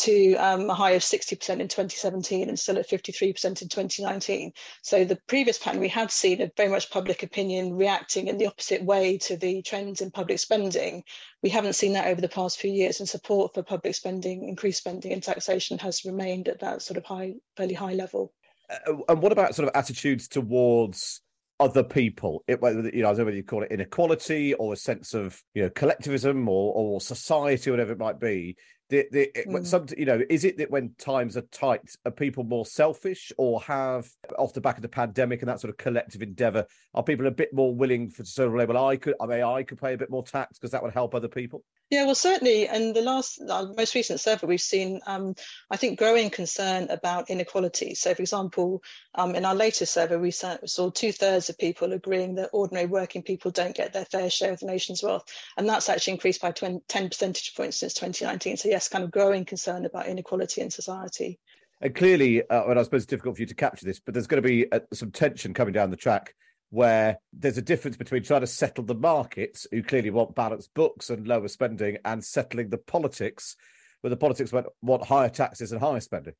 to 0.00 0.34
um, 0.36 0.68
a 0.70 0.74
high 0.74 0.92
of 0.92 1.02
60% 1.02 1.32
in 1.32 1.68
2017 1.68 2.48
and 2.48 2.58
still 2.58 2.78
at 2.78 2.88
53% 2.88 3.44
in 3.44 3.68
2019. 3.68 4.52
So 4.82 5.04
the 5.04 5.18
previous 5.26 5.58
pattern 5.58 5.80
we 5.80 5.88
had 5.88 6.10
seen 6.10 6.40
of 6.40 6.52
very 6.56 6.70
much 6.70 6.90
public 6.90 7.22
opinion 7.22 7.74
reacting 7.74 8.28
in 8.28 8.38
the 8.38 8.46
opposite 8.46 8.82
way 8.82 9.18
to 9.18 9.36
the 9.36 9.62
trends 9.62 10.00
in 10.00 10.10
public 10.10 10.38
spending. 10.38 11.04
We 11.42 11.50
haven't 11.50 11.74
seen 11.74 11.92
that 11.94 12.06
over 12.06 12.20
the 12.20 12.28
past 12.28 12.58
few 12.58 12.70
years, 12.70 13.00
and 13.00 13.08
support 13.08 13.54
for 13.54 13.62
public 13.62 13.94
spending, 13.94 14.48
increased 14.48 14.78
spending, 14.78 15.12
and 15.12 15.22
taxation 15.22 15.78
has 15.78 16.04
remained 16.04 16.48
at 16.48 16.60
that 16.60 16.82
sort 16.82 16.96
of 16.96 17.04
high, 17.04 17.34
fairly 17.56 17.74
high 17.74 17.94
level. 17.94 18.32
Uh, 18.70 18.94
and 19.08 19.22
what 19.22 19.32
about 19.32 19.54
sort 19.54 19.68
of 19.68 19.74
attitudes 19.74 20.28
towards 20.28 21.20
other 21.60 21.84
people. 21.84 22.42
It, 22.48 22.58
you 22.62 23.02
know, 23.02 23.10
I 23.10 23.12
don't 23.12 23.18
know 23.18 23.24
whether 23.26 23.36
you 23.36 23.44
call 23.44 23.62
it 23.62 23.70
inequality 23.70 24.54
or 24.54 24.72
a 24.72 24.76
sense 24.76 25.12
of 25.12 25.40
you 25.52 25.62
know 25.62 25.70
collectivism 25.70 26.48
or 26.48 26.72
or 26.74 27.00
society, 27.02 27.70
whatever 27.70 27.92
it 27.92 27.98
might 27.98 28.18
be. 28.18 28.56
The, 28.90 29.06
the, 29.10 29.30
mm. 29.46 29.66
some, 29.66 29.86
you 29.96 30.04
know, 30.04 30.20
is 30.28 30.44
it 30.44 30.58
that 30.58 30.70
when 30.70 30.94
times 30.98 31.36
are 31.36 31.42
tight, 31.42 31.96
are 32.04 32.10
people 32.10 32.44
more 32.44 32.66
selfish, 32.66 33.32
or 33.38 33.60
have 33.62 34.08
off 34.38 34.52
the 34.52 34.60
back 34.60 34.76
of 34.76 34.82
the 34.82 34.88
pandemic 34.88 35.40
and 35.40 35.48
that 35.48 35.60
sort 35.60 35.70
of 35.70 35.76
collective 35.76 36.22
endeavour, 36.22 36.66
are 36.94 37.02
people 37.02 37.26
a 37.26 37.30
bit 37.30 37.54
more 37.54 37.74
willing 37.74 38.10
for 38.10 38.24
to 38.24 38.28
sort 38.28 38.48
of 38.48 38.54
label? 38.54 38.76
I 38.76 38.96
could, 38.96 39.14
I 39.20 39.26
mean, 39.26 39.42
I 39.42 39.62
could 39.62 39.80
pay 39.80 39.94
a 39.94 39.98
bit 39.98 40.10
more 40.10 40.24
tax 40.24 40.58
because 40.58 40.72
that 40.72 40.82
would 40.82 40.92
help 40.92 41.14
other 41.14 41.28
people. 41.28 41.64
Yeah, 41.90 42.04
well, 42.04 42.14
certainly. 42.14 42.68
And 42.68 42.94
the 42.94 43.02
last, 43.02 43.40
uh, 43.40 43.66
most 43.76 43.96
recent 43.96 44.20
survey, 44.20 44.46
we've 44.46 44.60
seen, 44.60 45.00
um, 45.06 45.34
I 45.72 45.76
think, 45.76 45.98
growing 45.98 46.30
concern 46.30 46.88
about 46.88 47.30
inequality. 47.30 47.96
So, 47.96 48.14
for 48.14 48.22
example, 48.22 48.84
um, 49.16 49.34
in 49.34 49.44
our 49.44 49.56
latest 49.56 49.92
survey, 49.92 50.16
we 50.16 50.30
saw, 50.30 50.56
two 50.90 51.10
thirds 51.10 51.48
of 51.48 51.58
people 51.58 51.92
agreeing 51.92 52.36
that 52.36 52.50
ordinary 52.52 52.86
working 52.86 53.22
people 53.22 53.50
don't 53.50 53.74
get 53.74 53.92
their 53.92 54.04
fair 54.04 54.30
share 54.30 54.52
of 54.52 54.60
the 54.60 54.66
nation's 54.66 55.02
wealth. 55.02 55.24
And 55.56 55.68
that's 55.68 55.88
actually 55.88 56.12
increased 56.12 56.40
by 56.40 56.52
20, 56.52 56.80
10 56.86 57.08
percentage 57.08 57.56
points 57.56 57.78
since 57.78 57.94
2019. 57.94 58.58
So, 58.58 58.68
kind 58.88 59.04
of 59.04 59.10
growing 59.10 59.44
concern 59.44 59.84
about 59.84 60.06
inequality 60.06 60.60
in 60.60 60.70
society. 60.70 61.38
And 61.80 61.94
clearly, 61.94 62.42
uh, 62.48 62.66
and 62.66 62.78
I 62.78 62.82
suppose 62.82 63.02
it's 63.02 63.10
difficult 63.10 63.36
for 63.36 63.42
you 63.42 63.46
to 63.46 63.54
capture 63.54 63.86
this, 63.86 64.00
but 64.00 64.12
there's 64.12 64.26
going 64.26 64.42
to 64.42 64.48
be 64.48 64.70
uh, 64.70 64.80
some 64.92 65.10
tension 65.10 65.54
coming 65.54 65.72
down 65.72 65.90
the 65.90 65.96
track 65.96 66.34
where 66.70 67.18
there's 67.32 67.58
a 67.58 67.62
difference 67.62 67.96
between 67.96 68.22
trying 68.22 68.42
to 68.42 68.46
settle 68.46 68.84
the 68.84 68.94
markets, 68.94 69.66
who 69.72 69.82
clearly 69.82 70.10
want 70.10 70.34
balanced 70.34 70.72
books 70.74 71.10
and 71.10 71.26
lower 71.26 71.48
spending, 71.48 71.98
and 72.04 72.24
settling 72.24 72.68
the 72.68 72.78
politics, 72.78 73.56
where 74.02 74.10
the 74.10 74.16
politics 74.16 74.52
want, 74.52 74.66
want 74.80 75.04
higher 75.04 75.28
taxes 75.28 75.72
and 75.72 75.80
higher 75.80 76.00
spending. 76.00 76.34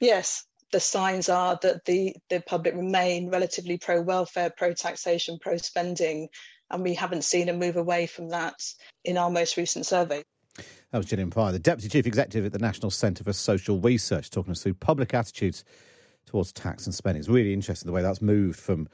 Yes, 0.00 0.46
the 0.72 0.80
signs 0.80 1.28
are 1.28 1.58
that 1.62 1.84
the, 1.84 2.16
the 2.30 2.40
public 2.40 2.74
remain 2.74 3.30
relatively 3.30 3.76
pro 3.78 4.00
welfare, 4.00 4.50
pro 4.56 4.72
taxation, 4.72 5.38
pro 5.40 5.56
spending, 5.58 6.28
and 6.70 6.82
we 6.82 6.94
haven't 6.94 7.24
seen 7.24 7.48
a 7.48 7.52
move 7.52 7.76
away 7.76 8.06
from 8.06 8.30
that 8.30 8.54
in 9.04 9.18
our 9.18 9.30
most 9.30 9.56
recent 9.56 9.84
survey. 9.84 10.22
That 10.56 10.98
was 10.98 11.06
Gillian 11.06 11.30
Prior, 11.30 11.52
the 11.52 11.58
Deputy 11.58 11.88
Chief 11.88 12.06
Executive 12.06 12.46
at 12.46 12.52
the 12.52 12.58
National 12.58 12.90
Centre 12.90 13.24
for 13.24 13.32
Social 13.32 13.80
Research, 13.80 14.30
talking 14.30 14.52
us 14.52 14.62
through 14.62 14.74
public 14.74 15.12
attitudes 15.14 15.64
towards 16.26 16.52
tax 16.52 16.86
and 16.86 16.94
spending. 16.94 17.20
It's 17.20 17.28
really 17.28 17.52
interesting 17.52 17.86
the 17.86 17.92
way 17.92 18.02
that's 18.02 18.22
moved 18.22 18.58
from 18.58 18.88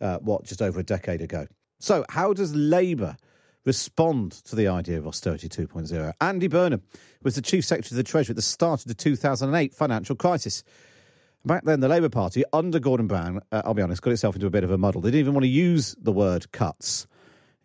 uh, 0.00 0.18
what, 0.18 0.44
just 0.44 0.62
over 0.62 0.78
a 0.80 0.84
decade 0.84 1.22
ago. 1.22 1.46
So, 1.78 2.04
how 2.08 2.32
does 2.32 2.54
Labour 2.54 3.16
respond 3.64 4.32
to 4.32 4.56
the 4.56 4.68
idea 4.68 4.98
of 4.98 5.06
austerity 5.06 5.48
2.0? 5.48 6.12
Andy 6.20 6.48
Burnham 6.48 6.82
was 7.22 7.34
the 7.34 7.42
Chief 7.42 7.64
Secretary 7.64 7.94
of 7.94 8.04
the 8.04 8.10
Treasury 8.10 8.32
at 8.32 8.36
the 8.36 8.42
start 8.42 8.80
of 8.80 8.88
the 8.88 8.94
2008 8.94 9.74
financial 9.74 10.16
crisis. 10.16 10.62
Back 11.44 11.64
then, 11.64 11.80
the 11.80 11.88
Labour 11.88 12.08
Party, 12.08 12.42
under 12.52 12.80
Gordon 12.80 13.06
Brown, 13.06 13.40
uh, 13.52 13.62
I'll 13.64 13.74
be 13.74 13.82
honest, 13.82 14.02
got 14.02 14.10
itself 14.10 14.34
into 14.34 14.48
a 14.48 14.50
bit 14.50 14.64
of 14.64 14.70
a 14.70 14.78
muddle. 14.78 15.00
They 15.00 15.10
didn't 15.10 15.20
even 15.20 15.34
want 15.34 15.44
to 15.44 15.48
use 15.48 15.94
the 16.00 16.12
word 16.12 16.50
cuts, 16.50 17.06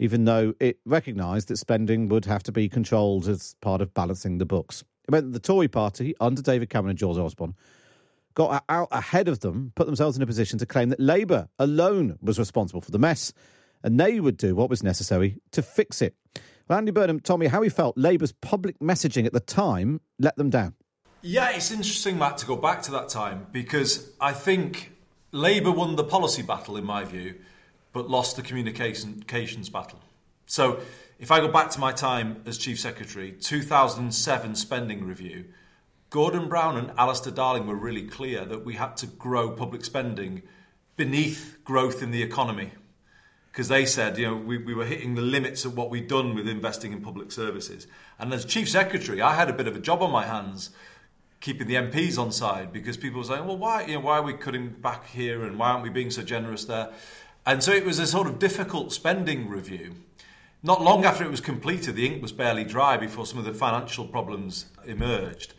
even 0.01 0.25
though 0.25 0.51
it 0.59 0.79
recognised 0.83 1.47
that 1.47 1.57
spending 1.57 2.09
would 2.09 2.25
have 2.25 2.41
to 2.41 2.51
be 2.51 2.67
controlled 2.67 3.27
as 3.27 3.55
part 3.61 3.81
of 3.81 3.93
balancing 3.93 4.39
the 4.39 4.45
books. 4.47 4.83
It 5.07 5.11
meant 5.11 5.27
that 5.27 5.33
the 5.33 5.47
Tory 5.47 5.67
party, 5.67 6.15
under 6.19 6.41
David 6.41 6.71
Cameron 6.71 6.89
and 6.89 6.99
George 6.99 7.19
Osborne, 7.19 7.53
got 8.33 8.63
out 8.67 8.87
ahead 8.91 9.27
of 9.27 9.41
them, 9.41 9.71
put 9.75 9.85
themselves 9.85 10.17
in 10.17 10.23
a 10.23 10.25
position 10.25 10.57
to 10.57 10.65
claim 10.65 10.89
that 10.89 10.99
Labour 10.99 11.47
alone 11.59 12.17
was 12.19 12.39
responsible 12.39 12.81
for 12.81 12.89
the 12.89 12.97
mess, 12.97 13.31
and 13.83 13.99
they 13.99 14.19
would 14.19 14.37
do 14.37 14.55
what 14.55 14.71
was 14.71 14.81
necessary 14.81 15.37
to 15.51 15.61
fix 15.61 16.01
it. 16.01 16.15
Well, 16.67 16.79
Andy 16.79 16.91
Burnham 16.91 17.19
told 17.19 17.39
me 17.39 17.45
how 17.45 17.61
he 17.61 17.69
felt 17.69 17.95
Labour's 17.95 18.31
public 18.31 18.79
messaging 18.79 19.27
at 19.27 19.33
the 19.33 19.39
time 19.39 20.01
let 20.17 20.35
them 20.35 20.49
down. 20.49 20.73
Yeah, 21.21 21.51
it's 21.51 21.69
interesting, 21.69 22.17
Matt, 22.17 22.39
to 22.39 22.47
go 22.47 22.55
back 22.55 22.81
to 22.83 22.91
that 22.91 23.09
time 23.09 23.45
because 23.51 24.09
I 24.19 24.33
think 24.33 24.93
Labour 25.31 25.71
won 25.71 25.95
the 25.95 26.03
policy 26.03 26.41
battle, 26.41 26.75
in 26.77 26.85
my 26.85 27.03
view, 27.03 27.35
but 27.93 28.09
lost 28.09 28.35
the 28.35 28.41
communications 28.41 29.69
battle. 29.69 29.99
So, 30.45 30.79
if 31.19 31.29
I 31.29 31.39
go 31.39 31.47
back 31.47 31.69
to 31.71 31.79
my 31.79 31.91
time 31.91 32.41
as 32.47 32.57
Chief 32.57 32.79
Secretary, 32.79 33.31
2007 33.31 34.55
spending 34.55 35.05
review, 35.05 35.45
Gordon 36.09 36.49
Brown 36.49 36.77
and 36.77 36.91
Alistair 36.97 37.31
Darling 37.31 37.67
were 37.67 37.75
really 37.75 38.07
clear 38.07 38.43
that 38.43 38.65
we 38.65 38.73
had 38.73 38.97
to 38.97 39.07
grow 39.07 39.51
public 39.51 39.85
spending 39.85 40.41
beneath 40.97 41.57
growth 41.63 42.01
in 42.01 42.11
the 42.11 42.23
economy. 42.23 42.71
Because 43.51 43.67
they 43.67 43.85
said, 43.85 44.17
you 44.17 44.27
know, 44.27 44.35
we, 44.35 44.57
we 44.57 44.73
were 44.73 44.85
hitting 44.85 45.15
the 45.15 45.21
limits 45.21 45.63
of 45.63 45.77
what 45.77 45.89
we'd 45.89 46.07
done 46.07 46.35
with 46.35 46.47
investing 46.47 46.91
in 46.91 47.01
public 47.01 47.31
services. 47.31 47.85
And 48.17 48.33
as 48.33 48.43
Chief 48.43 48.67
Secretary, 48.67 49.21
I 49.21 49.35
had 49.35 49.49
a 49.49 49.53
bit 49.53 49.67
of 49.67 49.75
a 49.75 49.79
job 49.79 50.01
on 50.01 50.11
my 50.11 50.25
hands 50.25 50.71
keeping 51.39 51.67
the 51.67 51.75
MPs 51.75 52.17
on 52.17 52.31
side 52.31 52.71
because 52.71 52.97
people 52.97 53.19
were 53.19 53.25
saying, 53.25 53.45
well, 53.45 53.57
why, 53.57 53.85
you 53.85 53.95
know, 53.95 54.01
why 54.01 54.17
are 54.19 54.23
we 54.23 54.33
cutting 54.33 54.69
back 54.69 55.07
here 55.07 55.43
and 55.43 55.57
why 55.57 55.71
aren't 55.71 55.83
we 55.83 55.89
being 55.89 56.11
so 56.11 56.21
generous 56.21 56.65
there? 56.65 56.89
And 57.45 57.63
so 57.63 57.71
it 57.71 57.85
was 57.85 57.99
a 57.99 58.05
sort 58.05 58.27
of 58.27 58.39
difficult 58.39 58.93
spending 58.93 59.49
review. 59.49 59.95
Not 60.63 60.81
long 60.81 61.05
after 61.05 61.23
it 61.23 61.31
was 61.31 61.41
completed, 61.41 61.95
the 61.95 62.05
ink 62.05 62.21
was 62.21 62.31
barely 62.31 62.63
dry 62.63 62.97
before 62.97 63.25
some 63.25 63.39
of 63.39 63.45
the 63.45 63.53
financial 63.53 64.05
problems 64.05 64.67
emerged. 64.85 65.55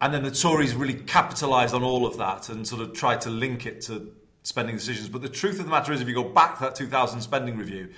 And 0.00 0.14
then 0.14 0.22
the 0.22 0.30
Tories 0.30 0.76
really 0.76 0.94
capitalised 0.94 1.74
on 1.74 1.82
all 1.82 2.06
of 2.06 2.18
that 2.18 2.48
and 2.48 2.66
sort 2.66 2.82
of 2.82 2.92
tried 2.92 3.20
to 3.22 3.30
link 3.30 3.66
it 3.66 3.80
to 3.82 4.12
spending 4.44 4.76
decisions. 4.76 5.08
But 5.08 5.22
the 5.22 5.28
truth 5.28 5.58
of 5.58 5.64
the 5.64 5.70
matter 5.70 5.92
is, 5.92 6.00
if 6.00 6.06
you 6.06 6.14
go 6.14 6.22
back 6.22 6.58
to 6.58 6.64
that 6.64 6.76
2000 6.76 7.20
spending 7.20 7.56
review, 7.56 7.88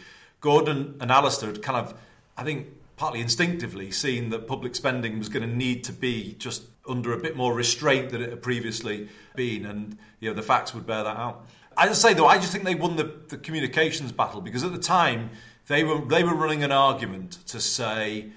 Gordon 0.41 0.97
and 1.01 1.11
Alistair 1.11 1.51
had 1.51 1.63
kind 1.63 1.79
of, 1.79 1.95
I 2.39 2.45
think, 2.45 2.69
partly 2.97 3.21
instinctively 3.21 3.91
seen 3.91 4.31
that 4.31 4.47
public 4.47 4.75
spending 4.75 5.19
was 5.19 5.29
going 5.29 5.49
to 5.49 5.55
need 5.55 5.85
to 5.85 5.93
be 5.93 6.35
just 6.39 6.63
under 6.89 7.13
a 7.13 7.19
bit 7.19 7.37
more 7.37 7.55
restraint 7.55 8.11
than 8.11 8.23
it 8.23 8.31
had 8.31 8.43
previously 8.43 9.09
been, 9.37 9.65
and 9.67 9.99
you 10.21 10.29
know 10.29 10.35
the 10.35 10.43
facts 10.43 10.75
would 10.75 10.87
bear 10.87 11.05
that 11.05 11.17
out. 11.17 11.47
I 11.77 11.87
just 11.87 12.03
say 12.03 12.15
though, 12.15 12.27
I 12.27 12.39
just 12.39 12.53
think 12.53 12.65
they 12.65 12.75
won 12.75 12.97
the, 12.97 13.13
the 13.29 13.39
communications 13.39 14.13
battle 14.13 14.41
because 14.41 14.65
at 14.65 14.73
the 14.73 14.79
time 14.79 15.31
they 15.67 15.85
were 15.85 16.05
they 16.05 16.25
were 16.25 16.35
running 16.35 16.63
an 16.63 16.73
argument 16.73 17.39
to 17.47 17.61
say 17.61 18.31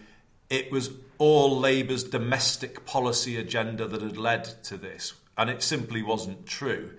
it 0.50 0.72
was 0.72 0.92
all 1.18 1.60
Labour's 1.60 2.04
domestic 2.04 2.86
policy 2.86 3.38
agenda 3.38 3.88
that 3.88 4.02
had 4.02 4.18
led 4.18 4.64
to 4.64 4.78
this, 4.78 5.14
and 5.38 5.50
it 5.50 5.64
simply 5.64 6.04
wasn't 6.04 6.46
true. 6.46 6.92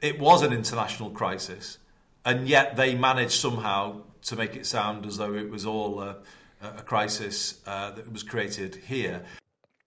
It 0.00 0.18
was 0.18 0.42
an 0.42 0.52
international 0.52 1.10
crisis, 1.10 1.78
and 2.24 2.48
yet 2.48 2.76
they 2.76 2.94
managed 2.94 3.40
somehow 3.40 4.02
to 4.22 4.36
make 4.36 4.56
it 4.56 4.66
sound 4.66 5.04
as 5.04 5.18
though 5.18 5.34
it 5.34 5.50
was 5.50 5.66
all 5.66 6.00
a, 6.00 6.16
a 6.62 6.82
crisis 6.82 7.60
uh, 7.66 7.90
that 7.90 8.10
was 8.10 8.22
created 8.22 8.76
here. 8.76 9.22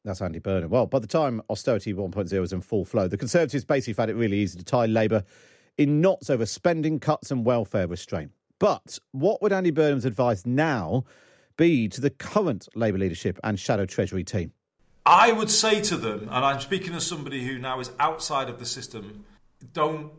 That's 0.06 0.22
Andy 0.22 0.40
Burnham. 0.40 0.70
Well, 0.70 0.86
by 0.86 1.00
the 1.00 1.08
time 1.08 1.42
austerity 1.50 1.94
1.0 1.94 2.40
was 2.40 2.54
in 2.54 2.62
full 2.62 2.86
flow, 2.86 3.08
the 3.08 3.18
Conservatives 3.18 3.66
basically 3.66 3.94
found 3.94 4.10
it 4.10 4.16
really 4.16 4.38
easy 4.38 4.58
to 4.58 4.64
tie 4.64 4.86
Labour 4.86 5.24
in 5.78 6.02
knots 6.02 6.30
over 6.30 6.46
spending 6.46 7.00
cuts 7.00 7.32
and 7.32 7.46
welfare 7.46 7.88
restraint. 7.88 8.32
But 8.60 8.98
what 9.12 9.42
would 9.42 9.54
Andy 9.54 9.72
Burnham's 9.72 10.06
advice 10.06 10.46
now 10.46 11.04
be 11.58 11.88
to 11.90 12.02
the 12.02 12.10
current 12.10 12.68
Labour 12.76 12.98
leadership 12.98 13.40
and 13.44 13.60
shadow 13.60 13.86
Treasury 13.86 14.24
team? 14.24 14.54
I 15.06 15.32
would 15.32 15.50
say 15.50 15.82
to 15.84 15.98
them, 15.98 16.24
and 16.24 16.46
I'm 16.46 16.60
speaking 16.60 16.94
as 16.94 17.06
somebody 17.06 17.46
who 17.46 17.58
now 17.58 17.80
is 17.80 17.92
outside 18.00 18.50
of 18.50 18.60
the 18.60 18.66
system, 18.66 19.26
don't 19.74 20.12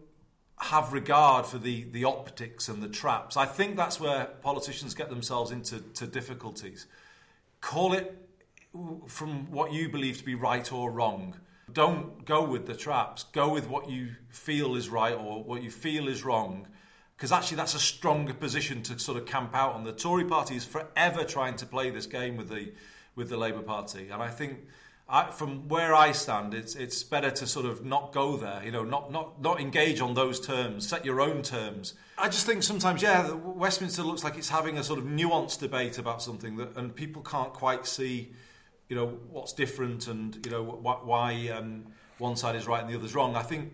have 0.61 0.93
regard 0.93 1.47
for 1.47 1.59
the, 1.59 1.85
the 1.85 2.05
optics 2.05 2.69
and 2.69 2.83
the 2.83 2.89
traps. 2.89 3.37
I 3.37 3.47
think 3.47 3.77
that's 3.77 4.01
where 4.01 4.25
politicians 4.43 4.95
get 4.95 5.09
themselves 5.09 5.51
into 5.51 5.81
to 5.81 6.07
difficulties. 6.07 6.87
Call 7.61 7.93
it 7.93 8.28
from 9.07 9.51
what 9.51 9.73
you 9.73 9.89
believe 9.89 10.19
to 10.19 10.25
be 10.25 10.35
right 10.35 10.71
or 10.73 10.91
wrong. 10.91 11.35
Don't 11.73 12.25
go 12.25 12.45
with 12.45 12.67
the 12.67 12.75
traps. 12.75 13.25
Go 13.33 13.53
with 13.53 13.69
what 13.69 13.91
you 13.91 14.15
feel 14.29 14.77
is 14.77 14.89
right 14.89 15.15
or 15.15 15.43
what 15.43 15.63
you 15.63 15.71
feel 15.71 16.09
is 16.09 16.25
wrong. 16.25 16.67
Because 17.17 17.33
actually, 17.33 17.57
that's 17.57 17.75
a 17.75 17.81
stronger 17.81 18.33
position 18.33 18.83
to 18.85 18.99
sort 18.99 19.19
of 19.19 19.27
camp 19.27 19.55
out 19.55 19.75
on. 19.75 19.85
The 19.85 19.93
Tory 19.93 20.25
party 20.25 20.55
is 20.57 20.65
forever 20.65 21.25
trying 21.25 21.57
to 21.57 21.67
play 21.67 21.91
this 21.91 22.07
game 22.07 22.37
with 22.37 22.49
the 22.49 22.73
with 23.17 23.29
the 23.29 23.37
Labour 23.37 23.63
Party, 23.63 24.11
and 24.11 24.23
I 24.23 24.29
think 24.29 24.61
I, 25.09 25.31
from 25.31 25.69
where 25.69 25.95
I 25.95 26.13
stand, 26.13 26.55
it's 26.55 26.77
it's 26.77 27.03
better 27.03 27.31
to 27.31 27.47
sort 27.47 27.67
of 27.67 27.85
not 27.85 28.13
go 28.13 28.37
there. 28.37 28.63
You 28.65 28.71
know, 28.71 28.85
not 28.85 29.11
not 29.11 29.43
not 29.43 29.61
engage 29.61 30.01
on 30.01 30.15
those 30.15 30.39
terms. 30.39 30.89
Set 30.89 31.05
your 31.05 31.21
own 31.21 31.43
terms. 31.43 31.95
I 32.17 32.29
just 32.29 32.47
think 32.47 32.63
sometimes, 32.63 33.03
yeah, 33.03 33.33
Westminster 33.33 34.03
looks 34.03 34.23
like 34.23 34.37
it's 34.37 34.51
having 34.51 34.79
a 34.79 34.85
sort 34.85 34.99
of 34.99 35.07
nuanced 35.07 35.59
debate 35.59 35.99
about 35.99 36.23
something 36.23 36.57
that, 36.59 36.77
and 36.77 36.95
people 36.95 37.23
can't 37.23 37.53
quite 37.53 37.87
see 37.87 38.33
you 38.89 38.97
know 38.97 39.19
what's 39.31 39.53
different 39.53 40.09
and 40.09 40.45
you 40.45 40.51
know 40.51 40.65
wh- 40.65 41.07
why 41.07 41.49
um, 41.49 41.87
one 42.19 42.37
side 42.37 42.57
is 42.57 42.67
right 42.67 42.81
and 42.81 42.91
the 42.91 42.97
other's 42.97 43.15
wrong. 43.15 43.37
I 43.37 43.43
think 43.43 43.73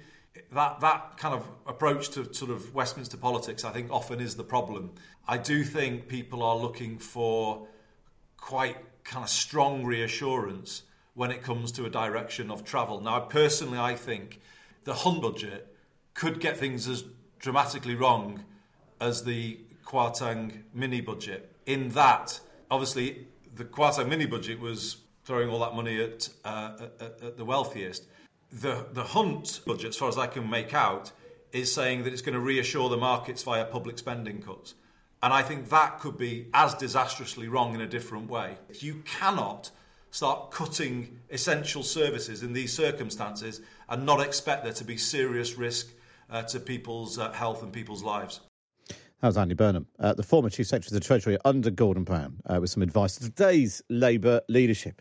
that 0.53 0.81
that 0.81 1.17
kind 1.17 1.35
of 1.35 1.47
approach 1.67 2.11
to 2.11 2.33
sort 2.35 2.51
of 2.51 2.75
Westminster 2.75 3.17
politics, 3.17 3.65
I 3.65 3.71
think, 3.71 3.91
often 3.91 4.21
is 4.21 4.37
the 4.37 4.45
problem. 4.45 4.93
I 5.27 5.39
do 5.39 5.65
think 5.65 6.09
people 6.09 6.43
are 6.43 6.57
looking 6.57 6.99
for 6.99 7.69
quite 8.37 8.77
kind 9.05 9.23
of 9.23 9.31
strong 9.31 9.85
reassurance 9.85 10.83
when 11.15 11.31
it 11.31 11.43
comes 11.43 11.71
to 11.73 11.85
a 11.85 11.91
direction 11.91 12.51
of 12.51 12.65
travel. 12.65 13.01
Now, 13.01 13.21
personally, 13.21 13.79
I 13.79 13.95
think 13.95 14.41
the 14.85 14.95
Hunt 14.95 15.23
budget 15.23 15.75
could 16.15 16.41
get 16.41 16.57
things 16.57 16.89
as 16.89 17.05
dramatically 17.39 17.95
wrong 17.95 18.45
as 19.01 19.23
the 19.25 19.61
Kwarteng 19.85 20.65
mini 20.73 21.01
budget. 21.01 21.53
In 21.67 21.91
that, 21.91 22.41
obviously, 22.71 23.27
the 23.55 23.65
Kwarteng 23.65 24.09
mini 24.09 24.27
budget 24.27 24.59
was 24.59 24.97
throwing 25.25 25.49
all 25.49 25.59
that 25.61 25.75
money 25.75 26.03
at, 26.03 26.29
uh, 26.45 26.73
at, 27.01 27.23
at 27.23 27.37
the 27.37 27.45
wealthiest. 27.45 28.07
The, 28.53 28.87
the 28.93 29.03
Hunt 29.03 29.61
budget, 29.67 29.91
as 29.91 29.97
far 29.97 30.09
as 30.09 30.19
I 30.19 30.27
can 30.27 30.49
make 30.49 30.75
out, 30.75 31.11
is 31.53 31.73
saying 31.73 32.05
that 32.05 32.13
it's 32.13 32.23
going 32.23 32.35
to 32.35 32.41
reassure 32.41 32.89
the 32.89 32.97
markets 32.97 33.43
via 33.43 33.65
public 33.65 33.99
spending 33.99 34.43
cuts. 34.43 34.75
And 35.23 35.33
I 35.33 35.43
think 35.43 35.71
that 35.71 36.01
could 36.01 36.19
be 36.19 36.49
as 36.53 36.75
disastrously 36.75 37.49
wrong 37.49 37.75
in 37.75 37.81
a 37.81 37.87
different 37.87 38.29
way. 38.29 38.59
You 38.81 39.03
cannot 39.07 39.71
start 40.11 40.51
cutting 40.51 41.19
essential 41.31 41.83
services 41.83 42.43
in 42.43 42.53
these 42.53 42.73
circumstances 42.73 43.61
and 43.89 44.05
not 44.05 44.21
expect 44.21 44.65
there 44.65 44.73
to 44.75 44.85
be 44.85 44.97
serious 44.97 45.57
risk 45.57 45.93
uh, 46.31 46.43
to 46.43 46.61
people's 46.61 47.19
uh, 47.19 47.33
health 47.33 47.63
and 47.63 47.73
people's 47.73 48.03
lives. 48.03 48.41
Was 49.25 49.39
Andy 49.39 49.55
Burnham, 49.55 49.87
uh, 50.01 50.13
the 50.13 50.23
former 50.23 50.51
Chief 50.51 50.67
Secretary 50.67 50.95
of 50.95 51.03
the 51.03 51.07
Treasury 51.07 51.39
under 51.47 51.71
Gordon 51.71 52.05
Brown, 52.05 52.37
uh, 52.45 52.59
with 52.61 52.69
some 52.69 52.83
advice 52.83 53.17
to 53.17 53.23
today's 53.23 53.81
Labour 53.89 54.43
leadership. 54.51 55.01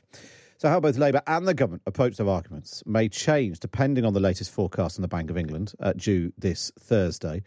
So, 0.58 0.70
how 0.70 0.80
both 0.80 0.96
Labour 0.96 1.22
and 1.28 1.46
the 1.46 1.54
government 1.54 1.84
approach 1.88 2.16
their 2.16 2.30
arguments 2.30 2.82
may 2.86 3.10
change 3.10 3.60
depending 3.60 4.06
on 4.06 4.14
the 4.14 4.22
latest 4.22 4.52
forecast 4.52 4.96
from 4.96 5.02
the 5.02 5.10
Bank 5.10 5.30
of 5.30 5.38
England, 5.38 5.74
uh, 5.82 5.92
due 5.92 6.32
this 6.38 6.72
Thursday, 6.80 7.44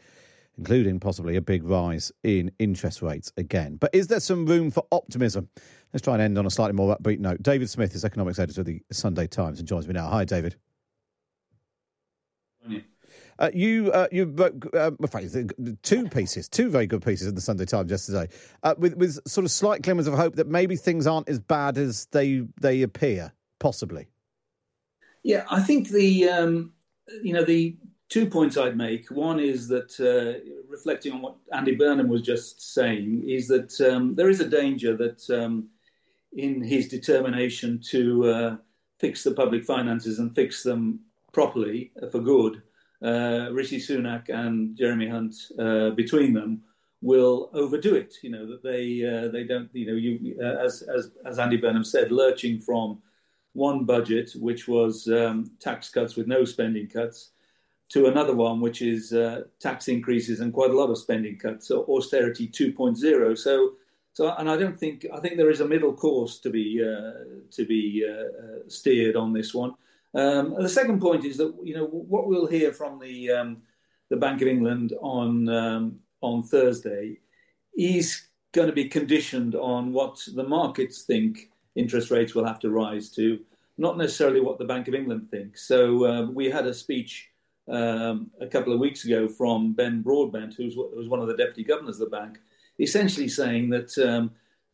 including 0.59 1.01
possibly 1.01 1.37
a 1.37 1.41
big 1.41 1.65
rise 1.65 2.13
in 2.25 2.53
interest 2.59 3.01
rates 3.01 3.33
again. 3.39 3.77
But 3.77 3.95
is 3.95 4.09
there 4.09 4.21
some 4.21 4.45
room 4.45 4.71
for 4.71 4.87
optimism? 4.93 5.49
Let's 5.95 6.05
try 6.05 6.13
and 6.13 6.23
end 6.23 6.37
on 6.37 6.45
a 6.45 6.51
slightly 6.51 6.75
more 6.75 6.95
upbeat 6.95 7.21
note. 7.21 7.43
David 7.43 7.71
Smith 7.71 7.95
is 7.95 8.05
economics 8.05 8.39
editor 8.39 8.61
of 8.61 8.67
the 8.67 8.83
Sunday 8.93 9.27
Times 9.29 9.61
and 9.61 9.67
joins 9.67 9.89
me 9.89 9.95
now. 9.95 10.09
Hi, 10.09 10.27
David. 10.27 10.57
Uh, 13.39 13.51
you 13.53 13.93
uh, 13.93 14.09
you 14.11 14.25
wrote 14.25 14.65
uh, 14.75 14.91
two 15.83 16.09
pieces, 16.09 16.49
two 16.49 16.71
very 16.71 16.87
good 16.87 17.05
pieces 17.05 17.29
in 17.29 17.35
the 17.35 17.41
Sunday 17.41 17.67
Times 17.67 17.91
yesterday, 17.91 18.29
uh, 18.63 18.75
with 18.79 18.97
with 18.97 19.19
sort 19.29 19.45
of 19.45 19.51
slight 19.51 19.83
glimmers 19.83 20.07
of 20.07 20.15
hope 20.15 20.37
that 20.37 20.47
maybe 20.49 20.77
things 20.77 21.07
aren't 21.07 21.29
as 21.29 21.39
bad 21.39 21.77
as 21.77 22.07
they 22.13 22.43
they 22.61 22.83
appear, 22.83 23.33
possibly. 23.59 24.07
Yeah, 25.23 25.45
I 25.51 25.61
think 25.61 25.89
the 25.89 26.29
um, 26.29 26.73
you 27.23 27.35
know 27.35 27.45
the 27.45 27.77
two 28.09 28.27
points 28.27 28.57
I'd 28.57 28.77
make. 28.77 29.11
One 29.11 29.39
is 29.39 29.69
that 29.69 30.01
uh, 30.01 30.41
reflecting 30.69 31.13
on 31.13 31.23
what 31.23 31.37
Andy 31.53 31.75
Burnham 31.75 32.09
was 32.09 32.23
just 32.23 32.73
saying 32.73 33.25
is 33.29 33.49
that 33.49 33.79
um, 33.81 34.15
there 34.15 34.31
is 34.31 34.41
a 34.41 34.49
danger 34.49 34.97
that 34.97 35.29
um, 35.31 35.69
in 36.33 36.63
his 36.63 36.89
determination 36.89 37.81
to 37.91 38.59
fix 38.99 39.25
the 39.25 39.33
public 39.33 39.63
finances 39.63 40.21
and 40.21 40.35
fix 40.35 40.63
them 40.63 41.01
properly 41.33 41.93
for 42.11 42.21
good 42.21 42.63
uh, 43.03 43.49
Rishi 43.53 43.79
Sunak 43.79 44.29
and 44.29 44.77
Jeremy 44.77 45.09
Hunt 45.09 45.35
uh, 45.59 45.91
between 45.91 46.33
them 46.33 46.63
will 47.03 47.51
overdo 47.53 47.95
it. 47.95 48.15
You 48.23 48.31
know 48.31 48.47
that 48.47 48.63
they 48.63 49.05
uh, 49.05 49.29
they 49.31 49.45
don't. 49.45 49.69
You 49.73 49.87
know, 49.87 49.95
you 49.95 50.37
uh, 50.41 50.65
as 50.65 50.83
as 50.83 51.11
as 51.25 51.39
Andy 51.39 51.57
Burnham 51.57 51.85
said, 51.85 52.11
lurching 52.11 52.61
from 52.61 53.03
one 53.53 53.85
budget 53.85 54.33
which 54.37 54.69
was 54.69 55.09
um, 55.09 55.51
tax 55.61 55.89
cuts 55.89 56.17
with 56.17 56.27
no 56.27 56.45
spending 56.45 56.87
cuts 56.87 57.31
to 57.89 58.07
another 58.07 58.35
one 58.35 58.61
which 58.61 58.83
is 58.83 59.13
uh, 59.13 59.43
tax 59.61 59.89
increases 59.89 60.41
and 60.41 60.53
quite 60.53 60.71
a 60.71 60.77
lot 60.77 60.91
of 60.91 60.99
spending 60.99 61.39
cuts. 61.39 61.69
So 61.69 61.85
austerity 61.85 62.49
2.0. 62.49 63.39
So. 63.39 63.75
So, 64.13 64.35
and 64.39 64.49
I 64.49 64.57
don't 64.57 64.81
think 64.81 65.05
I 65.13 65.21
think 65.21 65.37
there 65.37 65.51
is 65.51 65.61
a 65.61 65.69
middle 65.69 65.93
course 65.93 66.39
to 66.39 66.49
be 66.49 66.83
uh, 66.83 67.25
to 67.51 67.67
be 67.67 68.03
steered 68.67 69.15
on 69.15 69.35
this 69.35 69.53
one. 69.53 69.75
Um, 70.17 70.55
the 70.59 70.69
second 70.69 71.01
point 71.01 71.27
is 71.27 71.37
that 71.37 71.55
you 71.63 71.75
know 71.75 71.87
what 71.87 72.27
we'll 72.27 72.47
hear 72.47 72.73
from 72.73 72.99
the 72.99 73.31
um, 73.31 73.59
the 74.09 74.17
Bank 74.17 74.41
of 74.41 74.49
England 74.49 74.95
on 75.03 75.49
um, 75.49 76.01
on 76.23 76.43
Thursday 76.43 77.19
is 77.77 78.29
going 78.53 78.67
to 78.67 78.73
be 78.73 78.89
conditioned 78.89 79.55
on 79.55 79.93
what 79.93 80.19
the 80.35 80.43
markets 80.43 81.03
think 81.03 81.51
interest 81.75 82.11
rates 82.11 82.35
will 82.35 82.47
have 82.47 82.59
to 82.61 82.71
rise 82.71 83.11
to, 83.11 83.39
not 83.77 83.99
necessarily 83.99 84.41
what 84.41 84.59
the 84.59 84.65
Bank 84.65 84.89
of 84.89 84.95
England 84.95 85.29
thinks. 85.31 85.69
So 85.69 86.07
uh, 86.07 86.23
we 86.31 86.51
had 86.51 86.67
a 86.67 86.73
speech 86.73 87.29
um, 87.69 88.31
a 88.41 88.47
couple 88.47 88.73
of 88.73 88.81
weeks 88.81 89.05
ago 89.05 89.29
from 89.29 89.75
Ben 89.75 90.01
Broadbent, 90.01 90.55
who 90.55 90.71
was 90.75 91.09
one 91.09 91.21
of 91.21 91.29
the 91.29 91.37
deputy 91.37 91.65
governors 91.65 92.01
of 92.01 92.11
the 92.11 92.17
bank, 92.17 92.39
essentially 92.81 93.29
saying 93.29 93.69
that 93.71 93.99
um, 93.99 94.31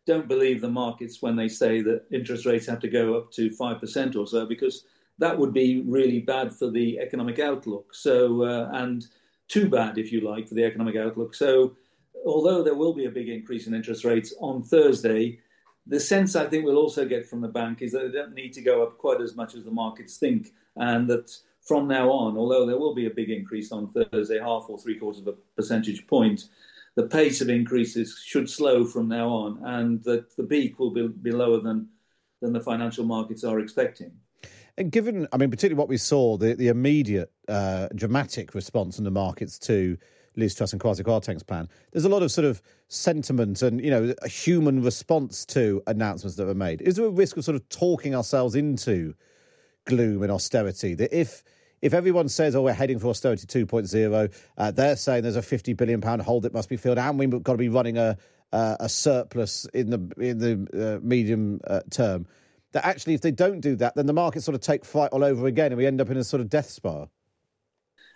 don't 0.06 0.28
believe 0.28 0.60
the 0.60 0.68
markets 0.68 1.20
when 1.20 1.34
they 1.34 1.48
say 1.48 1.80
that 1.82 2.04
interest 2.12 2.46
rates 2.46 2.66
have 2.66 2.80
to 2.80 2.88
go 2.88 3.16
up 3.16 3.32
to 3.32 3.50
5% 3.50 4.16
or 4.16 4.26
so, 4.28 4.46
because 4.46 4.84
that 5.22 5.38
would 5.38 5.54
be 5.54 5.84
really 5.86 6.18
bad 6.18 6.52
for 6.52 6.68
the 6.68 6.98
economic 6.98 7.38
outlook. 7.38 7.94
So, 7.94 8.42
uh, 8.42 8.70
and 8.72 9.06
too 9.46 9.68
bad, 9.68 9.96
if 9.96 10.10
you 10.10 10.20
like, 10.20 10.48
for 10.48 10.56
the 10.56 10.64
economic 10.64 10.96
outlook. 10.96 11.36
So, 11.36 11.76
although 12.26 12.64
there 12.64 12.74
will 12.74 12.92
be 12.92 13.04
a 13.04 13.10
big 13.18 13.28
increase 13.28 13.68
in 13.68 13.74
interest 13.74 14.04
rates 14.04 14.34
on 14.40 14.64
Thursday, 14.64 15.38
the 15.86 16.00
sense 16.00 16.34
I 16.34 16.46
think 16.46 16.64
we'll 16.64 16.76
also 16.76 17.04
get 17.06 17.28
from 17.28 17.40
the 17.40 17.48
bank 17.60 17.82
is 17.82 17.92
that 17.92 18.02
they 18.02 18.18
don't 18.18 18.34
need 18.34 18.52
to 18.54 18.62
go 18.62 18.82
up 18.82 18.98
quite 18.98 19.20
as 19.20 19.36
much 19.36 19.54
as 19.54 19.64
the 19.64 19.70
markets 19.70 20.16
think, 20.16 20.48
and 20.74 21.08
that 21.08 21.30
from 21.60 21.86
now 21.86 22.10
on, 22.10 22.36
although 22.36 22.66
there 22.66 22.78
will 22.78 22.94
be 22.94 23.06
a 23.06 23.10
big 23.10 23.30
increase 23.30 23.70
on 23.70 23.92
Thursday, 23.92 24.40
half 24.40 24.66
or 24.68 24.78
three 24.78 24.98
quarters 24.98 25.22
of 25.22 25.28
a 25.28 25.36
percentage 25.54 26.04
point, 26.08 26.48
the 26.96 27.06
pace 27.06 27.40
of 27.40 27.48
increases 27.48 28.20
should 28.24 28.50
slow 28.50 28.84
from 28.84 29.06
now 29.06 29.28
on, 29.28 29.60
and 29.64 30.02
that 30.02 30.36
the 30.36 30.44
peak 30.44 30.80
will 30.80 30.90
be, 30.90 31.06
be 31.06 31.30
lower 31.30 31.60
than 31.60 31.88
than 32.40 32.52
the 32.52 32.60
financial 32.60 33.04
markets 33.04 33.44
are 33.44 33.60
expecting. 33.60 34.10
And 34.78 34.90
given, 34.90 35.28
I 35.32 35.36
mean, 35.36 35.50
particularly 35.50 35.78
what 35.78 35.88
we 35.88 35.98
saw, 35.98 36.36
the, 36.36 36.54
the 36.54 36.68
immediate 36.68 37.30
uh, 37.48 37.88
dramatic 37.94 38.54
response 38.54 38.98
in 38.98 39.04
the 39.04 39.10
markets 39.10 39.58
to 39.60 39.98
Liz 40.34 40.54
Truss 40.54 40.72
and 40.72 40.80
Kwasi 40.80 41.02
Kwarteng's 41.02 41.42
plan, 41.42 41.68
there's 41.92 42.06
a 42.06 42.08
lot 42.08 42.22
of 42.22 42.32
sort 42.32 42.46
of 42.46 42.62
sentiment 42.88 43.62
and 43.62 43.82
you 43.82 43.90
know 43.90 44.14
a 44.22 44.28
human 44.28 44.82
response 44.82 45.44
to 45.46 45.82
announcements 45.86 46.36
that 46.36 46.46
were 46.46 46.54
made. 46.54 46.80
Is 46.80 46.96
there 46.96 47.06
a 47.06 47.10
risk 47.10 47.36
of 47.36 47.44
sort 47.44 47.56
of 47.56 47.68
talking 47.68 48.14
ourselves 48.14 48.54
into 48.54 49.14
gloom 49.84 50.22
and 50.22 50.32
austerity? 50.32 50.94
That 50.94 51.14
if 51.14 51.44
if 51.82 51.92
everyone 51.92 52.30
says, 52.30 52.56
"Oh, 52.56 52.62
we're 52.62 52.72
heading 52.72 52.98
for 52.98 53.08
austerity 53.08 53.46
2.0," 53.46 54.32
uh, 54.56 54.70
they're 54.70 54.96
saying 54.96 55.22
there's 55.22 55.36
a 55.36 55.42
50 55.42 55.74
billion 55.74 56.00
pound 56.00 56.22
hole 56.22 56.40
that 56.40 56.54
must 56.54 56.70
be 56.70 56.78
filled, 56.78 56.96
and 56.96 57.18
we've 57.18 57.42
got 57.42 57.52
to 57.52 57.58
be 57.58 57.68
running 57.68 57.98
a 57.98 58.16
uh, 58.52 58.76
a 58.80 58.88
surplus 58.88 59.66
in 59.74 59.90
the 59.90 60.12
in 60.18 60.38
the 60.38 60.96
uh, 60.96 61.06
medium 61.06 61.60
uh, 61.66 61.80
term. 61.90 62.26
That 62.72 62.86
actually, 62.86 63.14
if 63.14 63.20
they 63.20 63.30
don't 63.30 63.60
do 63.60 63.76
that, 63.76 63.94
then 63.94 64.06
the 64.06 64.12
markets 64.12 64.44
sort 64.44 64.54
of 64.54 64.60
take 64.60 64.84
flight 64.84 65.10
all 65.12 65.24
over 65.24 65.46
again, 65.46 65.72
and 65.72 65.76
we 65.76 65.86
end 65.86 66.00
up 66.00 66.10
in 66.10 66.16
a 66.16 66.24
sort 66.24 66.40
of 66.40 66.48
death 66.48 66.70
spiral. 66.70 67.10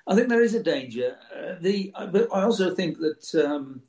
I 0.06 0.14
think 0.14 0.28
there 0.28 0.42
is 0.42 0.54
a 0.54 0.62
danger. 0.62 1.16
Uh, 1.34 1.56
the 1.60 1.92
but 2.10 2.28
I 2.32 2.42
also 2.42 2.74
think 2.74 2.98
that 2.98 3.44
um, 3.44 3.82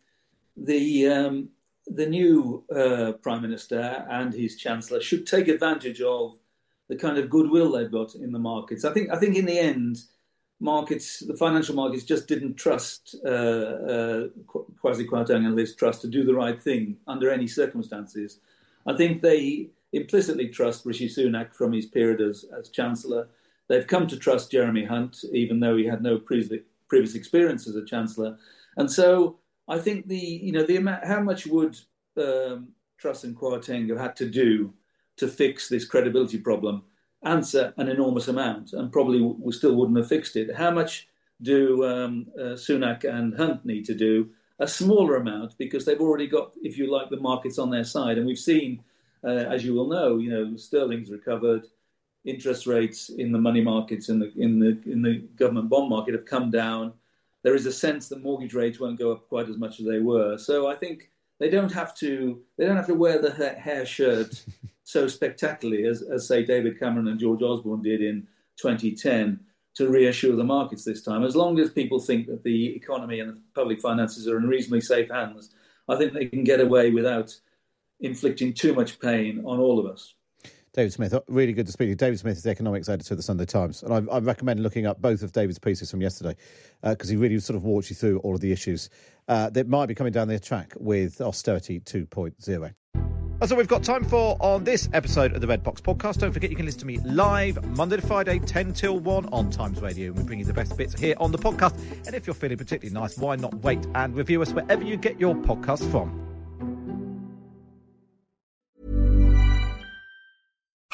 the 0.55 1.07
um, 1.07 1.49
the 1.85 2.05
new 2.05 2.65
uh, 2.75 3.13
prime 3.21 3.41
minister 3.41 4.05
and 4.09 4.33
his 4.33 4.57
chancellor 4.57 5.01
should 5.01 5.25
take 5.25 5.47
advantage 5.47 6.01
of 6.01 6.37
the 6.89 6.95
kind 6.95 7.17
of 7.17 7.29
goodwill 7.29 7.71
they've 7.71 7.91
got 7.91 8.15
in 8.15 8.31
the 8.31 8.39
markets. 8.39 8.83
I 8.83 8.93
think 8.93 9.11
I 9.11 9.17
think 9.17 9.35
in 9.35 9.45
the 9.45 9.59
end, 9.59 9.99
markets, 10.59 11.19
the 11.19 11.35
financial 11.35 11.75
markets, 11.75 12.03
just 12.03 12.27
didn't 12.27 12.55
trust 12.55 13.15
uh, 13.25 13.29
uh, 13.29 14.27
Kwasi 14.83 15.07
Kwarteng 15.07 15.45
and 15.45 15.55
Liz 15.55 15.75
to 15.75 16.07
do 16.07 16.23
the 16.23 16.33
right 16.33 16.61
thing 16.61 16.97
under 17.07 17.31
any 17.31 17.47
circumstances. 17.47 18.39
I 18.85 18.95
think 18.95 19.21
they 19.21 19.69
implicitly 19.93 20.49
trust 20.49 20.85
Rishi 20.85 21.07
Sunak 21.07 21.53
from 21.53 21.73
his 21.73 21.85
period 21.85 22.21
as, 22.21 22.45
as 22.57 22.69
chancellor. 22.69 23.29
They've 23.67 23.87
come 23.87 24.07
to 24.07 24.17
trust 24.17 24.51
Jeremy 24.51 24.85
Hunt, 24.85 25.23
even 25.33 25.59
though 25.59 25.77
he 25.77 25.85
had 25.85 26.01
no 26.01 26.17
previous, 26.17 26.61
previous 26.87 27.15
experience 27.15 27.67
as 27.67 27.75
a 27.75 27.85
chancellor. 27.85 28.37
And 28.77 28.91
so 28.91 29.39
I 29.67 29.79
think 29.79 30.07
the 30.07 30.17
you 30.17 30.51
know 30.51 30.63
the 30.63 30.77
amount 30.77 31.05
how 31.05 31.21
much 31.21 31.47
would 31.47 31.77
um, 32.17 32.69
Truss 32.97 33.23
and 33.23 33.35
Kwarteng 33.35 33.89
have 33.89 33.99
had 33.99 34.15
to 34.17 34.29
do 34.29 34.73
to 35.17 35.27
fix 35.27 35.67
this 35.67 35.85
credibility 35.85 36.37
problem 36.37 36.83
answer 37.23 37.73
an 37.77 37.89
enormous 37.89 38.27
amount 38.27 38.73
and 38.73 38.91
probably 38.91 39.21
we 39.21 39.51
still 39.51 39.75
wouldn't 39.75 39.97
have 39.97 40.07
fixed 40.07 40.35
it. 40.35 40.55
How 40.55 40.71
much 40.71 41.07
do 41.41 41.85
um, 41.85 42.27
uh, 42.37 42.53
Sunak 42.53 43.03
and 43.03 43.35
Hunt 43.35 43.65
need 43.65 43.85
to 43.85 43.95
do? 43.95 44.29
A 44.59 44.67
smaller 44.67 45.17
amount 45.17 45.57
because 45.57 45.85
they've 45.85 46.01
already 46.01 46.27
got, 46.27 46.53
if 46.63 46.77
you 46.77 46.91
like, 46.91 47.09
the 47.09 47.19
markets 47.19 47.59
on 47.59 47.69
their 47.69 47.83
side. 47.83 48.17
And 48.17 48.25
we've 48.25 48.39
seen, 48.39 48.83
Uh, 49.23 49.29
as 49.29 49.65
you 49.65 49.73
will 49.73 49.87
know, 49.87 50.17
you 50.17 50.29
know, 50.29 50.55
sterling's 50.55 51.09
recovered, 51.09 51.63
interest 52.25 52.67
rates 52.67 53.09
in 53.09 53.31
the 53.31 53.39
money 53.39 53.61
markets 53.61 54.09
in 54.09 54.19
the 54.19 54.31
in 54.37 54.59
the 54.59 54.79
in 54.91 55.01
the 55.01 55.19
government 55.35 55.69
bond 55.69 55.89
market 55.89 56.13
have 56.13 56.25
come 56.25 56.51
down. 56.51 56.93
There 57.43 57.55
is 57.55 57.65
a 57.65 57.71
sense 57.71 58.09
that 58.09 58.23
mortgage 58.23 58.53
rates 58.53 58.79
won't 58.79 58.99
go 58.99 59.11
up 59.11 59.27
quite 59.29 59.49
as 59.49 59.57
much 59.57 59.79
as 59.79 59.85
they 59.85 59.99
were. 59.99 60.37
So 60.37 60.67
I 60.67 60.75
think 60.75 61.09
they 61.39 61.49
don't 61.49 61.71
have 61.71 61.95
to 61.97 62.41
they 62.57 62.65
don't 62.65 62.75
have 62.75 62.87
to 62.87 62.95
wear 62.95 63.19
the 63.19 63.31
hair 63.31 63.85
shirt 63.85 64.43
so 64.83 65.07
spectacularly 65.07 65.85
as, 65.85 66.01
as 66.01 66.27
say 66.27 66.43
David 66.43 66.79
Cameron 66.79 67.07
and 67.07 67.19
George 67.19 67.41
Osborne 67.41 67.81
did 67.81 68.01
in 68.01 68.27
2010 68.57 69.39
to 69.75 69.89
reassure 69.89 70.35
the 70.35 70.43
markets 70.43 70.83
this 70.83 71.03
time. 71.03 71.23
As 71.23 71.35
long 71.35 71.59
as 71.59 71.69
people 71.69 71.99
think 71.99 72.25
that 72.27 72.43
the 72.43 72.75
economy 72.75 73.19
and 73.19 73.31
the 73.31 73.39
public 73.53 73.79
finances 73.79 74.27
are 74.27 74.37
in 74.37 74.47
reasonably 74.47 74.81
safe 74.81 75.09
hands, 75.09 75.51
I 75.87 75.95
think 75.97 76.13
they 76.13 76.25
can 76.25 76.43
get 76.43 76.59
away 76.59 76.89
without 76.89 77.37
inflicting 77.99 78.53
too 78.53 78.73
much 78.73 78.99
pain 78.99 79.43
on 79.45 79.59
all 79.59 79.79
of 79.79 79.85
us. 79.85 80.13
David 80.77 80.93
Smith, 80.93 81.11
uh, 81.11 81.21
really 81.27 81.53
good 81.53 81.65
to 81.65 81.71
speak 81.71 81.87
to 81.87 81.89
you. 81.89 81.95
David 81.95 82.19
Smith 82.19 82.37
is 82.37 82.43
the 82.43 82.51
economics 82.51 82.87
editor 82.87 83.15
of 83.15 83.17
the 83.17 83.23
Sunday 83.23 83.45
Times. 83.45 83.81
And 83.81 83.91
I, 83.91 84.13
I 84.13 84.19
recommend 84.19 84.61
looking 84.61 84.85
up 84.85 85.01
both 85.01 85.23
of 85.23 85.31
David's 85.31 85.57
pieces 85.57 85.89
from 85.89 86.01
yesterday 86.01 86.35
because 86.83 87.09
uh, 87.09 87.13
he 87.13 87.17
really 87.17 87.39
sort 87.39 87.57
of 87.57 87.63
walks 87.63 87.89
you 87.89 87.95
through 87.95 88.19
all 88.19 88.35
of 88.35 88.41
the 88.41 88.51
issues 88.51 88.91
uh, 89.27 89.49
that 89.49 89.67
might 89.67 89.87
be 89.87 89.95
coming 89.95 90.13
down 90.13 90.27
the 90.27 90.39
track 90.39 90.73
with 90.77 91.19
Austerity 91.19 91.79
2.0. 91.79 92.73
That's 93.39 93.51
all 93.51 93.57
we've 93.57 93.67
got 93.67 93.83
time 93.83 94.03
for 94.03 94.37
on 94.39 94.65
this 94.65 94.87
episode 94.93 95.33
of 95.33 95.41
the 95.41 95.47
Red 95.47 95.63
Box 95.63 95.81
Podcast. 95.81 96.19
Don't 96.19 96.31
forget 96.31 96.51
you 96.51 96.55
can 96.55 96.65
listen 96.65 96.81
to 96.81 96.85
me 96.85 96.99
live 96.99 97.63
Monday 97.75 97.95
to 97.95 98.05
Friday, 98.05 98.37
10 98.37 98.73
till 98.73 98.99
1 98.99 99.29
on 99.31 99.49
Times 99.49 99.81
Radio. 99.81 100.07
And 100.07 100.17
we 100.17 100.23
bring 100.23 100.37
you 100.37 100.45
the 100.45 100.53
best 100.53 100.77
bits 100.77 100.99
here 100.99 101.15
on 101.19 101.31
the 101.31 101.39
podcast. 101.39 101.75
And 102.05 102.15
if 102.15 102.27
you're 102.27 102.35
feeling 102.35 102.57
particularly 102.57 102.93
nice, 102.93 103.17
why 103.17 103.35
not 103.35 103.53
wait 103.63 103.83
and 103.95 104.15
review 104.15 104.43
us 104.43 104.53
wherever 104.53 104.83
you 104.83 104.97
get 104.97 105.19
your 105.19 105.33
podcast 105.33 105.89
from? 105.89 106.26